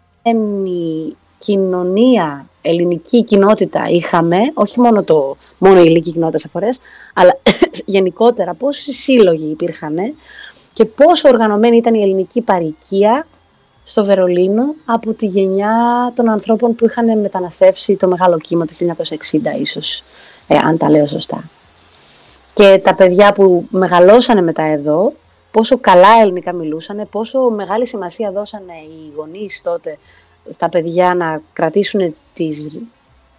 κοινωνία, 1.38 2.45
ελληνική 2.61 3.24
κοινότητα 3.24 3.86
είχαμε, 3.89 4.38
όχι 4.53 4.80
μόνο, 4.80 5.03
το, 5.03 5.36
μόνο 5.57 5.78
η 5.78 5.80
ελληνική 5.80 6.11
κοινότητα 6.11 6.38
σε 6.38 6.47
φορές, 6.47 6.80
αλλά 7.13 7.39
γενικότερα 7.86 8.53
πόσοι 8.53 8.91
σύλλογοι 8.91 9.49
υπήρχαν 9.51 9.95
και 10.74 10.86
πόσο 10.86 11.30
οργανωμένη 11.30 11.78
ήταν 11.78 11.93
η 11.93 12.01
ελληνική 12.01 12.41
παροικία 12.41 13.28
στο 13.84 14.05
Βερολίνο 14.05 14.76
από 14.86 15.13
τη 15.13 15.26
γενιά 15.26 15.76
των 16.15 16.30
ανθρώπων 16.30 16.76
που 16.76 16.86
είχαν 16.86 17.20
μεταναστεύσει 17.20 17.95
το 17.95 18.07
μεγάλο 18.07 18.38
κύμα 18.38 18.65
του 18.65 18.74
1960 18.74 19.59
ίσως, 19.59 20.03
ε, 20.47 20.55
αν 20.55 20.78
τα 20.78 20.89
λέω 20.89 21.07
σωστά. 21.07 21.43
Και 22.58 22.80
τα 22.84 22.95
παιδιά 22.95 23.34
που 23.34 23.68
μεγαλώσανε 23.70 24.41
μετά 24.41 24.64
εδώ, 24.64 25.14
πόσο 25.51 25.78
καλά 25.78 26.08
ελληνικά 26.22 26.53
μιλούσαν, 26.53 27.08
πόσο 27.12 27.49
μεγάλη 27.49 27.86
σημασία 27.88 28.32
δώσανε 28.32 28.74
οι 28.74 29.12
γονείς 29.16 29.62
τότε 29.64 29.97
στα 30.49 30.70
παιδιά 30.70 31.14
να 31.14 31.41
κρατήσουν 31.53 32.16
τις, 32.34 32.82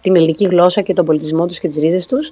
την 0.01 0.15
ελληνική 0.15 0.45
γλώσσα 0.45 0.81
και 0.81 0.93
τον 0.93 1.05
πολιτισμό 1.05 1.45
τους 1.45 1.59
και 1.59 1.67
τις 1.67 1.77
ρίζες 1.77 2.05
τους, 2.05 2.31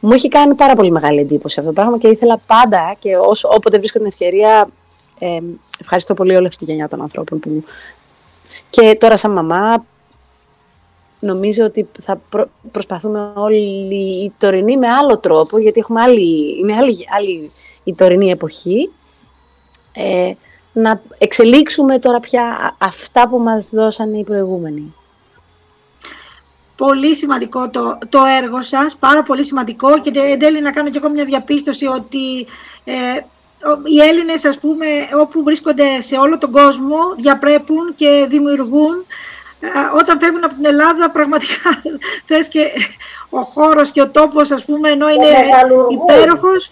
μου 0.00 0.12
έχει 0.12 0.28
κάνει 0.28 0.54
πάρα 0.54 0.74
πολύ 0.74 0.90
μεγάλη 0.90 1.20
εντύπωση 1.20 1.60
αυτό 1.60 1.72
το 1.72 1.80
πράγμα 1.80 1.98
και 1.98 2.08
ήθελα 2.08 2.40
πάντα 2.46 2.96
και 2.98 3.16
όσο, 3.16 3.48
όποτε 3.52 3.78
βρίσκω 3.78 3.98
την 3.98 4.06
ευκαιρία, 4.06 4.68
ε, 5.18 5.38
ευχαριστώ 5.80 6.14
πολύ 6.14 6.36
όλη 6.36 6.46
αυτή 6.46 6.64
τη 6.64 6.70
γενιά 6.70 6.88
των 6.88 7.00
ανθρώπων 7.02 7.40
που... 7.40 7.64
Και 8.70 8.96
τώρα 9.00 9.16
σαν 9.16 9.30
μαμά 9.30 9.84
νομίζω 11.20 11.64
ότι 11.64 11.88
θα 12.00 12.20
προσπαθούμε 12.72 13.32
όλοι 13.34 13.56
οι 14.24 14.32
τωρινοί 14.38 14.76
με 14.76 14.88
άλλο 14.88 15.18
τρόπο, 15.18 15.58
γιατί 15.58 15.80
έχουμε 15.80 16.00
άλλη, 16.00 16.58
είναι 16.58 16.74
άλλη, 16.74 16.96
άλλη 17.16 17.50
η 17.84 17.94
τωρινή 17.94 18.30
εποχή, 18.30 18.90
ε, 19.92 20.32
να 20.72 21.00
εξελίξουμε 21.18 21.98
τώρα 21.98 22.20
πια 22.20 22.74
αυτά 22.78 23.28
που 23.28 23.38
μας 23.38 23.70
δώσανε 23.70 24.18
οι 24.18 24.24
προηγούμενοι. 24.24 24.94
Πολύ 26.76 27.16
σημαντικό 27.16 27.68
το, 27.68 27.98
το 28.08 28.18
έργο 28.42 28.62
σας, 28.62 28.96
πάρα 28.96 29.22
πολύ 29.22 29.44
σημαντικό 29.44 30.00
και 30.00 30.10
εν 30.14 30.38
τέλει 30.38 30.60
να 30.60 30.72
κάνω 30.72 30.90
και 30.90 30.98
εγώ 30.98 31.10
μια 31.10 31.24
διαπίστωση 31.24 31.86
ότι 31.86 32.46
ε, 32.84 32.92
οι 33.84 34.00
Έλληνες 34.00 34.44
ας 34.44 34.58
πούμε 34.58 34.86
όπου 35.20 35.42
βρίσκονται 35.42 36.00
σε 36.00 36.16
όλο 36.16 36.38
τον 36.38 36.50
κόσμο 36.50 36.96
διαπρέπουν 37.16 37.94
και 37.96 38.26
δημιουργούν 38.28 38.94
ε, 38.94 39.04
όταν 39.98 40.18
φεύγουν 40.18 40.44
από 40.44 40.54
την 40.54 40.64
Ελλάδα 40.66 41.10
πραγματικά 41.10 41.82
θες 42.26 42.48
και 42.48 42.70
ο 43.28 43.40
χώρος 43.40 43.90
και 43.90 44.00
ο 44.02 44.08
τόπος 44.08 44.50
ας 44.50 44.64
πούμε 44.64 44.90
ενώ 44.90 45.08
είναι 45.08 45.26
υπέροχος 45.90 46.70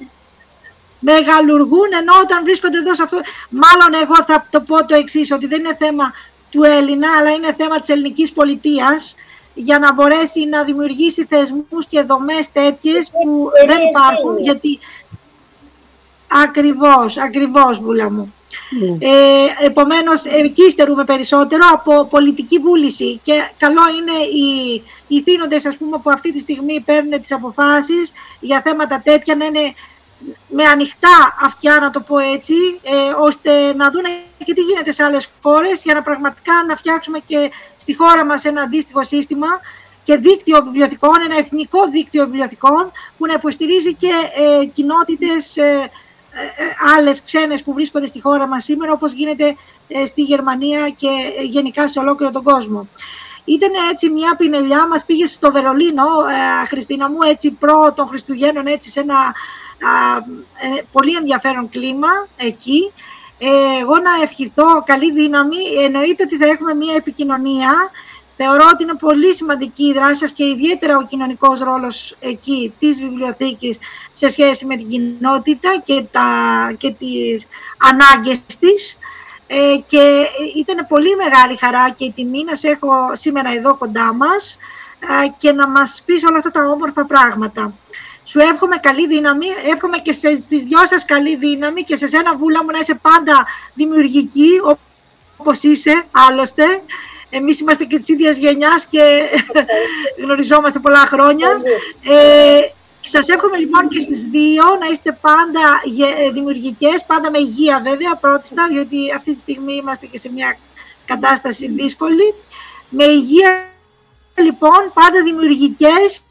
μεγαλουργούν 0.99 1.93
ενώ 2.01 2.13
όταν 2.23 2.45
βρίσκονται 2.45 2.79
εδώ 2.79 2.95
σε 2.95 3.03
αυτό 3.03 3.19
μάλλον 3.49 4.03
εγώ 4.03 4.25
θα 4.27 4.47
το 4.51 4.61
πω 4.61 4.87
το 4.87 4.95
εξής 4.95 5.31
ότι 5.31 5.47
δεν 5.47 5.61
είναι 5.61 5.77
θέμα 5.79 6.13
του 6.51 6.63
Έλληνα 6.63 7.09
αλλά 7.19 7.31
είναι 7.31 7.55
θέμα 7.59 7.81
της 7.81 7.89
ελληνικής 7.89 8.33
πολιτείας 8.33 9.15
για 9.55 9.79
να 9.79 9.93
μπορέσει 9.93 10.47
να 10.47 10.63
δημιουργήσει 10.63 11.25
θεσμούς 11.25 11.87
και 11.89 12.03
δομές 12.03 12.53
τέτοιες 12.53 13.11
που 13.11 13.51
δεν 13.67 13.79
υπάρχουν 13.91 14.39
γιατί 14.39 14.79
ακριβώς, 16.43 17.17
ακριβώς 17.17 17.81
βούλα 17.81 18.11
μου. 18.11 18.35
Ναι. 18.71 19.09
Ε, 19.09 19.67
επομένως, 19.67 20.25
εκεί 20.25 20.71
στερούμε 20.71 21.05
περισσότερο 21.05 21.63
από 21.73 22.05
πολιτική 22.05 22.59
βούληση 22.59 23.21
και 23.23 23.33
καλό 23.57 23.83
είναι 23.99 24.19
οι, 24.25 24.83
οι 25.09 25.23
θύνοντες 25.23 25.67
ας 25.67 25.77
πούμε, 25.77 25.99
που 26.03 26.11
αυτή 26.11 26.33
τη 26.33 26.39
στιγμή 26.39 26.81
παίρνουν 26.81 27.21
τις 27.21 27.33
αποφάσεις 27.33 28.13
για 28.41 28.61
θέματα 28.61 29.01
τέτοια 29.05 29.35
να 29.35 29.45
είναι 29.45 29.75
με 30.49 30.65
ανοιχτά 30.65 31.37
αυτιά, 31.41 31.79
να 31.81 31.91
το 31.91 32.01
πω 32.01 32.19
έτσι, 32.19 32.55
ε, 32.83 32.93
ώστε 33.19 33.75
να 33.75 33.91
δουν 33.91 34.03
και 34.45 34.55
τι 34.55 34.61
γίνεται 34.61 34.93
σε 34.93 35.03
άλλες 35.03 35.29
χώρες 35.43 35.83
για 35.85 35.95
να 35.95 36.03
πραγματικά 36.03 36.53
να 36.69 36.77
φτιάξουμε 36.77 37.19
και 37.27 37.51
στη 37.77 37.95
χώρα 37.95 38.25
μας 38.25 38.45
ένα 38.45 38.63
αντίστοιχο 38.63 39.05
σύστημα 39.05 39.49
και 40.05 40.17
δίκτυο 40.17 40.63
βιβλιοθηκών, 40.65 41.15
ένα 41.25 41.39
εθνικό 41.39 41.89
δίκτυο 41.91 42.25
βιβλιοθηκών 42.25 42.91
που 43.19 43.27
να 43.27 43.33
υποστηρίζει 43.33 43.95
και 43.95 44.13
ε, 44.61 44.65
κοινότητες 44.65 45.57
ε, 45.57 45.63
ε, 45.63 45.91
άλλες 46.97 47.23
ξένες 47.23 47.63
που 47.63 47.73
βρίσκονται 47.73 48.07
στη 48.07 48.21
χώρα 48.21 48.47
μας 48.47 48.65
σήμερα 48.65 48.93
όπως 48.93 49.13
γίνεται 49.13 49.57
ε, 49.89 50.07
στη 50.07 50.23
Γερμανία 50.23 50.91
και 50.97 51.09
γενικά 51.43 51.89
σε 51.89 51.99
ολόκληρο 51.99 52.33
τον 52.33 52.43
κόσμο. 52.43 52.89
Ήταν 53.45 53.71
έτσι 53.93 54.09
μια 54.09 54.35
πινελιά, 54.37 54.89
μας 54.89 55.05
πήγε 55.05 55.27
στο 55.27 55.53
Βερολίνο, 55.53 56.05
Χριστίνα 56.69 57.11
μου, 57.11 57.19
έτσι 57.23 57.51
προ 57.51 57.93
των 57.97 58.07
Χριστουγέννων, 58.07 58.67
έτσι 58.67 58.91
σε 58.91 59.01
ένα 59.01 59.35
ε, 60.77 60.83
πολύ 60.93 61.17
ενδιαφέρον 61.17 61.69
κλίμα 61.69 62.27
εκεί. 62.37 62.93
Ε, 63.39 63.81
εγώ 63.81 63.95
να 63.99 64.23
ευχηθώ 64.23 64.83
καλή 64.87 65.13
δύναμη. 65.13 65.57
Εννοείται 65.85 66.23
ότι 66.23 66.37
θα 66.37 66.47
έχουμε 66.47 66.75
μία 66.75 66.95
επικοινωνία. 66.95 67.91
Θεωρώ 68.37 68.65
ότι 68.73 68.83
είναι 68.83 68.95
πολύ 68.95 69.35
σημαντική 69.35 69.85
η 69.85 69.93
δράση 69.93 70.15
σας 70.15 70.33
και 70.33 70.45
ιδιαίτερα 70.45 70.97
ο 70.97 71.07
κοινωνικός 71.07 71.61
ρόλος 71.61 72.17
εκεί 72.21 72.73
της 72.79 73.01
βιβλιοθήκης 73.01 73.79
σε 74.13 74.31
σχέση 74.31 74.67
με 74.67 74.77
την 74.77 74.89
κοινότητα 74.89 75.83
και, 75.85 76.05
τα, 76.11 76.29
και 76.79 76.91
τις 76.91 77.47
ανάγκες 77.79 78.41
της. 78.61 78.99
Ε, 79.47 79.77
και 79.87 80.27
ήταν 80.57 80.87
πολύ 80.89 81.17
μεγάλη 81.17 81.57
χαρά 81.57 81.91
και 81.91 82.05
η 82.05 82.13
τιμή 82.13 82.45
να 82.45 82.57
σε 82.57 82.69
έχω 82.69 82.91
σήμερα 83.13 83.51
εδώ 83.53 83.77
κοντά 83.77 84.13
μας 84.13 84.59
ε, 85.01 85.29
και 85.39 85.53
να 85.53 85.69
μας 85.69 86.03
πεις 86.05 86.25
όλα 86.25 86.37
αυτά 86.37 86.51
τα 86.51 86.69
όμορφα 86.69 87.05
πράγματα. 87.05 87.75
Σου 88.25 88.39
εύχομαι 88.39 88.77
καλή 88.77 89.07
δύναμη, 89.07 89.47
εύχομαι 89.73 89.99
και 89.99 90.13
στις 90.13 90.63
δυο 90.63 90.87
σας 90.87 91.05
καλή 91.05 91.37
δύναμη 91.37 91.83
και 91.83 91.97
σε 91.97 92.07
σένα 92.07 92.37
Βούλα 92.37 92.65
μου 92.65 92.71
να 92.71 92.79
είσαι 92.79 92.95
πάντα 92.95 93.47
δημιουργική 93.75 94.51
όπως 95.37 95.63
είσαι 95.63 96.05
άλλωστε. 96.11 96.65
Εμείς 97.37 97.61
είμαστε 97.61 97.85
και 97.85 97.99
της 97.99 98.09
ίδιας 98.09 98.37
γενιάς 98.37 98.87
και 98.87 99.23
γνωριζόμαστε 100.23 100.79
πολλά 100.79 101.07
χρόνια. 101.07 101.49
Ε, 102.05 102.61
σας 103.01 103.29
εύχομαι 103.29 103.57
λοιπόν 103.59 103.89
και 103.89 104.01
στις 104.01 104.23
δύο 104.23 104.65
να 104.81 104.87
είστε 104.93 105.19
πάντα 105.21 105.65
ε, 106.27 106.31
δημιουργικές, 106.31 107.05
πάντα 107.07 107.31
με 107.31 107.39
υγεία 107.39 107.81
βέβαια 107.85 108.15
πρώτιστα, 108.15 108.67
διότι 108.71 109.13
αυτή 109.17 109.33
τη 109.35 109.41
στιγμή 109.41 109.75
είμαστε 109.75 110.07
και 110.07 110.19
σε 110.19 110.31
μια 110.33 110.59
κατάσταση 111.05 111.69
δύσκολη. 111.69 112.35
Με 112.89 113.05
υγεία 113.05 113.69
λοιπόν 114.35 114.91
πάντα 114.95 115.23
δημιουργικές 115.23 116.23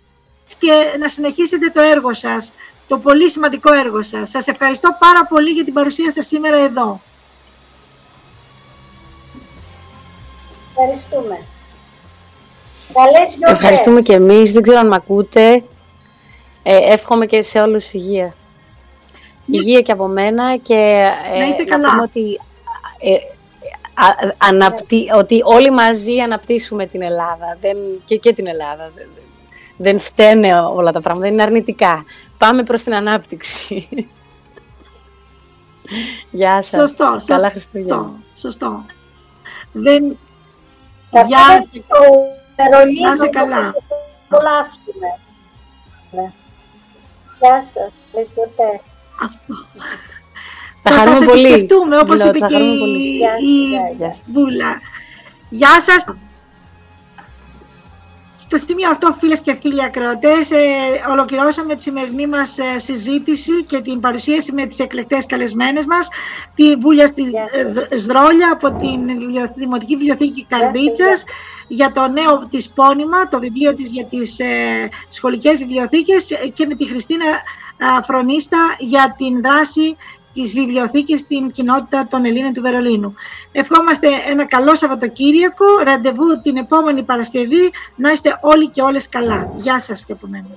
και 0.60 0.98
να 1.00 1.08
συνεχίσετε 1.08 1.70
το 1.70 1.82
έργο 1.82 2.14
σας, 2.14 2.52
το 2.88 2.98
πολύ 2.98 3.30
σημαντικό 3.30 3.74
έργο 3.74 4.02
σας. 4.02 4.30
Σας 4.30 4.48
ευχαριστώ 4.48 4.96
πάρα 5.00 5.26
πολύ 5.26 5.50
για 5.50 5.64
την 5.64 5.74
παρουσία 5.74 6.12
σας 6.12 6.28
σήμερα 6.28 6.58
εδώ. 6.58 7.02
Ευχαριστούμε. 10.78 11.38
Καλές 12.94 13.38
Ευχαριστούμε 13.52 14.02
και 14.02 14.14
εμείς. 14.14 14.52
Δεν 14.52 14.62
ξέρω 14.62 14.80
αν 14.80 14.88
με 14.88 14.96
ακούτε. 14.96 15.64
Ε, 16.64 16.94
εύχομαι 16.94 17.26
και 17.26 17.42
σε 17.42 17.60
όλους 17.60 17.94
υγεία. 17.94 18.34
Ναι. 19.46 19.58
Υγεία 19.58 19.82
και 19.82 19.92
από 19.92 20.08
μένα 20.08 20.58
και 20.58 21.10
ε, 21.34 21.38
να 21.38 21.48
είστε 21.48 21.64
καλά. 21.64 21.88
ότι, 22.04 22.40
ε, 23.00 23.16
αναπτύ, 24.38 25.06
ότι 25.18 25.42
όλοι 25.44 25.72
μαζί 25.72 26.20
αναπτύσσουμε 26.20 26.86
την 26.86 27.02
Ελλάδα 27.02 27.58
δεν, 27.62 27.78
και, 28.06 28.18
και 28.18 28.34
την 28.34 28.48
Ελλάδα. 28.48 28.92
Δεν, 28.96 29.08
δεν 29.78 30.00
φταίνε 30.00 30.60
όλα 30.60 30.92
τα 30.92 31.02
πράγματα, 31.02 31.26
δεν 31.26 31.34
είναι 31.34 31.44
αρνητικά. 31.44 32.06
Πάμε 32.38 32.64
προς 32.64 32.84
την 32.84 32.94
ανάπτυξη. 32.94 33.88
Γεια 36.32 36.62
σας. 36.62 36.80
Σωστό. 36.90 37.22
Καλά 37.26 37.50
Χριστούγεννα. 37.50 38.20
Σωστό. 38.36 38.86
Δεν... 39.72 40.18
Γεια 41.28 41.40
σας. 41.48 41.70
Να 43.02 43.14
είσαι 43.14 43.28
καλά. 43.28 43.74
Πολλά 44.30 44.70
Ναι. 46.12 46.32
Γεια 47.40 47.62
σας. 47.62 47.94
Καλές 48.12 48.32
γιορτές. 48.34 48.82
Αυτό. 49.24 49.54
Θα 50.84 50.92
χαρούμε 50.92 51.26
πολύ. 51.26 51.42
Θα 51.42 51.56
σκεφτούμε, 51.56 51.98
όπως 51.98 52.22
είπε 52.24 52.40
και 52.40 52.58
η 52.58 53.22
Βούλα. 54.26 54.80
Γεια 55.50 55.82
σας. 55.82 56.06
Στο 58.58 58.66
σημείο 58.68 58.90
αυτό, 58.90 59.16
φίλες 59.20 59.40
και 59.40 59.56
φίλοι 59.62 59.84
ακροατές, 59.84 60.52
ε, 60.52 60.58
ολοκληρώσαμε 61.10 61.76
τη 61.76 61.82
σημερινή 61.82 62.28
μας 62.28 62.58
ε, 62.58 62.80
συζήτηση 62.80 63.64
και 63.64 63.82
την 63.82 64.00
παρουσίαση 64.00 64.52
με 64.52 64.66
τις 64.66 64.80
εκλεκτές 64.80 65.26
καλεσμένες 65.26 65.86
μας, 65.86 66.08
τη 66.56 66.76
Βούλια 66.76 67.08
στη 67.08 67.24
ε, 67.92 67.98
Σδρόλια 67.98 68.50
από 68.52 68.72
την 68.72 69.00
Δημοτική 69.56 69.96
Βιβλιοθήκη 69.96 70.46
Καρδίτσας, 70.50 71.24
για 71.68 71.92
το 71.92 72.08
νέο 72.08 72.48
της 72.50 72.70
πόνημα, 72.70 73.28
το 73.28 73.40
βιβλίο 73.40 73.74
της 73.74 73.92
για 73.92 74.06
τις 74.06 74.40
ε, 74.40 74.46
σχολικές 75.10 75.58
βιβλιοθήκες 75.58 76.28
και 76.54 76.66
με 76.66 76.76
τη 76.76 76.86
Χριστίνα 76.86 77.26
Φρονίστα 78.08 78.76
για 78.80 79.16
την 79.18 79.42
δράση 79.42 79.96
της 80.34 80.54
βιβλιοθήκης 80.54 81.20
στην 81.20 81.52
κοινότητα 81.52 82.08
των 82.10 82.26
Ελλήνων 82.26 82.54
του 82.54 82.62
Βερολίνου. 82.62 83.14
Ευχόμαστε 83.52 84.08
ένα 84.30 84.46
καλό 84.46 84.76
Σαββατοκύριακο, 84.76 85.66
ραντεβού 85.84 86.42
την 86.44 86.58
επόμενη 86.58 87.04
Παρασκευή, 87.04 87.72
να 87.96 88.12
είστε 88.12 88.40
όλοι 88.42 88.70
και 88.70 88.82
όλες 88.82 89.10
καλά. 89.10 89.54
Γεια 89.58 89.80
σας 89.80 90.06
και 90.06 90.12
από 90.12 90.28
μένα. 90.30 90.48